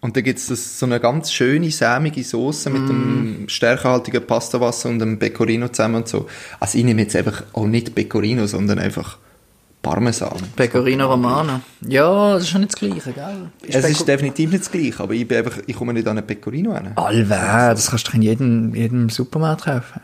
Und 0.00 0.16
dann 0.16 0.22
gibt 0.22 0.38
es 0.38 0.78
so 0.78 0.86
eine 0.86 1.00
ganz 1.00 1.32
schöne, 1.32 1.70
sämige 1.72 2.22
Soße 2.22 2.70
mit 2.70 2.82
Mm. 2.82 2.86
dem 2.86 3.48
stärkehaltigen 3.48 4.24
Pastawasser 4.24 4.88
und 4.90 5.00
dem 5.00 5.18
Pecorino 5.18 5.68
zusammen 5.68 5.96
und 5.96 6.08
so. 6.08 6.28
Also 6.60 6.78
ich 6.78 6.84
nehme 6.84 7.02
jetzt 7.02 7.16
einfach 7.16 7.42
auch 7.52 7.66
nicht 7.66 7.94
Pecorino, 7.96 8.46
sondern 8.46 8.78
einfach 8.78 9.18
Parmesan. 9.82 10.38
Pecorino 10.54 11.08
Romano. 11.10 11.60
Ja, 11.80 12.34
das 12.34 12.44
ist 12.44 12.50
schon 12.50 12.60
nicht 12.60 12.74
das 12.74 12.80
Gleiche, 12.80 13.12
gell? 13.12 13.50
es 13.68 13.84
ist 13.88 14.06
definitiv 14.06 14.50
nicht 14.52 14.64
das 14.64 14.70
gleiche, 14.70 15.00
aber 15.02 15.14
ich, 15.14 15.26
bin 15.26 15.38
einfach, 15.38 15.58
ich 15.66 15.74
komme 15.74 15.92
nicht 15.92 16.06
an 16.06 16.18
einen 16.18 16.26
Pecorino 16.26 16.74
hin. 16.76 16.92
Alwe, 16.94 17.28
das 17.28 17.90
kannst 17.90 18.08
du 18.08 18.12
in 18.16 18.22
jedem, 18.22 18.74
jedem 18.76 19.08
Supermarkt 19.08 19.64
kaufen. 19.64 20.00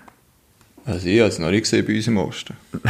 Also 0.87 1.07
ich 1.07 1.21
habe 1.21 1.29
es 1.29 1.39
noch 1.39 1.51
nicht 1.51 1.63
gesehen 1.63 1.87
bei 1.87 1.95
uns 1.95 2.07
im 2.09 2.17
Osten. 2.19 2.55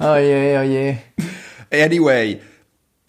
Oh 0.00 0.16
je, 0.16 0.58
oh 0.58 0.62
je. 0.62 0.96
Anyway, 1.70 2.40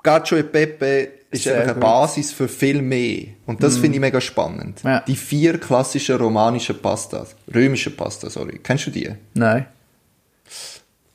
Cacio 0.04 0.38
e 0.38 0.44
Pepe 0.44 1.10
ist 1.32 1.44
Sehr 1.44 1.54
einfach 1.56 1.74
eine 1.74 1.74
gut. 1.76 1.82
Basis 1.82 2.32
für 2.32 2.48
viel 2.48 2.82
mehr. 2.82 3.28
Und 3.46 3.62
das 3.62 3.78
finde 3.78 3.96
ich 3.98 4.02
mega 4.02 4.20
spannend. 4.20 4.82
Ja. 4.84 5.02
Die 5.02 5.16
vier 5.16 5.60
klassischen 5.60 6.16
romanischen 6.18 6.80
Pastas. 6.80 7.36
Römische 7.54 7.92
Pasta, 7.92 8.30
sorry. 8.30 8.60
Kennst 8.64 8.88
du 8.88 8.92
die? 8.92 9.10
Nein. 9.34 9.66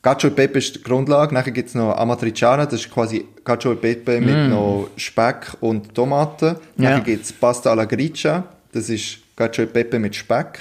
Cacio 0.02 0.28
e 0.28 0.32
Pepe 0.32 0.58
ist 0.58 0.76
die 0.76 0.82
Grundlage. 0.82 1.34
Nachher 1.34 1.50
gibt's 1.50 1.74
noch 1.74 1.96
Amatriciana. 1.96 2.66
Das 2.66 2.74
ist 2.74 2.90
quasi 2.90 3.24
Cacio 3.44 3.72
e 3.72 3.76
Pepe 3.76 4.20
mit 4.20 4.50
noch 4.50 4.88
Speck 4.96 5.56
und 5.60 5.94
Tomaten. 5.94 6.56
Ja. 6.76 6.90
Nachher 6.90 7.00
gibt's 7.00 7.32
Pasta 7.32 7.70
alla 7.70 7.86
Gricia. 7.86 8.44
Das 8.72 8.88
ist 8.88 9.18
Cacio 9.34 9.64
e 9.64 9.66
Pepe 9.66 9.98
mit 9.98 10.14
Speck. 10.14 10.58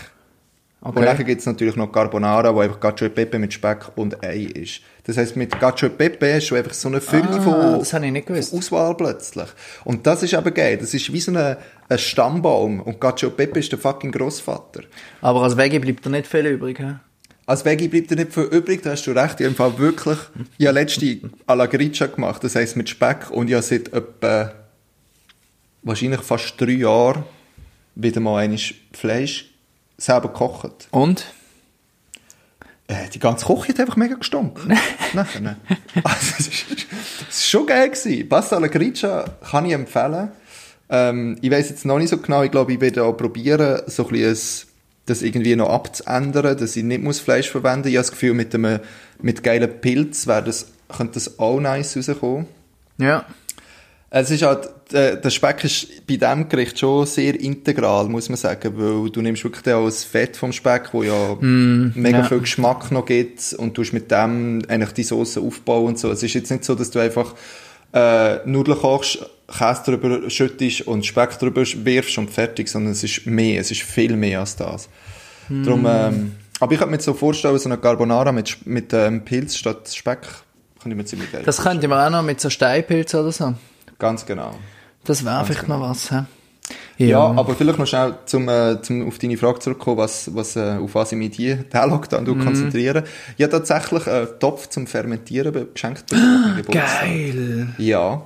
Okay. 0.86 1.00
Und 1.00 1.06
nachher 1.06 1.24
gibt's 1.24 1.46
natürlich 1.46 1.78
noch 1.78 1.90
Carbonara, 1.94 2.54
wo 2.54 2.60
einfach 2.60 2.78
Cacio 2.78 3.08
e 3.08 3.10
Pepe 3.10 3.40
mit 3.40 3.54
Speck 3.54 3.86
und 3.96 4.22
Ei 4.22 4.50
ist. 4.54 4.82
Das 5.06 5.16
heisst, 5.16 5.38
mit 5.38 5.58
Cacio 5.58 5.88
e 5.88 5.92
Pepe 5.92 6.36
hast 6.36 6.50
du 6.50 6.56
einfach 6.56 6.74
so 6.74 6.90
eine 6.90 7.00
Fülle 7.00 7.30
Ah, 7.30 7.40
von, 7.42 7.80
das 7.80 7.94
habe 7.94 8.06
ich 8.06 8.12
nicht 8.12 8.28
gewusst. 8.28 8.54
Auswahl 8.54 8.94
plötzlich. 8.98 9.48
Und 9.86 10.06
das 10.06 10.24
ist 10.24 10.34
eben 10.34 10.54
geil. 10.54 10.78
Das 10.78 10.94
ist 10.94 11.14
wie 11.14 11.22
so 11.22 11.32
ein, 11.32 11.56
ein 11.88 11.98
Stammbaum. 11.98 12.82
Und 12.82 13.00
Cacio 13.00 13.30
e 13.30 13.32
Pepe 13.32 13.60
ist 13.60 13.72
der 13.72 13.80
fucking 13.80 14.12
Grossvater. 14.12 14.82
Aber 15.22 15.44
als 15.44 15.56
Veggie 15.56 15.80
bleibt 15.80 16.06
da 16.06 16.10
nicht 16.10 16.28
viel 16.28 16.48
übrig. 16.48 16.78
He? 16.80 16.96
Als 17.46 17.64
Veggie 17.64 17.88
bleibt 17.88 18.12
dir 18.12 18.18
nicht 18.18 18.34
viel 18.34 18.44
übrig, 18.44 18.82
da 18.82 18.92
hast 18.92 19.08
du 19.08 19.12
recht. 19.12 19.40
Ich 19.40 19.60
habe 19.60 19.78
wirklich, 19.78 20.20
ich 20.58 20.68
habe 20.68 20.80
letzte 20.80 21.18
alla 21.48 21.66
Gricia 21.68 22.08
gemacht, 22.08 22.44
das 22.44 22.56
heisst 22.56 22.76
mit 22.76 22.90
Speck, 22.90 23.32
und 23.32 23.48
ich 23.48 23.54
habe 23.54 23.64
seit 23.64 23.94
etwa, 23.94 24.52
wahrscheinlich 25.82 26.22
fast 26.22 26.60
drei 26.60 26.72
Jahren, 26.72 27.24
wieder 27.96 28.20
mal 28.20 28.40
einmal 28.40 28.60
Fleisch 28.94 29.53
selber 30.04 30.30
gekocht. 30.30 30.88
Und? 30.92 31.26
Äh, 32.88 33.10
die 33.14 33.20
ganze 33.20 33.46
Küche 33.46 33.70
hat 33.70 33.80
einfach 33.80 33.96
mega 33.96 34.16
gestunken. 34.16 34.78
Nachher. 35.14 35.42
ne? 35.42 35.58
Also, 36.04 36.34
es 36.38 36.48
ist 37.30 37.50
schon 37.50 37.66
geil 37.66 37.90
gewesen. 37.90 38.28
Pasta 38.28 38.58
alla 38.58 38.68
Gricia 38.68 39.26
kann 39.50 39.66
ich 39.66 39.72
empfehlen. 39.72 40.32
Ähm, 40.90 41.38
ich 41.42 41.50
weiß 41.50 41.70
jetzt 41.70 41.86
noch 41.86 41.98
nicht 41.98 42.10
so 42.10 42.18
genau, 42.18 42.44
ich 42.44 42.52
glaube, 42.52 42.74
ich 42.74 42.82
werde 42.82 43.04
auch 43.04 43.14
probieren, 43.14 43.82
so 43.88 44.04
ein 44.06 44.10
bisschen 44.10 44.70
das 45.06 45.22
irgendwie 45.22 45.56
noch 45.56 45.70
abzuändern, 45.70 46.58
dass 46.58 46.76
ich 46.76 46.84
nicht 46.84 47.04
muss 47.04 47.20
Fleisch 47.20 47.50
verwenden 47.50 47.80
muss. 47.80 47.90
Ich 47.90 47.96
habe 47.96 48.04
das 48.04 48.12
Gefühl, 48.12 48.34
mit, 48.34 48.54
einem, 48.56 48.80
mit 49.22 49.44
geilen 49.44 49.82
Pilz 49.82 50.28
wäre 50.28 50.44
das, 50.44 50.68
könnte 50.96 51.16
das 51.16 51.40
auch 51.40 51.60
nice 51.60 51.98
rauskommen. 51.98 52.48
Ja. 52.98 53.26
Es 54.10 54.30
ist 54.30 54.44
halt, 54.44 54.70
äh, 54.94 55.20
der 55.20 55.30
Speck 55.30 55.64
ist 55.64 56.06
bei 56.08 56.16
diesem 56.16 56.48
Gericht 56.48 56.80
schon 56.80 57.06
sehr 57.06 57.40
integral, 57.40 58.08
muss 58.08 58.30
man 58.30 58.38
sagen, 58.38 58.74
weil 58.76 59.10
du 59.10 59.22
nimmst 59.22 59.44
wirklich 59.44 59.74
auch 59.74 59.86
das 59.86 60.04
Fett 60.04 60.38
vom 60.38 60.52
Speck, 60.52 60.90
wo 60.94 61.04
ja 61.04 61.38
mega 61.40 62.20
ja. 62.20 62.24
viel 62.24 62.40
Geschmack 62.40 62.92
noch 62.92 63.06
gibt 63.06 63.54
und 63.54 63.78
du 63.78 63.84
mit 63.92 64.12
dem 64.12 64.62
eigentlich 64.68 64.92
die 64.94 65.04
Soße 65.04 65.42
aufbauen 65.42 65.88
und 65.88 66.00
so. 66.00 66.12
Es 66.12 66.24
ist 66.24 66.34
jetzt 66.34 66.52
nicht 66.52 66.64
so, 66.64 66.76
dass 66.76 66.92
du 66.92 67.00
einfach 67.00 67.34
äh, 67.94 68.38
Nudeln 68.48 68.78
kochst, 68.78 69.20
Käse 69.48 69.84
drüber 69.86 70.30
schüttest 70.30 70.82
und 70.82 71.06
Speck 71.06 71.38
drüber 71.40 71.64
wirfst 71.66 72.18
und 72.18 72.30
fertig, 72.30 72.70
sondern 72.70 72.94
es 72.94 73.04
ist 73.04 73.26
mehr, 73.26 73.62
es 73.62 73.72
ist 73.72 73.82
viel 73.82 74.16
mehr 74.16 74.40
als 74.40 74.56
das. 74.56 74.90
Darum, 75.50 75.86
ähm, 75.88 76.36
aber 76.60 76.72
ich 76.72 76.80
könnte 76.80 76.96
mir 76.96 77.02
so 77.02 77.14
vorstellen, 77.14 77.60
so 77.60 77.68
eine 77.68 77.78
Carbonara 77.78 78.32
mit, 78.32 78.66
mit 78.66 78.94
ähm, 78.94 79.26
Pilz 79.26 79.58
statt 79.58 79.90
Speck, 79.94 80.22
kann 80.82 80.92
ich 80.92 80.98
mir 80.98 81.06
ziemlich 81.06 81.32
geil 81.32 81.44
Das 81.46 81.62
könnte 81.62 81.88
man 81.88 82.06
auch 82.06 82.18
noch 82.18 82.24
mit 82.24 82.40
so 82.40 82.50
Steinpilz 82.50 83.14
oder 83.16 83.32
so. 83.32 83.54
Ganz 84.00 84.26
genau. 84.26 84.56
Das 85.06 85.26
wäre 85.26 85.46
vielleicht 85.46 85.68
noch 85.68 85.82
was. 85.82 86.10
He? 86.10 86.24
Ja, 86.98 87.20
aber 87.20 87.56
vielleicht 87.56 87.80
noch 87.80 87.88
schnell 87.88 88.16
zum, 88.26 88.48
äh, 88.48 88.82
zum 88.82 89.08
auf 89.08 89.18
deine 89.18 89.38
Frage 89.38 89.60
zurückkommen, 89.60 89.98
was, 89.98 90.34
was, 90.34 90.56
äh, 90.56 90.78
auf 90.82 90.96
was 90.96 91.12
ich 91.12 91.18
mich 91.18 91.32
die, 91.32 91.56
diesen 91.56 91.90
Lockdown 91.90 92.24
mm. 92.24 92.44
konzentriere. 92.44 93.04
Ich 93.38 93.44
habe 93.44 93.52
tatsächlich 93.52 94.08
einen 94.08 94.28
Topf 94.40 94.70
zum 94.70 94.88
Fermentieren 94.88 95.68
geschenkt 95.74 96.08
bekommen. 96.08 96.56
Geburtstag. 96.58 97.02
Geil. 97.02 97.68
Ja, 97.78 98.22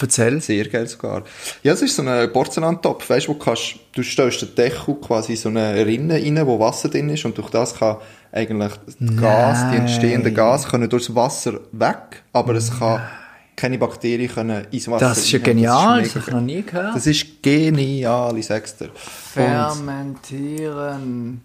Erzähl. 0.00 0.40
sehr 0.40 0.68
geil 0.68 0.86
sogar. 0.86 1.22
Ja, 1.62 1.72
es 1.72 1.82
ist 1.82 1.94
so 1.94 2.02
ein 2.02 2.32
Porzellan-Topf, 2.32 3.08
weißt 3.08 3.26
du, 3.28 3.30
wo 3.30 3.34
du 3.34 3.44
kannst, 3.44 3.76
du 3.94 4.02
stellst 4.02 4.42
den 4.42 4.54
Deckel 4.54 4.94
quasi 4.96 5.32
in 5.32 5.38
so 5.38 5.48
eine 5.48 5.86
Rinne 5.86 6.14
rein, 6.14 6.46
wo 6.46 6.58
Wasser 6.58 6.88
drin 6.88 7.08
ist 7.10 7.24
und 7.24 7.38
durch 7.38 7.50
das 7.50 7.78
kann 7.78 7.96
eigentlich 8.32 8.72
das 8.86 9.16
Gas, 9.20 9.70
die 9.70 9.76
entstehenden 9.76 10.34
Gas 10.34 10.68
können 10.68 10.88
durchs 10.88 11.14
Wasser 11.14 11.60
weg, 11.72 12.22
aber 12.32 12.54
es 12.54 12.78
kann 12.78 13.00
keine 13.56 13.78
Bakterien 13.78 14.30
können 14.30 14.66
ins 14.70 14.86
Wasser 14.88 15.08
Das 15.08 15.18
ist 15.18 15.32
ja 15.32 15.38
genial, 15.38 16.02
ist 16.02 16.14
das 16.14 16.22
habe 16.22 16.30
ich 16.30 16.34
noch 16.34 16.42
nie 16.42 16.62
gehört. 16.62 16.94
Das 16.94 17.06
ist 17.06 17.42
genial, 17.42 18.36
ich 18.36 18.44
sag's 18.46 18.76
dir. 18.76 18.90
Fermentieren. 18.94 21.40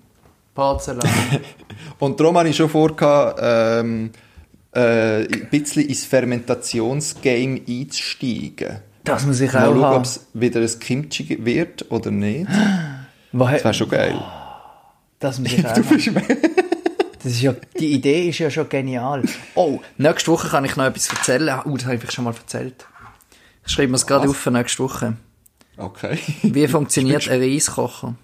Porzellan. 0.53 1.09
und 1.99 2.19
darum 2.19 2.37
habe 2.37 2.49
ich 2.49 2.57
schon 2.57 2.69
vor, 2.69 2.93
ähm, 3.39 4.11
äh, 4.73 5.23
ein 5.23 5.47
bisschen 5.49 5.87
ins 5.87 6.03
Fermentationsgame 6.05 7.61
einzusteigen. 7.67 8.79
Das 9.03 9.25
muss 9.25 9.41
ich 9.41 9.51
Mal 9.53 9.67
auch 9.67 9.73
schauen, 9.73 9.95
ob 9.95 10.03
es 10.03 10.27
wieder 10.33 10.61
ein 10.61 10.79
Kimchi 10.79 11.43
wird 11.43 11.91
oder 11.91 12.11
nicht. 12.11 12.47
Das 13.33 13.63
wäre 13.63 13.73
schon 13.73 13.87
geil. 13.87 14.21
Das 15.19 15.39
muss 15.39 15.53
ich 15.53 15.65
auch 15.65 15.77
haben. 15.77 15.85
Das 17.23 17.33
ist 17.33 17.41
ja, 17.41 17.53
die 17.79 17.91
Idee 17.93 18.29
ist 18.29 18.39
ja 18.39 18.49
schon 18.49 18.67
genial. 18.69 19.23
Oh, 19.55 19.79
nächste 19.97 20.31
Woche 20.31 20.47
kann 20.49 20.65
ich 20.65 20.75
noch 20.75 20.85
etwas 20.85 21.09
erzählen. 21.09 21.59
Oh, 21.65 21.75
das 21.77 21.85
habe 21.85 21.95
ich 21.95 22.11
schon 22.11 22.23
mal 22.25 22.33
erzählt. 22.33 22.85
Ich 23.65 23.71
schreibe 23.73 23.89
mir 23.89 23.95
es 23.97 24.07
gerade 24.07 24.23
Was? 24.23 24.31
auf 24.31 24.37
für 24.37 24.51
nächste 24.51 24.83
Woche. 24.83 25.17
Okay. 25.77 26.17
Wie 26.41 26.67
funktioniert 26.67 27.27
ein 27.29 27.39
Reiskocher? 27.41 28.15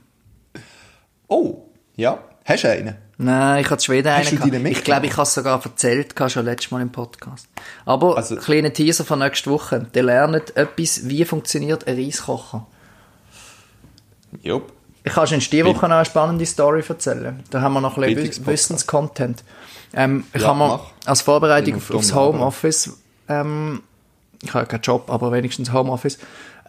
Oh, 1.28 1.70
ja. 1.96 2.20
Hast 2.46 2.64
du 2.64 2.72
einen? 2.72 2.96
Nein, 3.20 3.62
ich 3.64 3.70
hatte 3.70 3.84
Schweden 3.84 4.12
Hast 4.14 4.30
einen. 4.32 4.42
du 4.42 4.50
deinen. 4.52 4.66
Ich 4.68 4.84
glaube, 4.84 5.06
ich 5.08 5.12
habe 5.14 5.24
es 5.24 5.34
sogar 5.34 5.62
erzählt, 5.64 6.14
schon 6.32 6.46
letztes 6.46 6.72
Mal 6.72 6.82
im 6.82 6.92
Podcast. 6.92 7.50
Aber, 7.86 8.16
Also- 8.18 8.36
kleiner 8.38 8.72
Teaser 8.72 9.04
von 9.06 9.20
nächste 9.20 9.50
Woche. 9.52 9.88
Ihr 9.94 10.04
lernt 10.04 10.56
etwas, 10.56 11.08
wie 11.10 11.26
funktioniert 11.26 11.88
ein 11.88 11.96
Reiskocher. 11.98 12.66
Jupp. 14.42 14.74
Ich 15.08 15.14
kann 15.14 15.28
schon 15.28 15.40
diese 15.40 15.66
Woche 15.66 15.88
noch 15.88 15.96
eine 15.96 16.06
spannende 16.06 16.46
Story 16.46 16.84
erzählen. 16.88 17.44
Da 17.50 17.62
haben 17.62 17.74
wir 17.74 17.82
noch 17.82 17.98
ein 17.98 18.16
bisschen. 18.16 18.46
Wissenscontent. 18.46 19.44
Ähm, 19.94 20.26
ich 20.34 20.42
Ja, 20.42 20.50
habe 20.50 20.60
mir 20.60 20.80
als 21.06 21.22
Vorbereitung 21.22 21.76
auf 21.76 21.92
aufs 21.92 22.14
Homeoffice, 22.14 22.92
ähm, 23.30 23.82
ich 24.44 24.54
habe 24.54 24.66
keinen 24.66 24.82
Job, 24.82 25.10
aber 25.10 25.32
wenigstens 25.32 25.72
Homeoffice, 25.72 26.18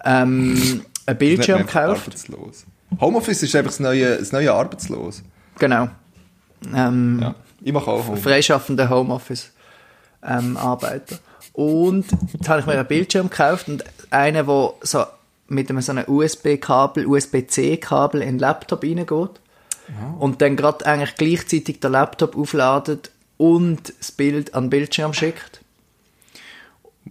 ähm, 0.05 0.83
ein 1.07 1.18
Bildschirm 1.18 1.66
gekauft. 1.66 2.03
Arbeitslos. 2.07 2.64
Homeoffice 3.01 3.42
ist 3.42 3.55
einfach 3.57 3.70
das 3.70 3.81
neue, 3.81 4.16
das 4.16 4.33
neue 4.33 4.53
Arbeitslos. 4.53 5.22
Genau. 5.59 5.88
Ähm, 6.74 7.18
Ja. 7.20 7.35
Ich 7.61 7.72
mache 7.72 7.90
auch 7.90 8.05
Homeoffice. 8.05 8.22
freischaffender 8.24 8.88
Homeoffice 8.88 9.51
ähm. 10.22 10.57
Und 11.53 12.05
jetzt 12.33 12.48
habe 12.48 12.61
ich 12.61 12.66
mir 12.66 12.74
einen 12.74 12.87
Bildschirm 12.87 13.29
gekauft 13.31 13.68
und 13.68 13.85
einen, 14.11 14.46
der 14.46 14.70
so 14.83 15.05
mit 15.48 15.70
einem 15.70 15.80
so 15.80 15.92
einem 15.92 16.04
USB-Kabel, 16.06 17.06
USB-C-Kabel 17.06 18.22
in 18.22 18.28
den 18.34 18.38
Laptop 18.38 18.82
reingeht 18.82 19.40
und 20.18 20.42
dann 20.42 20.56
gerade 20.56 20.84
eigentlich 20.87 21.14
gleichzeitig 21.16 21.80
den 21.80 21.92
Laptop 21.92 22.37
aufladet 22.37 23.11
und 23.38 23.92
das 23.98 24.12
Bild 24.12 24.54
an 24.54 24.64
den 24.64 24.70
Bildschirm 24.70 25.12
schickt. 25.14 25.61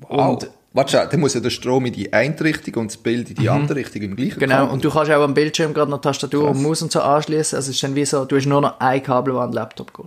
Wow. 0.01 0.29
Und- 0.43 0.49
Warte, 0.73 1.07
dann 1.09 1.19
muss 1.21 1.33
ja 1.33 1.39
der 1.39 1.49
Strom 1.49 1.87
in 1.87 1.93
die 1.93 2.13
eine 2.13 2.39
Richtung 2.41 2.75
und 2.75 2.91
das 2.91 2.97
Bild 2.97 3.29
in 3.31 3.35
die 3.37 3.49
andere 3.49 3.77
Richtung 3.79 4.03
im 4.03 4.15
gleichen 4.15 4.37
Genau, 4.39 4.57
Kabel. 4.57 4.73
und 4.73 4.85
du 4.85 4.91
kannst 4.91 5.09
auch 5.09 5.23
am 5.23 5.33
Bildschirm 5.33 5.73
gerade 5.73 5.89
noch 5.89 6.01
Tastatur 6.01 6.45
Krass. 6.45 6.55
und 6.57 6.61
Maus 6.63 6.81
und 6.83 6.91
so 6.91 7.01
anschließen. 7.01 7.55
Also 7.55 7.69
es 7.71 7.75
ist 7.77 7.81
dann 7.83 7.95
wie 7.95 8.05
so, 8.05 8.25
du 8.25 8.35
hast 8.35 8.45
nur 8.45 8.61
noch 8.61 8.79
ein 8.79 9.01
Kabel, 9.01 9.33
das 9.33 9.41
an 9.43 9.49
den 9.49 9.55
Laptop 9.55 9.91
geht. 9.95 10.05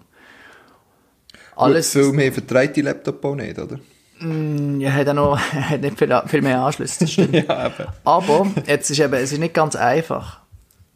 Alles, 1.56 1.90
Viel 1.92 2.12
mehr 2.12 2.32
vertreibt 2.32 2.76
die 2.76 2.82
Laptop 2.82 3.24
auch 3.24 3.34
nicht, 3.34 3.58
oder? 3.58 3.80
Ja, 4.20 4.92
hat 4.92 5.06
er 5.06 5.14
noch 5.14 5.38
hat 5.38 5.80
nicht 5.80 5.98
viel, 5.98 6.22
viel 6.26 6.42
mehr 6.42 6.60
Anschlüsse. 6.62 7.00
das 7.00 7.12
stimmt. 7.12 7.34
Ja, 7.48 7.66
eben. 7.66 7.86
Aber 8.04 8.46
jetzt 8.66 8.90
ist 8.90 8.98
eben, 9.00 9.14
es 9.14 9.32
ist 9.32 9.38
nicht 9.38 9.54
ganz 9.54 9.76
einfach, 9.76 10.40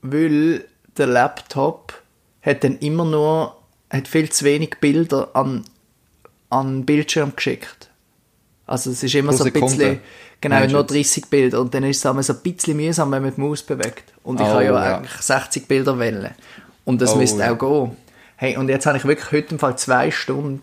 weil 0.03 0.65
der 0.97 1.07
Laptop 1.07 1.95
hat 2.43 2.65
dann 2.65 2.79
immer 2.79 3.05
nur 3.05 3.57
hat 3.91 4.09
viel 4.09 4.29
zu 4.31 4.45
wenig 4.45 4.77
Bilder 4.81 5.29
an 5.35 5.65
an 6.51 6.81
den 6.81 6.87
Bildschirm 6.87 7.33
geschickt. 7.35 7.89
Also 8.67 8.91
es 8.91 9.03
ist 9.03 9.15
immer 9.15 9.31
Pro 9.31 9.37
so 9.39 9.45
ein 9.45 9.53
Sekunde. 9.53 9.77
bisschen 9.77 10.01
genau 10.41 10.57
Meinst 10.57 10.71
du 10.73 10.77
nur 10.77 10.83
jetzt? 10.85 11.15
30 11.15 11.27
Bilder 11.31 11.61
und 11.61 11.75
dann 11.75 11.85
ist 11.85 11.99
es 11.99 12.07
einmal 12.07 12.23
so 12.23 12.33
ein 12.33 12.39
bisschen 12.41 12.77
mühsam, 12.77 13.11
wenn 13.11 13.23
man 13.23 13.35
die 13.35 13.41
Maus 13.41 13.63
bewegt. 13.63 14.13
Und 14.23 14.41
ich 14.41 14.47
Oh, 14.47 14.51
habe 14.51 14.65
ja, 14.65 14.73
ja. 14.73 14.97
eigentlich 14.99 15.13
60 15.13 15.67
Bilder 15.69 15.99
wählen 15.99 16.31
und 16.85 17.01
das 17.03 17.15
Oh, 17.15 17.17
müsste 17.17 17.41
ja. 17.41 17.53
auch 17.53 17.59
gehen. 17.59 17.97
Hey, 18.37 18.57
und 18.57 18.69
jetzt 18.69 18.87
habe 18.87 18.97
ich 18.99 19.05
wirklich 19.05 19.33
heute 19.33 19.55
im 19.55 19.59
Fall 19.59 19.77
zwei 19.77 20.11
Stunden 20.11 20.63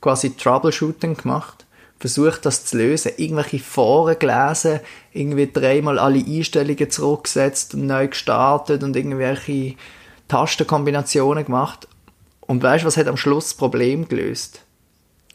quasi 0.00 0.30
Troubleshooting 0.36 1.16
gemacht, 1.16 1.64
versucht 2.02 2.44
das 2.44 2.64
zu 2.64 2.78
lösen, 2.78 3.12
irgendwelche 3.16 3.60
Foren 3.60 4.18
gelesen, 4.18 4.80
irgendwie 5.12 5.50
dreimal 5.50 6.00
alle 6.00 6.18
Einstellungen 6.18 6.90
zurückgesetzt 6.90 7.74
und 7.74 7.86
neu 7.86 8.08
gestartet 8.08 8.82
und 8.82 8.96
irgendwelche 8.96 9.76
Tastenkombinationen 10.26 11.44
gemacht. 11.44 11.86
Und 12.40 12.60
weißt 12.60 12.82
du, 12.82 12.88
was 12.88 12.96
hat 12.96 13.06
am 13.06 13.16
Schluss 13.16 13.50
das 13.50 13.54
Problem 13.54 14.08
gelöst? 14.08 14.62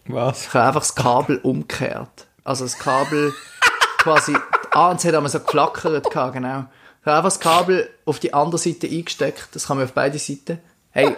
Was? 0.08 0.48
Ich 0.48 0.54
habe 0.54 0.66
einfach 0.68 0.82
das 0.82 0.94
Kabel 0.94 1.38
umgekehrt. 1.38 2.28
Also 2.44 2.66
das 2.66 2.78
Kabel 2.78 3.34
quasi, 4.00 4.36
ah, 4.72 4.92
und 4.92 5.00
es 5.00 5.06
hat 5.06 5.16
einmal 5.16 5.32
so 5.32 5.40
geflackert, 5.40 6.12
gehabt, 6.12 6.34
genau. 6.34 6.66
Ich 7.00 7.06
habe 7.06 7.16
einfach 7.16 7.24
das 7.24 7.40
Kabel 7.40 7.90
auf 8.04 8.20
die 8.20 8.34
andere 8.34 8.58
Seite 8.58 8.88
eingesteckt, 8.88 9.48
das 9.54 9.68
kann 9.68 9.78
man 9.78 9.86
auf 9.86 9.94
beide 9.94 10.20
Seiten, 10.20 10.60
Hey, 10.92 11.16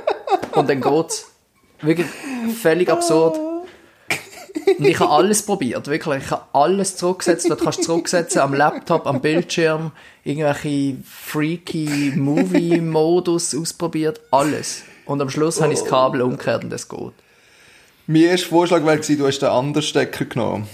und 0.52 0.70
dann 0.70 0.80
geht's. 0.80 1.32
Wirklich 1.82 2.08
völlig 2.62 2.92
absurd. 2.92 3.49
Und 4.78 4.86
ich 4.86 5.00
habe 5.00 5.12
alles 5.12 5.44
probiert, 5.44 5.88
wirklich. 5.88 6.24
Ich 6.26 6.32
habe 6.32 6.44
alles 6.54 6.96
zurückgesetzt, 6.96 7.50
du 7.50 7.56
kannst 7.56 7.84
zurücksetzen 7.84 8.42
am 8.42 8.54
Laptop, 8.54 9.08
am 9.08 9.22
Bildschirm, 9.22 9.92
irgendwelche 10.24 10.98
freaky 11.06 12.14
Movie-Modus 12.16 13.56
ausprobiert, 13.56 14.22
alles. 14.32 14.84
Und 15.06 15.22
am 15.22 15.30
Schluss 15.30 15.62
habe 15.62 15.74
ich 15.74 15.80
das 15.80 15.88
Kabel 15.88 16.22
umgekehrt 16.22 16.64
und 16.64 16.74
es 16.74 16.88
geht. 16.88 17.14
Mein 18.08 18.24
erster 18.24 18.50
Vorschlag 18.50 18.84
wäre 18.86 18.98
gewesen, 18.98 19.18
du 19.18 19.28
hast 19.28 19.40
den 19.40 19.50
anderen 19.50 19.84
Stecker 19.84 20.26
genommen. 20.26 20.68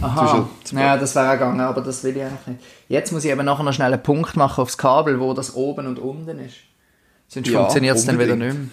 Aha. 0.00 0.48
Ja, 0.72 0.96
das 0.96 1.14
wäre 1.14 1.32
gegangen, 1.32 1.60
aber 1.60 1.80
das 1.82 2.02
will 2.04 2.16
ich 2.16 2.22
eigentlich 2.22 2.46
nicht. 2.46 2.60
Jetzt 2.88 3.12
muss 3.12 3.24
ich 3.24 3.30
eben 3.30 3.44
nachher 3.44 3.62
noch 3.62 3.72
schnell 3.72 3.92
einen 3.92 4.02
Punkt 4.02 4.36
machen 4.36 4.62
aufs 4.62 4.78
Kabel, 4.78 5.20
wo 5.20 5.34
das 5.34 5.54
oben 5.54 5.86
und 5.86 5.98
unten 5.98 6.38
ist. 6.38 6.54
Sonst 7.28 7.48
Ja, 7.48 7.60
funktioniert 7.60 7.96
es 7.96 8.06
dann 8.06 8.18
wieder 8.18 8.36
nicht 8.36 8.54
mehr. 8.54 8.68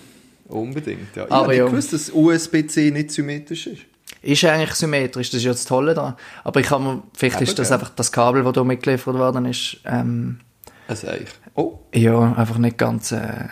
Unbedingt, 0.47 1.15
ja. 1.15 1.25
Ich 1.25 1.31
Aber 1.31 1.47
nicht 1.47 1.57
ja. 1.57 1.65
gewusst, 1.65 1.93
dass 1.93 2.09
USB-C 2.09 2.91
nicht 2.91 3.11
symmetrisch 3.11 3.67
ist. 3.67 3.81
Ist 4.21 4.43
eigentlich 4.45 4.73
symmetrisch, 4.73 5.29
das 5.29 5.39
ist 5.39 5.43
ja 5.43 5.51
das 5.51 5.65
Tolle 5.65 5.93
daran. 5.93 6.15
Aber 6.43 6.59
ich 6.59 6.67
kann 6.67 6.83
mir, 6.83 7.03
vielleicht 7.15 7.35
Aber 7.35 7.43
ist 7.43 7.59
das 7.59 7.71
einfach 7.71 7.89
das 7.89 8.11
Kabel, 8.11 8.43
das 8.43 8.53
hier 8.53 8.63
mitgeliefert 8.63 9.17
worden 9.17 9.45
ist, 9.45 9.77
ähm, 9.85 10.39
Also 10.87 11.07
eigentlich. 11.07 11.33
Oh, 11.55 11.79
ja, 11.93 12.33
einfach 12.33 12.57
nicht 12.57 12.77
ganz, 12.77 13.11
äh, 13.11 13.47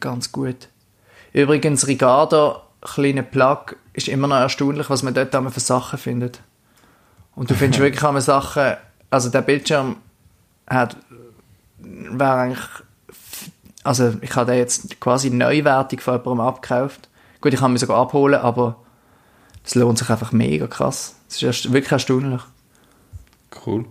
ganz 0.00 0.32
gut. 0.32 0.68
Übrigens, 1.32 1.86
Ricardo, 1.86 2.60
kleiner 2.80 3.22
Plug, 3.22 3.76
ist 3.92 4.08
immer 4.08 4.26
noch 4.26 4.36
erstaunlich, 4.36 4.88
was 4.90 5.02
man 5.02 5.14
dort 5.14 5.34
einmal 5.34 5.52
für 5.52 5.60
Sachen 5.60 5.98
findet. 5.98 6.40
Und 7.34 7.50
du 7.50 7.54
findest 7.56 7.80
wirklich 7.80 8.04
einmal 8.04 8.22
Sachen, 8.22 8.76
also 9.10 9.28
der 9.28 9.42
Bildschirm 9.42 9.96
hat, 10.66 10.96
wäre 11.78 12.32
eigentlich, 12.32 12.64
also 13.84 14.14
ich 14.20 14.34
habe 14.34 14.50
den 14.52 14.58
jetzt 14.58 15.00
quasi 15.00 15.30
neuwertig 15.30 16.00
von 16.00 16.14
jemandem 16.14 16.46
abgekauft. 16.46 17.08
Gut, 17.40 17.54
ich 17.54 17.60
kann 17.60 17.72
ihn 17.72 17.78
sogar 17.78 17.98
abholen, 17.98 18.40
aber 18.40 18.76
es 19.66 19.74
lohnt 19.74 19.98
sich 19.98 20.08
einfach 20.08 20.32
mega 20.32 20.66
krass. 20.66 21.16
Es 21.28 21.42
ist 21.42 21.72
wirklich 21.72 21.92
erstaunlich. 21.92 22.40
cool. 23.66 23.84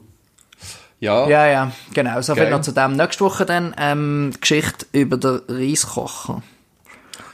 Ja, 1.01 1.28
Ja, 1.28 1.45
ja, 1.47 1.71
genau. 1.93 2.21
So 2.21 2.34
viel 2.34 2.49
noch 2.49 2.61
zu 2.61 2.71
dem. 2.71 2.93
Nächste 2.95 3.23
Woche 3.26 3.45
dann 3.45 3.76
ähm, 3.78 4.32
die 4.34 4.39
Geschichte 4.39 4.86
über 4.93 5.17
den 5.17 5.41
Reiskocher. 5.49 6.41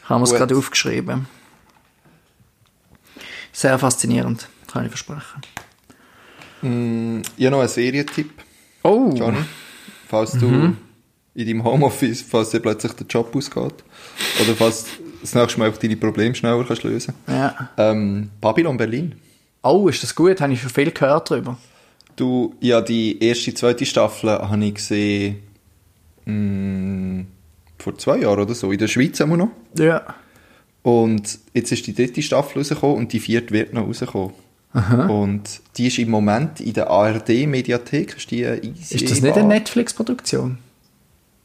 Haben 0.05 0.21
wir 0.21 0.25
es 0.25 0.33
gerade 0.33 0.57
aufgeschrieben. 0.57 1.27
Sehr 3.53 3.77
faszinierend, 3.77 4.47
kann 4.67 4.83
ich 4.85 4.89
versprechen. 4.89 5.41
Mm, 6.61 7.21
ich 7.37 7.45
habe 7.45 7.51
noch 7.51 7.59
einen 7.59 7.69
Serientipp, 7.69 8.31
Oh! 8.83 9.11
Johnny. 9.13 9.37
Falls 10.09 10.31
du 10.33 10.47
Mhm. 10.47 10.77
in 11.35 11.47
deinem 11.47 11.63
Homeoffice, 11.63 12.23
falls 12.27 12.49
dir 12.49 12.59
plötzlich 12.59 12.93
der 12.93 13.05
Job 13.07 13.35
ausgeht. 13.35 13.75
Oder 14.41 14.55
falls 14.57 14.85
das 15.21 15.33
nächste 15.35 15.59
Mal 15.59 15.69
auch 15.69 15.77
deine 15.77 15.95
Probleme 15.97 16.33
schneller 16.35 16.63
kannst 16.65 16.83
lösen 16.83 17.13
Ja. 17.27 17.69
ähm, 17.77 18.29
Babylon 18.39 18.77
Berlin. 18.77 19.15
Oh, 19.63 19.87
ist 19.87 20.01
das 20.03 20.15
gut? 20.15 20.41
Habe 20.41 20.53
ich 20.53 20.61
schon 20.61 20.69
viel 20.71 20.91
gehört 20.91 21.29
darüber. 21.31 21.57
Du, 22.15 22.55
ja, 22.59 22.81
die 22.81 23.23
erste, 23.23 23.53
zweite 23.53 23.85
Staffel 23.85 24.29
habe 24.29 24.65
ich 24.65 24.75
gesehen 24.75 25.37
mm, 26.25 27.21
vor 27.79 27.97
zwei 27.97 28.17
Jahren 28.19 28.39
oder 28.39 28.53
so, 28.55 28.71
in 28.71 28.77
der 28.79 28.87
Schweiz 28.87 29.19
haben 29.19 29.29
wir 29.31 29.37
noch. 29.37 29.51
Ja. 29.77 30.03
Und 30.83 31.39
jetzt 31.53 31.71
ist 31.71 31.85
die 31.87 31.93
dritte 31.93 32.21
Staffel 32.21 32.59
rausgekommen 32.59 32.97
und 32.97 33.13
die 33.13 33.19
vierte 33.19 33.53
wird 33.53 33.73
noch 33.73 33.87
rauskommen. 33.87 34.33
Und 34.73 35.61
die 35.77 35.87
ist 35.87 35.99
im 35.99 36.09
Moment 36.09 36.61
in 36.61 36.73
der 36.73 36.89
ARD-Mediathek. 36.89 38.15
Ist, 38.15 38.31
die 38.31 38.41
Ist 38.41 39.11
das 39.11 39.21
nicht 39.21 39.37
eine? 39.37 39.47
Netflix-Produktion? 39.47 40.57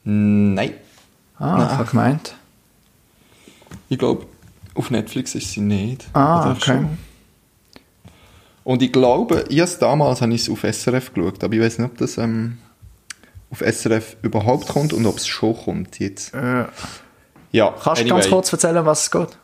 Nein. 0.04 0.70
Ah, 1.38 1.76
Nein. 1.76 1.86
gemeint. 1.86 2.34
Ich 3.88 3.98
glaube, 3.98 4.26
auf 4.74 4.90
Netflix 4.90 5.34
ist 5.34 5.52
sie 5.52 5.60
nicht. 5.60 6.06
Ah, 6.12 6.50
okay. 6.50 6.60
schon? 6.64 6.98
Und 8.64 8.82
ich 8.82 8.92
glaube, 8.92 9.44
ich 9.48 9.62
damals 9.78 10.22
habe 10.22 10.34
ich 10.34 10.42
es 10.42 10.50
auf 10.50 10.62
SRF 10.62 11.14
geschaut, 11.14 11.42
aber 11.44 11.54
ich 11.54 11.60
weiß 11.60 11.78
nicht, 11.78 11.90
ob 11.90 11.98
das 11.98 12.18
ähm, 12.18 12.58
auf 13.50 13.60
SRF 13.60 14.16
überhaupt 14.22 14.68
kommt 14.68 14.92
und 14.92 15.06
ob 15.06 15.18
es 15.18 15.26
schon 15.26 15.56
kommt 15.56 15.98
jetzt. 16.00 16.34
Äh, 16.34 16.64
Ja, 17.52 17.74
kannst 17.82 18.02
du 18.02 18.08
ganz 18.08 18.28
kurz 18.28 18.52
erzählen, 18.52 18.84
was 18.84 19.04
es 19.04 19.10
geht? 19.10 19.38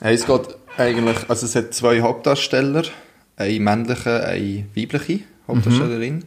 Hey, 0.00 0.14
es 0.14 0.26
geht 0.26 0.56
eigentlich, 0.78 1.28
also 1.28 1.44
es 1.44 1.54
hat 1.54 1.74
zwei 1.74 2.00
Hauptdarsteller, 2.00 2.84
eine 3.36 3.60
männliche, 3.60 4.24
eine 4.24 4.64
weibliche 4.74 5.20
Hauptdarstellerin. 5.46 6.24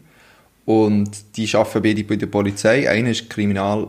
Und 0.66 1.36
die 1.36 1.54
arbeiten 1.56 1.82
beide 1.82 2.04
bei 2.04 2.16
der 2.16 2.28
Polizei. 2.28 2.90
Einer 2.90 3.10
ist 3.10 3.30
Kriminal, 3.30 3.88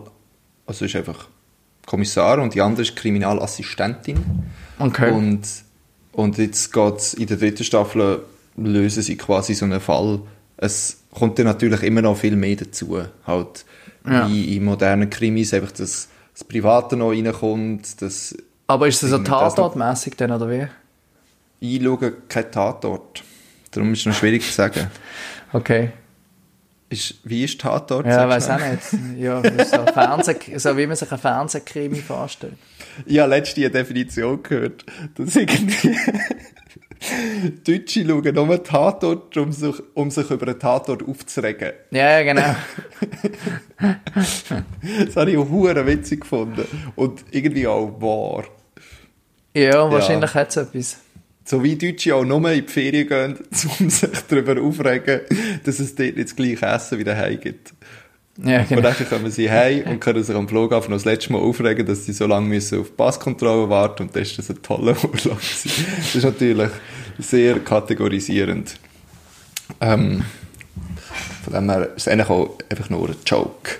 also 0.66 0.87
ist 0.87 0.97
einfach 0.97 1.28
Kommissar 1.87 2.39
und 2.39 2.55
die 2.55 2.61
andere 2.61 2.82
ist 2.82 2.97
Kriminalassistentin. 2.97 4.18
Okay. 4.78 5.11
Und, 5.11 5.43
und 6.12 6.39
jetzt 6.39 6.72
geht's 6.72 7.14
in 7.14 7.26
der 7.26 7.37
dritten 7.37 7.64
Staffel 7.64 8.20
lösen 8.57 9.03
sie 9.03 9.16
quasi 9.16 9.55
so 9.55 9.64
einen 9.64 9.80
Fall. 9.80 10.20
Es 10.57 10.99
kommt 11.12 11.39
dann 11.39 11.47
natürlich 11.47 11.82
immer 11.82 12.03
noch 12.03 12.16
viel 12.16 12.37
mehr 12.37 12.57
dazu. 12.57 13.01
Halt, 13.26 13.64
Ja. 14.09 14.28
wie 14.28 14.57
in 14.57 14.64
modernen 14.64 15.11
Krimis, 15.11 15.53
einfach 15.55 15.72
das, 15.72 16.09
das 16.32 16.45
Private 16.45 16.97
noch 16.97 17.11
reinkommt, 17.11 18.01
das 18.03 18.37
Aber 18.66 18.87
ist 18.89 19.03
es 19.03 19.11
so 19.11 19.18
Das 19.18 19.28
noch- 19.28 19.39
tatortmäßig 19.55 20.14
dann, 20.16 20.30
oder 20.32 20.49
wie? 20.51 20.66
Einschauen, 21.76 22.12
kein 22.28 22.51
Tatort. 22.53 23.22
Darum 23.70 23.93
ist 23.93 24.01
es 24.01 24.07
noch 24.07 24.14
schwierig 24.14 24.43
zu 24.47 24.53
sagen. 24.53 24.89
Okay. 25.53 25.91
Ist, 26.95 27.15
wie 27.25 27.43
ist 27.43 27.61
Tatort? 27.61 28.07
Ja, 28.07 28.29
weiß 28.29 28.51
auch 28.51 28.59
nicht. 28.59 29.19
Ja, 29.19 29.43
so, 29.65 29.81
ein 29.81 29.93
Fernseh, 29.93 30.37
so 30.59 30.77
wie 30.77 30.87
man 30.87 30.95
sich 30.95 31.11
einen 31.11 31.21
Fernsehkrimi 31.21 31.97
vorstellt. 31.97 32.55
Ich 33.05 33.19
habe 33.19 33.31
letztens 33.31 33.65
eine 33.65 33.71
Definition 33.73 34.41
gehört, 34.41 34.85
dass 35.17 35.35
irgendwie 35.35 35.97
Deutsche 37.67 38.07
schauen 38.07 38.35
nur 38.35 38.63
Tatort, 38.63 39.37
um 39.37 39.51
sich, 39.51 39.75
um 39.95 40.13
sich 40.13 40.31
über 40.31 40.47
einen 40.47 40.61
Tatort 40.61 41.03
aufzuregen. 41.03 41.73
Ja, 41.91 42.21
ja, 42.21 42.23
genau. 42.23 42.55
Das 45.07 45.17
habe 45.17 45.33
ich 45.33 45.37
auch 45.37 45.51
witzig 45.51 46.21
gefunden. 46.21 46.65
Und 46.95 47.25
irgendwie 47.33 47.67
auch 47.67 48.01
wahr. 48.01 48.45
Ja, 49.53 49.91
wahrscheinlich 49.91 50.33
hat 50.33 50.51
es 50.51 50.57
etwas. 50.57 50.99
So 51.45 51.63
wie 51.63 51.77
Deutsche 51.77 52.15
auch 52.15 52.25
nur 52.25 52.51
in 52.51 52.65
die 52.65 52.73
Ferien 52.73 53.07
gehen, 53.07 53.39
um 53.79 53.91
sich 53.91 54.11
darüber 54.29 54.61
aufregen, 54.61 55.21
dass 55.65 55.79
es 55.79 55.95
dort 55.95 56.17
nicht 56.17 56.29
das 56.29 56.37
gleiche 56.37 56.67
Essen 56.67 56.99
wie 56.99 57.05
daheim 57.05 57.41
gibt. 57.41 57.75
Ja, 58.43 58.61
Und 58.61 58.69
genau. 58.69 58.81
dann 58.83 59.09
kommen 59.09 59.31
sie 59.31 59.49
heim 59.49 59.85
und 59.87 60.01
können 60.01 60.25
sich 60.25 60.35
am 60.35 60.49
Flughafen 60.49 60.91
noch 60.91 60.97
das 60.97 61.05
letzte 61.05 61.33
Mal 61.33 61.39
aufregen, 61.39 61.87
dass 61.87 62.05
sie 62.05 62.13
so 62.13 62.27
lange 62.27 62.49
müssen 62.49 62.81
auf 62.81 62.89
die 62.89 62.95
Passkontrolle 62.95 63.69
warten 63.69 64.05
und 64.05 64.17
dann 64.17 64.23
ist 64.23 64.37
das 64.39 64.51
ein 64.51 64.61
toller 64.61 64.97
Urlaub. 65.05 65.39
Das 65.39 66.15
ist 66.15 66.25
natürlich 66.25 66.71
sehr 67.19 67.61
kategorisierend. 67.61 68.75
Ähm, 69.81 70.25
von 71.45 71.53
dem 71.53 71.71
her 71.71 71.91
ist 71.95 72.07
es 72.07 72.09
eigentlich 72.09 72.29
auch 72.29 72.59
einfach 72.69 72.91
nur 72.91 73.11
ein 73.11 73.17
Joke. 73.25 73.71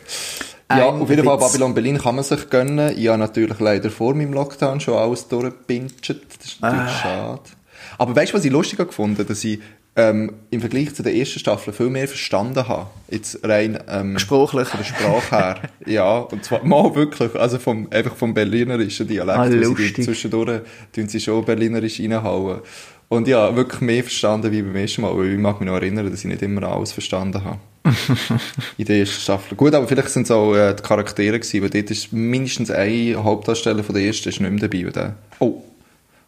Ja, 0.71 0.87
auf 0.87 1.11
jeden 1.11 1.25
Fall. 1.25 1.39
Babylon 1.39 1.75
Berlin 1.75 1.99
kann 1.99 2.15
man 2.15 2.25
sich 2.25 2.49
gönnen. 2.51 2.97
Ich 2.97 3.09
habe 3.09 3.19
natürlich 3.19 3.61
leider 3.61 3.91
vor 3.91 4.15
meinem 4.15 4.33
Lockdown 4.33 4.81
schon 4.81 4.95
alles 4.95 5.29
durchgepinscht. 5.29 6.11
Das 6.11 6.47
ist 6.47 6.61
natürlich 6.63 6.87
Ah. 6.87 6.99
schade. 7.03 7.43
Aber 7.99 8.17
weißt 8.17 8.33
du, 8.33 8.39
was 8.39 8.45
ich 8.45 8.51
lustiger 8.53 8.87
gefunden 8.87 9.27
dass 9.27 9.45
ich 9.45 9.61
ähm, 9.97 10.33
im 10.51 10.61
Vergleich 10.61 10.93
zu 10.95 11.05
der 11.05 11.15
ersten 11.15 11.39
Staffel 11.39 11.73
viel 11.73 11.89
mehr 11.91 12.09
verstanden 12.09 12.67
habe. 12.67 12.89
Jetzt 13.11 13.39
rein 13.45 13.79
ähm, 13.89 14.19
Sprachlich. 14.19 14.67
von 14.67 14.81
der 14.81 14.85
Sprache 14.87 15.37
her. 15.37 15.57
ja, 15.87 16.19
und 16.19 16.45
zwar 16.45 16.65
mal 16.65 16.93
wirklich, 16.97 17.33
also 17.37 17.59
vom, 17.61 17.87
einfach 17.93 18.17
vom 18.17 18.35
berlinerischen 18.35 19.07
Dialekt. 19.07 19.39
Ah, 19.39 19.49
sie 19.49 19.59
lustig. 19.59 20.03
Zwischendurch 20.03 20.63
tun 20.93 21.09
sie 21.09 21.21
schon 21.21 21.45
berlinerisch 21.45 22.01
reinhauen. 22.01 22.61
Und 23.09 23.29
ja, 23.29 23.55
wirklich 23.55 23.81
mehr 23.83 24.03
verstanden 24.03 24.51
wie 24.51 24.63
beim 24.63 24.75
ersten 24.75 25.03
Mal, 25.03 25.17
weil 25.17 25.35
ich 25.35 25.39
mag 25.39 25.61
mich 25.61 25.69
noch 25.69 25.77
erinnern, 25.77 26.11
dass 26.11 26.21
ich 26.21 26.25
nicht 26.25 26.43
immer 26.43 26.65
alles 26.65 26.91
verstanden 26.91 27.45
habe. 27.45 27.59
in 28.79 28.85
der 28.87 28.99
ersten 28.99 29.21
Staffel. 29.21 29.57
Gut, 29.57 29.75
aber 29.75 29.87
vielleicht 29.87 30.09
sind 30.09 30.23
es 30.23 30.31
auch 30.31 30.55
äh, 30.55 30.75
die 30.75 30.83
Charaktere 30.83 31.39
gewesen, 31.39 31.63
weil 31.63 31.71
dort 31.71 31.91
ist 31.91 32.13
mindestens 32.13 32.71
ein 32.71 33.15
Hauptdarsteller 33.23 33.85
von 33.85 33.95
der 33.95 34.05
ersten 34.05 34.29
ist 34.31 34.41
nicht 34.41 34.51
mehr 34.51 34.61
dabei. 34.69 34.85
Weil 34.87 34.93
der, 34.93 35.15
oh, 35.41 35.63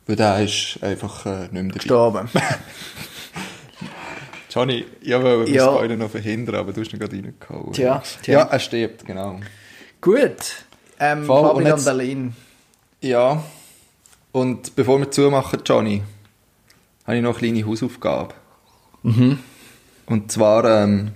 weil 0.07 0.17
der 0.17 0.41
ist 0.45 0.79
einfach 0.83 1.25
äh, 1.27 1.41
nicht 1.45 1.53
mehr 1.53 1.63
dabei. 1.65 1.79
Gestorben. 1.79 2.29
Johnny, 4.51 4.85
ich 5.01 5.13
wollte 5.13 5.51
Ja. 5.51 5.67
Spoiler 5.75 5.97
noch 5.97 6.11
verhindern, 6.11 6.55
aber 6.57 6.73
du 6.73 6.81
hast 6.81 6.93
ihn 6.93 6.99
gerade 6.99 7.15
reingehauen. 7.17 7.73
Tja, 7.73 8.03
tja. 8.23 8.41
Ja, 8.41 8.45
er 8.47 8.59
stirbt, 8.59 9.05
genau. 9.05 9.41
Gut. 10.01 10.65
Ähm, 10.99 11.25
Voll, 11.25 11.43
Babylon 11.43 11.73
jetzt- 11.73 11.85
Berlin. 11.85 12.35
Ja, 13.03 13.43
und 14.33 14.75
bevor 14.75 14.99
wir 14.99 15.11
zumachen, 15.11 15.61
Johnny, 15.65 16.03
habe 17.07 17.17
ich 17.19 17.23
noch 17.23 17.39
eine 17.39 17.53
kleine 17.53 17.67
Hausaufgabe. 17.67 18.35
Und 19.03 20.33
zwar, 20.33 20.65
ähm, 20.65 21.13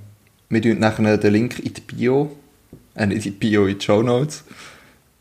wir 0.50 0.60
tun 0.60 0.78
nachher 0.78 1.16
den 1.16 1.32
Link 1.32 1.58
in 1.60 1.72
die 1.72 1.80
Bio, 1.80 2.36
äh, 2.94 3.04
in 3.04 3.18
die 3.18 3.30
Bio, 3.30 3.66
in 3.66 3.78
die 3.78 3.84
Show 3.84 4.02
Notes, 4.02 4.44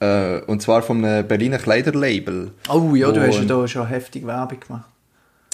äh, 0.02 0.40
und 0.42 0.62
zwar 0.62 0.82
vom 0.82 1.04
einem 1.04 1.26
Berliner 1.28 1.60
Kleiderlabel. 1.60 2.52
Oh 2.68 2.96
ja, 2.96 3.12
du 3.12 3.22
hast 3.22 3.38
ja 3.40 3.46
da 3.46 3.68
schon 3.68 3.88
heftig 3.88 4.26
Werbung 4.26 4.60
gemacht. 4.60 4.90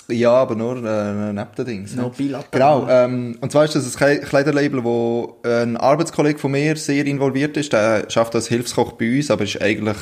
Ja, 0.07 0.34
aber 0.34 0.55
nur 0.55 0.78
äh, 0.78 1.34
neben 1.34 1.55
den 1.57 1.65
Dings. 1.65 1.95
Nur 1.95 2.11
bilateral. 2.11 2.82
Genau, 2.82 2.88
ähm, 2.88 3.38
und 3.41 3.51
zwar 3.51 3.65
ist 3.65 3.76
das 3.76 3.86
ein 3.86 4.19
Kle- 4.19 4.19
Kleiderlabel, 4.19 4.84
wo 4.84 5.38
ein 5.43 5.78
Arbeitskollege 5.78 6.38
von 6.38 6.51
mir 6.51 6.76
sehr 6.76 7.07
involviert 7.07 7.57
ist. 7.57 7.73
Der 7.73 8.07
schafft 8.09 8.36
als 8.36 8.47
Hilfskoch 8.47 8.93
bei 8.93 9.17
uns, 9.17 9.32
aber 9.32 9.45
ist 9.45 9.59
eigentlich, 9.59 9.97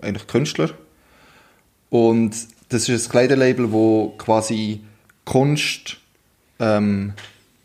eigentlich 0.00 0.28
Künstler. 0.28 0.70
Und 1.90 2.36
das 2.68 2.88
ist 2.88 3.08
ein 3.08 3.10
Kleiderlabel, 3.10 3.72
wo 3.72 4.14
quasi 4.16 4.84
Kunst 5.24 5.96
ähm, 6.60 7.14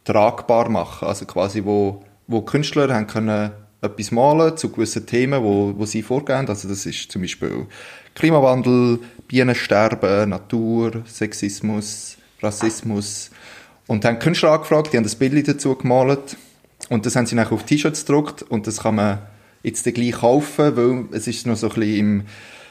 tragbar 0.08 0.70
machen. 0.70 1.08
Also 1.08 1.26
quasi, 1.26 1.64
wo, 1.66 2.04
wo 2.28 2.42
Künstler 2.42 2.94
haben 2.94 3.08
können 3.08 3.52
etwas 3.82 4.12
malen 4.12 4.58
zu 4.58 4.70
gewissen 4.70 5.06
Themen, 5.06 5.44
wo, 5.44 5.74
wo 5.78 5.86
sie 5.86 6.02
vorgehen. 6.02 6.48
Also 6.48 6.68
das 6.68 6.86
ist 6.86 7.12
zum 7.12 7.22
Beispiel 7.22 7.68
Klimawandel, 8.16 9.00
Bienensterben, 9.28 10.30
Natur, 10.30 11.04
Sexismus, 11.06 12.18
Rassismus. 12.42 13.32
Und 13.86 14.06
haben 14.06 14.20
Künstler 14.20 14.52
angefragt, 14.52 14.94
die 14.94 14.98
haben 14.98 15.04
das 15.04 15.16
Bild 15.16 15.48
dazu 15.48 15.76
gemalt. 15.76 16.38
Und 16.90 17.06
das 17.06 17.16
haben 17.16 17.26
sie 17.26 17.36
dann 17.36 17.48
auf 17.48 17.64
T-Shirts 17.64 18.06
gedruckt 18.06 18.44
und 18.44 18.66
das 18.66 18.80
kann 18.80 18.96
man 18.96 19.20
jetzt 19.64 19.84
gleich 19.84 20.12
kaufen, 20.14 20.78
weil 20.78 21.06
es 21.12 21.28
ist 21.28 21.46
noch 21.46 21.58
so 21.58 21.68
ein 21.68 21.76
bisschen 21.76 21.98
im, 21.98 22.24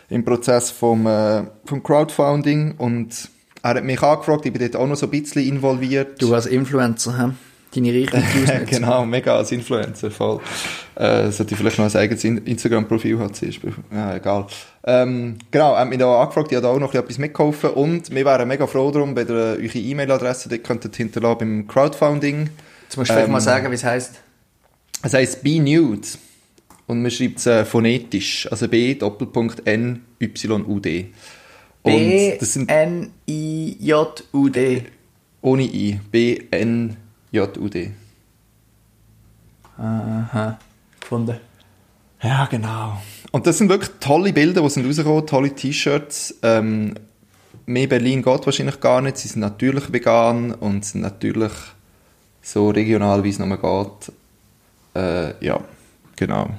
im 0.09 0.25
Prozess 0.25 0.71
vom, 0.71 1.07
äh, 1.07 1.45
vom 1.67 1.83
Crowdfunding 1.83 2.77
und 2.79 3.29
er 3.71 3.77
hat 3.77 3.85
mich 3.85 4.03
angefragt, 4.03 4.47
ich 4.47 4.53
bin 4.53 4.63
dort 4.63 4.77
auch 4.77 4.87
noch 4.87 4.97
so 4.97 5.07
ein 5.07 5.11
bisschen 5.11 5.47
involviert. 5.47 6.21
Du 6.21 6.35
als 6.35 6.47
Influencer, 6.47 7.19
hä? 7.19 7.31
Deine 7.75 7.93
Reichweite 7.93 8.65
genau, 8.71 9.05
mega 9.05 9.37
als 9.37 9.53
Influencer, 9.53 10.11
voll. 10.11 10.41
Äh, 10.95 11.31
sollte 11.31 11.53
ich 11.53 11.59
vielleicht 11.59 11.79
noch 11.79 11.85
ein 11.85 11.97
eigenes 11.97 12.25
In- 12.25 12.39
Instagram-Profil 12.47 13.19
haben, 13.19 13.35
zum 13.35 13.49
Beispiel. 13.49 13.75
Ja, 13.93 14.17
egal. 14.17 14.47
Ähm, 14.85 15.37
genau, 15.51 15.75
er 15.75 15.81
hat 15.81 15.89
mich 15.91 15.99
da 15.99 16.23
angefragt, 16.23 16.53
ich 16.53 16.57
habe 16.57 16.67
da 16.67 16.73
auch 16.73 16.79
noch 16.79 16.95
etwas 16.95 17.19
mitgeholfen 17.19 17.71
und 17.71 18.15
wir 18.15 18.25
wären 18.25 18.49
mega 18.49 18.67
froh 18.67 18.91
darum, 18.91 19.15
wenn 19.17 19.29
ihr 19.29 19.35
äh, 19.59 19.67
eure 19.67 19.79
E-Mail-Adresse 19.79 20.49
dort 20.49 20.65
könntet 20.65 20.97
hinterlassen 20.97 21.39
beim 21.39 21.67
Crowdfunding. 21.67 22.49
Jetzt 22.85 22.97
musst 22.97 23.11
du 23.11 23.15
vielleicht 23.15 23.27
Ähm, 23.27 23.33
mal 23.33 23.41
sagen, 23.41 23.71
wie 23.71 23.75
es 23.75 23.85
heisst. 23.85 24.21
Es 25.03 25.13
heisst 25.13 25.43
Be 25.43 25.61
Nude. 25.61 26.07
Und 26.87 27.03
man 27.03 27.11
schreibt 27.11 27.39
es 27.41 27.47
äh, 27.47 27.65
phonetisch. 27.65 28.49
Also 28.51 28.69
B, 28.69 28.95
Doppelpunkt 28.95 29.67
N, 29.67 30.05
Y, 30.21 30.65
U, 30.67 30.79
D. 30.79 31.07
B-N-I-J-U-D. 31.87 33.07
ohne 35.43 35.63
I. 35.63 36.01
B, 36.11 36.43
N, 36.51 36.97
J, 37.31 37.57
U, 37.59 37.69
D. 37.69 37.93
Aha. 39.79 40.59
Gefunden. 41.01 41.39
Ja, 42.23 42.47
genau. 42.47 43.01
Und 43.31 43.47
das 43.47 43.59
sind 43.59 43.69
wirklich 43.69 43.91
tolle 44.01 44.33
Bilder, 44.33 44.63
die 44.63 44.71
sind 44.71 44.87
rausgekommen, 44.87 45.27
tolle 45.27 45.55
T-Shirts. 45.55 46.37
Ähm, 46.43 46.95
mehr 47.67 47.87
Berlin 47.87 48.23
geht 48.23 48.47
wahrscheinlich 48.47 48.81
gar 48.81 49.01
nicht. 49.03 49.19
Sie 49.19 49.29
sind 49.29 49.41
natürlich 49.41 49.93
vegan 49.93 50.53
und 50.53 50.85
sind 50.85 51.03
natürlich 51.03 51.53
so 52.43 52.71
regional, 52.71 53.23
wie 53.23 53.31
es 53.31 53.39
nur 53.39 53.57
geht. 53.57 54.13
Äh, 54.95 55.45
ja, 55.45 55.61
genau. 56.17 56.51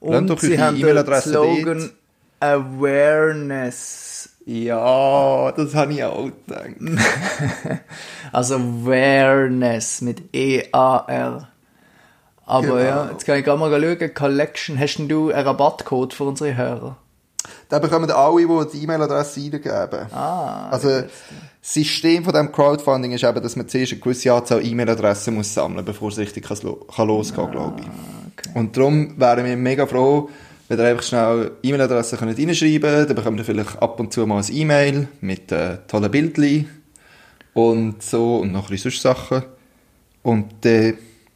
Und 0.00 0.28
doch 0.28 0.40
sie 0.40 0.58
haben 0.58 0.76
den 0.76 0.82
E-Mail-Adresse 0.82 1.30
Slogan 1.30 1.78
dort. 1.78 1.92
Awareness. 2.40 4.07
Ja, 4.50 5.52
das 5.52 5.74
habe 5.74 5.92
ich 5.92 6.02
auch 6.04 6.24
gedacht. 6.46 6.70
Also 8.32 8.56
Awareness 8.56 10.00
mit 10.00 10.34
E-A-R. 10.34 11.48
Aber 12.46 12.62
Genau. 12.66 12.78
ja, 12.78 13.10
jetzt 13.10 13.26
kann 13.26 13.38
ich 13.38 13.44
gerade 13.44 13.58
mal 13.60 13.70
schauen. 13.70 14.14
Collection, 14.14 14.78
hast 14.80 14.96
denn 14.96 15.08
du 15.08 15.30
einen 15.30 15.46
Rabattcode 15.46 16.14
für 16.14 16.24
unsere 16.24 16.56
Hörer? 16.56 16.96
Da 17.68 17.78
bekommen 17.78 18.10
alle, 18.10 18.46
die 18.46 18.78
die 18.78 18.84
E-Mail-Adresse 18.84 19.40
eingeben. 19.40 20.06
Ah, 20.14 20.68
Also, 20.70 20.88
das 21.02 21.10
System 21.60 22.24
von 22.24 22.32
diesem 22.32 22.50
Crowdfunding 22.50 23.12
ist 23.12 23.24
eben, 23.24 23.42
dass 23.42 23.54
man 23.56 23.68
zuerst 23.68 23.92
eine 23.92 24.00
gewisse 24.00 24.32
Anzahl 24.32 24.64
E-Mail-Adressen 24.64 25.34
muss 25.34 25.52
sammeln 25.52 25.84
bevor 25.84 26.08
es 26.08 26.16
richtig 26.18 26.46
kann, 26.46 26.56
lo- 26.62 26.86
kann 26.94 27.06
losgehen 27.06 27.50
glaube 27.50 27.82
ich. 27.82 28.54
Und 28.56 28.74
darum 28.76 29.18
wären 29.20 29.44
wir 29.44 29.56
mega 29.58 29.86
froh, 29.86 30.30
wenn 30.68 30.78
ihr 30.78 30.84
einfach 30.86 31.02
schnell 31.02 31.50
E-Mail-Adressen 31.62 32.18
könnt 32.18 32.38
reinschreiben 32.38 32.80
könnt. 32.82 33.08
Dann 33.08 33.16
bekommt 33.16 33.38
ihr 33.40 33.44
vielleicht 33.44 33.80
ab 33.82 33.98
und 34.00 34.12
zu 34.12 34.26
mal 34.26 34.42
ein 34.42 34.54
E-Mail 34.54 35.08
mit 35.20 35.50
äh, 35.52 35.78
tollen 35.88 36.10
Bildchen 36.10 36.68
und 37.54 38.02
so 38.02 38.36
und 38.38 38.52
noch 38.52 38.64
ein 38.66 38.70
bisschen 38.70 38.90
sonst 38.90 39.02
Sachen. 39.02 39.42
Und 40.22 40.52
dann 40.62 40.94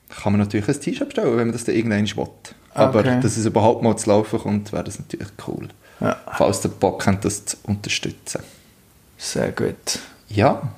kann 0.09 0.33
man 0.33 0.41
natürlich 0.41 0.69
ein 0.69 0.79
T-Shirt 0.81 1.09
bestellen, 1.09 1.31
wenn 1.31 1.47
man 1.47 1.53
das 1.53 1.65
dann 1.65 1.75
irgendwann 1.75 2.07
will. 2.07 2.27
Aber 2.75 3.01
Okay. 3.01 3.21
dass 3.21 3.37
es 3.37 3.45
überhaupt 3.47 3.83
mal 3.83 3.97
zu 3.97 4.09
laufen 4.11 4.39
kommt, 4.39 4.73
wäre 4.73 4.85
das 4.85 4.99
natürlich 4.99 5.29
cool. 5.47 5.69
Ja. 6.01 6.17
Falls 6.37 6.61
der 6.61 6.71
Bock 6.71 7.07
hat, 7.07 7.25
das 7.25 7.45
zu 7.45 7.57
unterstützen. 7.65 8.43
Sehr 9.19 9.53
gut. 9.53 9.99
Ja, 10.29 10.73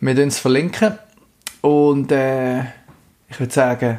Wir 0.00 0.14
verlinken 0.14 0.28
es 0.28 0.38
verlinken. 0.38 0.98
Und 1.60 2.12
äh, 2.12 2.60
ich 3.28 3.38
würde 3.40 3.52
sagen, 3.52 3.98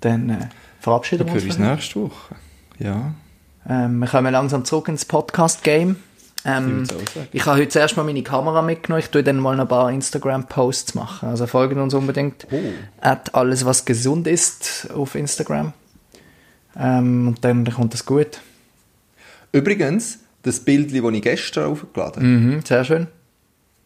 dann 0.00 0.30
äh, 0.30 0.36
verabschieden 0.80 1.26
wir 1.26 1.34
uns. 1.34 1.56
hier. 1.56 1.74
nächste 1.74 2.00
Woche. 2.02 2.34
Ja, 2.82 3.14
Ähm, 3.68 4.00
wir 4.00 4.08
kommen 4.08 4.32
langsam 4.32 4.64
zurück 4.64 4.88
ins 4.88 5.04
Podcast-Game. 5.04 5.96
Ich 6.38 6.42
Ähm, 6.44 6.84
ich 7.32 7.46
habe 7.46 7.60
heute 7.60 7.68
zuerst 7.68 7.96
mal 7.96 8.02
meine 8.02 8.24
Kamera 8.24 8.60
mitgenommen. 8.60 8.98
Ich 9.04 9.10
tue 9.10 9.22
dann 9.22 9.38
mal 9.38 9.58
ein 9.60 9.68
paar 9.68 9.92
Instagram-Posts 9.92 10.96
machen. 10.96 11.28
Also 11.28 11.46
folgen 11.46 11.78
uns 11.80 11.94
unbedingt. 11.94 12.48
Oh. 12.50 12.58
At 13.00 13.32
alles, 13.36 13.64
was 13.64 13.84
gesund 13.84 14.26
ist 14.26 14.88
auf 14.92 15.14
Instagram. 15.14 15.72
Ähm, 16.76 17.28
und 17.28 17.44
dann 17.44 17.70
kommt 17.72 17.94
das 17.94 18.04
gut. 18.04 18.40
Übrigens, 19.52 20.18
das 20.42 20.58
Bild, 20.58 20.90
das 20.92 21.12
ich 21.12 21.22
gestern 21.22 21.70
aufgeladen 21.70 22.16
habe, 22.16 22.26
Mhm, 22.26 22.60
sehr 22.64 22.84
schön. 22.84 23.06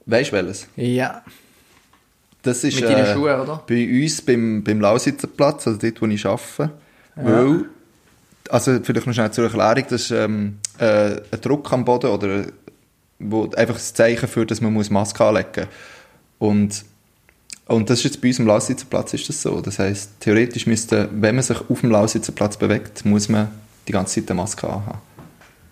weißt 0.06 0.30
du 0.32 0.36
welches? 0.36 0.68
Ja. 0.76 1.22
Das 2.40 2.64
ist 2.64 2.80
Mit 2.80 2.88
deinen 2.88 3.12
Schuhen, 3.12 3.40
oder? 3.40 3.62
bei 3.66 4.02
uns 4.02 4.22
beim, 4.22 4.64
beim 4.64 4.80
Lausitzer 4.80 5.26
Platz, 5.26 5.66
also 5.66 5.78
dort, 5.78 6.00
wo 6.00 6.06
ich 6.06 6.24
arbeite. 6.24 6.70
Weil, 7.16 7.64
also 8.50 8.78
vielleicht 8.82 9.06
noch 9.06 9.14
schnell 9.14 9.30
zur 9.30 9.44
Erklärung, 9.44 9.84
das 9.88 10.02
ist 10.02 10.10
ähm, 10.10 10.58
äh, 10.78 11.20
ein 11.30 11.40
Druck 11.40 11.72
am 11.72 11.84
Boden 11.84 12.10
oder 12.10 12.44
wo 13.18 13.50
einfach 13.50 13.74
das 13.74 13.94
Zeichen 13.94 14.28
für, 14.28 14.46
dass 14.46 14.60
man 14.60 14.72
muss 14.72 14.90
Maske 14.90 15.24
anlegen 15.24 15.66
muss. 16.38 16.48
Und, 16.50 16.84
und 17.66 17.90
das 17.90 17.98
ist 17.98 18.04
jetzt 18.04 18.20
bei 18.20 18.28
uns 18.28 18.40
am 18.40 18.46
Lausitzer 18.46 18.86
Platz 18.88 19.14
ist 19.14 19.28
das 19.28 19.40
so. 19.42 19.60
Das 19.60 19.78
heisst, 19.78 20.20
theoretisch 20.20 20.66
müsste, 20.66 21.08
wenn 21.12 21.34
man 21.34 21.44
sich 21.44 21.58
auf 21.68 21.80
dem 21.80 21.90
Lausitzer 21.90 22.32
Platz 22.32 22.56
bewegt, 22.56 23.04
muss 23.04 23.28
man 23.28 23.48
die 23.88 23.92
ganze 23.92 24.20
Zeit 24.20 24.30
eine 24.30 24.40
Maske 24.40 24.68
anhaben. 24.68 24.98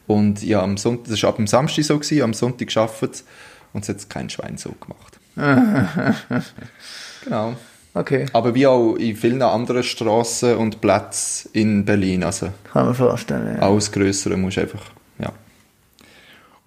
Und 0.06 0.42
ja, 0.42 0.62
am 0.62 0.76
Sonntag, 0.76 1.10
das 1.10 1.22
war 1.22 1.30
ab 1.30 1.36
dem 1.36 1.46
Samstag 1.46 1.84
so, 1.84 1.98
gewesen, 1.98 2.22
am 2.22 2.34
Sonntag 2.34 2.68
gearbeitet 2.68 3.24
und 3.72 3.82
es 3.82 3.88
hat 3.88 4.10
kein 4.10 4.28
Schwein 4.30 4.58
so 4.58 4.72
gemacht. 4.72 5.18
genau. 7.24 7.56
Okay. 7.94 8.26
Aber 8.32 8.54
wie 8.56 8.66
auch 8.66 8.96
in 8.96 9.14
vielen 9.16 9.40
anderen 9.40 9.84
Straßen 9.84 10.56
und 10.56 10.80
Plätzen 10.80 11.50
in 11.52 11.84
Berlin. 11.84 12.24
Also 12.24 12.48
Kann 12.72 12.86
man 12.86 12.94
vorstellen. 12.94 13.56
Ja. 13.56 13.62
alles 13.62 13.90
Größere 13.92 14.36
musst 14.36 14.56
du 14.56 14.62
einfach, 14.62 14.82
ja. 15.18 15.32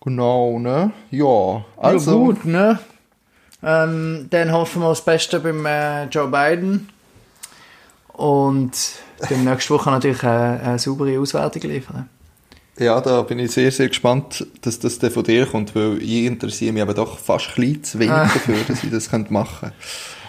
Genau, 0.02 0.58
ne? 0.58 0.92
Ja, 1.12 1.66
also. 1.76 2.12
ja, 2.12 2.18
gut, 2.18 2.46
ne? 2.46 2.80
Ähm, 3.62 4.28
dann 4.30 4.52
hoffen 4.54 4.82
wir 4.82 4.90
das 4.90 5.04
Beste 5.04 5.42
beim 5.42 5.66
äh, 5.66 6.06
Joe 6.06 6.28
Biden. 6.28 6.88
Und 8.14 8.72
dann 9.30 9.44
nächste 9.44 9.74
Woche 9.74 9.92
natürlich 9.92 10.24
eine, 10.24 10.62
eine 10.62 10.80
saubere 10.80 11.20
Auswertung 11.20 11.64
liefern. 11.64 12.10
Ja, 12.80 13.02
da 13.02 13.24
bin 13.24 13.40
ich 13.40 13.52
sehr, 13.52 13.72
sehr 13.72 13.90
gespannt, 13.90 14.46
dass 14.62 14.80
das 14.80 15.00
dann 15.00 15.12
von 15.12 15.24
dir 15.24 15.46
kommt, 15.48 15.76
weil 15.76 16.02
ich 16.02 16.26
interessiere 16.26 16.72
mich 16.72 16.84
aber 16.84 16.94
doch 16.94 17.18
fast 17.18 17.50
ein 17.50 17.56
bisschen 17.56 17.84
zu 17.84 18.00
wenig 18.00 18.14
dafür, 18.14 18.56
dass 18.68 18.84
ich 18.84 18.92
das 18.92 19.10
könnte 19.10 19.34
machen 19.34 19.72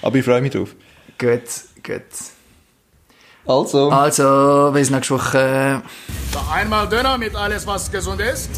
Aber 0.02 0.16
ich 0.16 0.24
freue 0.24 0.40
mich 0.40 0.52
drauf. 0.52 0.74
Gut, 1.18 1.42
gut. 1.84 2.02
Also, 3.46 3.90
Also, 3.90 4.70
bis 4.72 4.90
nächste 4.90 5.14
Woche. 5.14 5.82
Noch 6.32 6.52
einmal 6.52 6.88
Döner 6.88 7.18
mit 7.18 7.34
alles, 7.34 7.66
was 7.66 7.90
gesund 7.90 8.20
ist. 8.20 8.50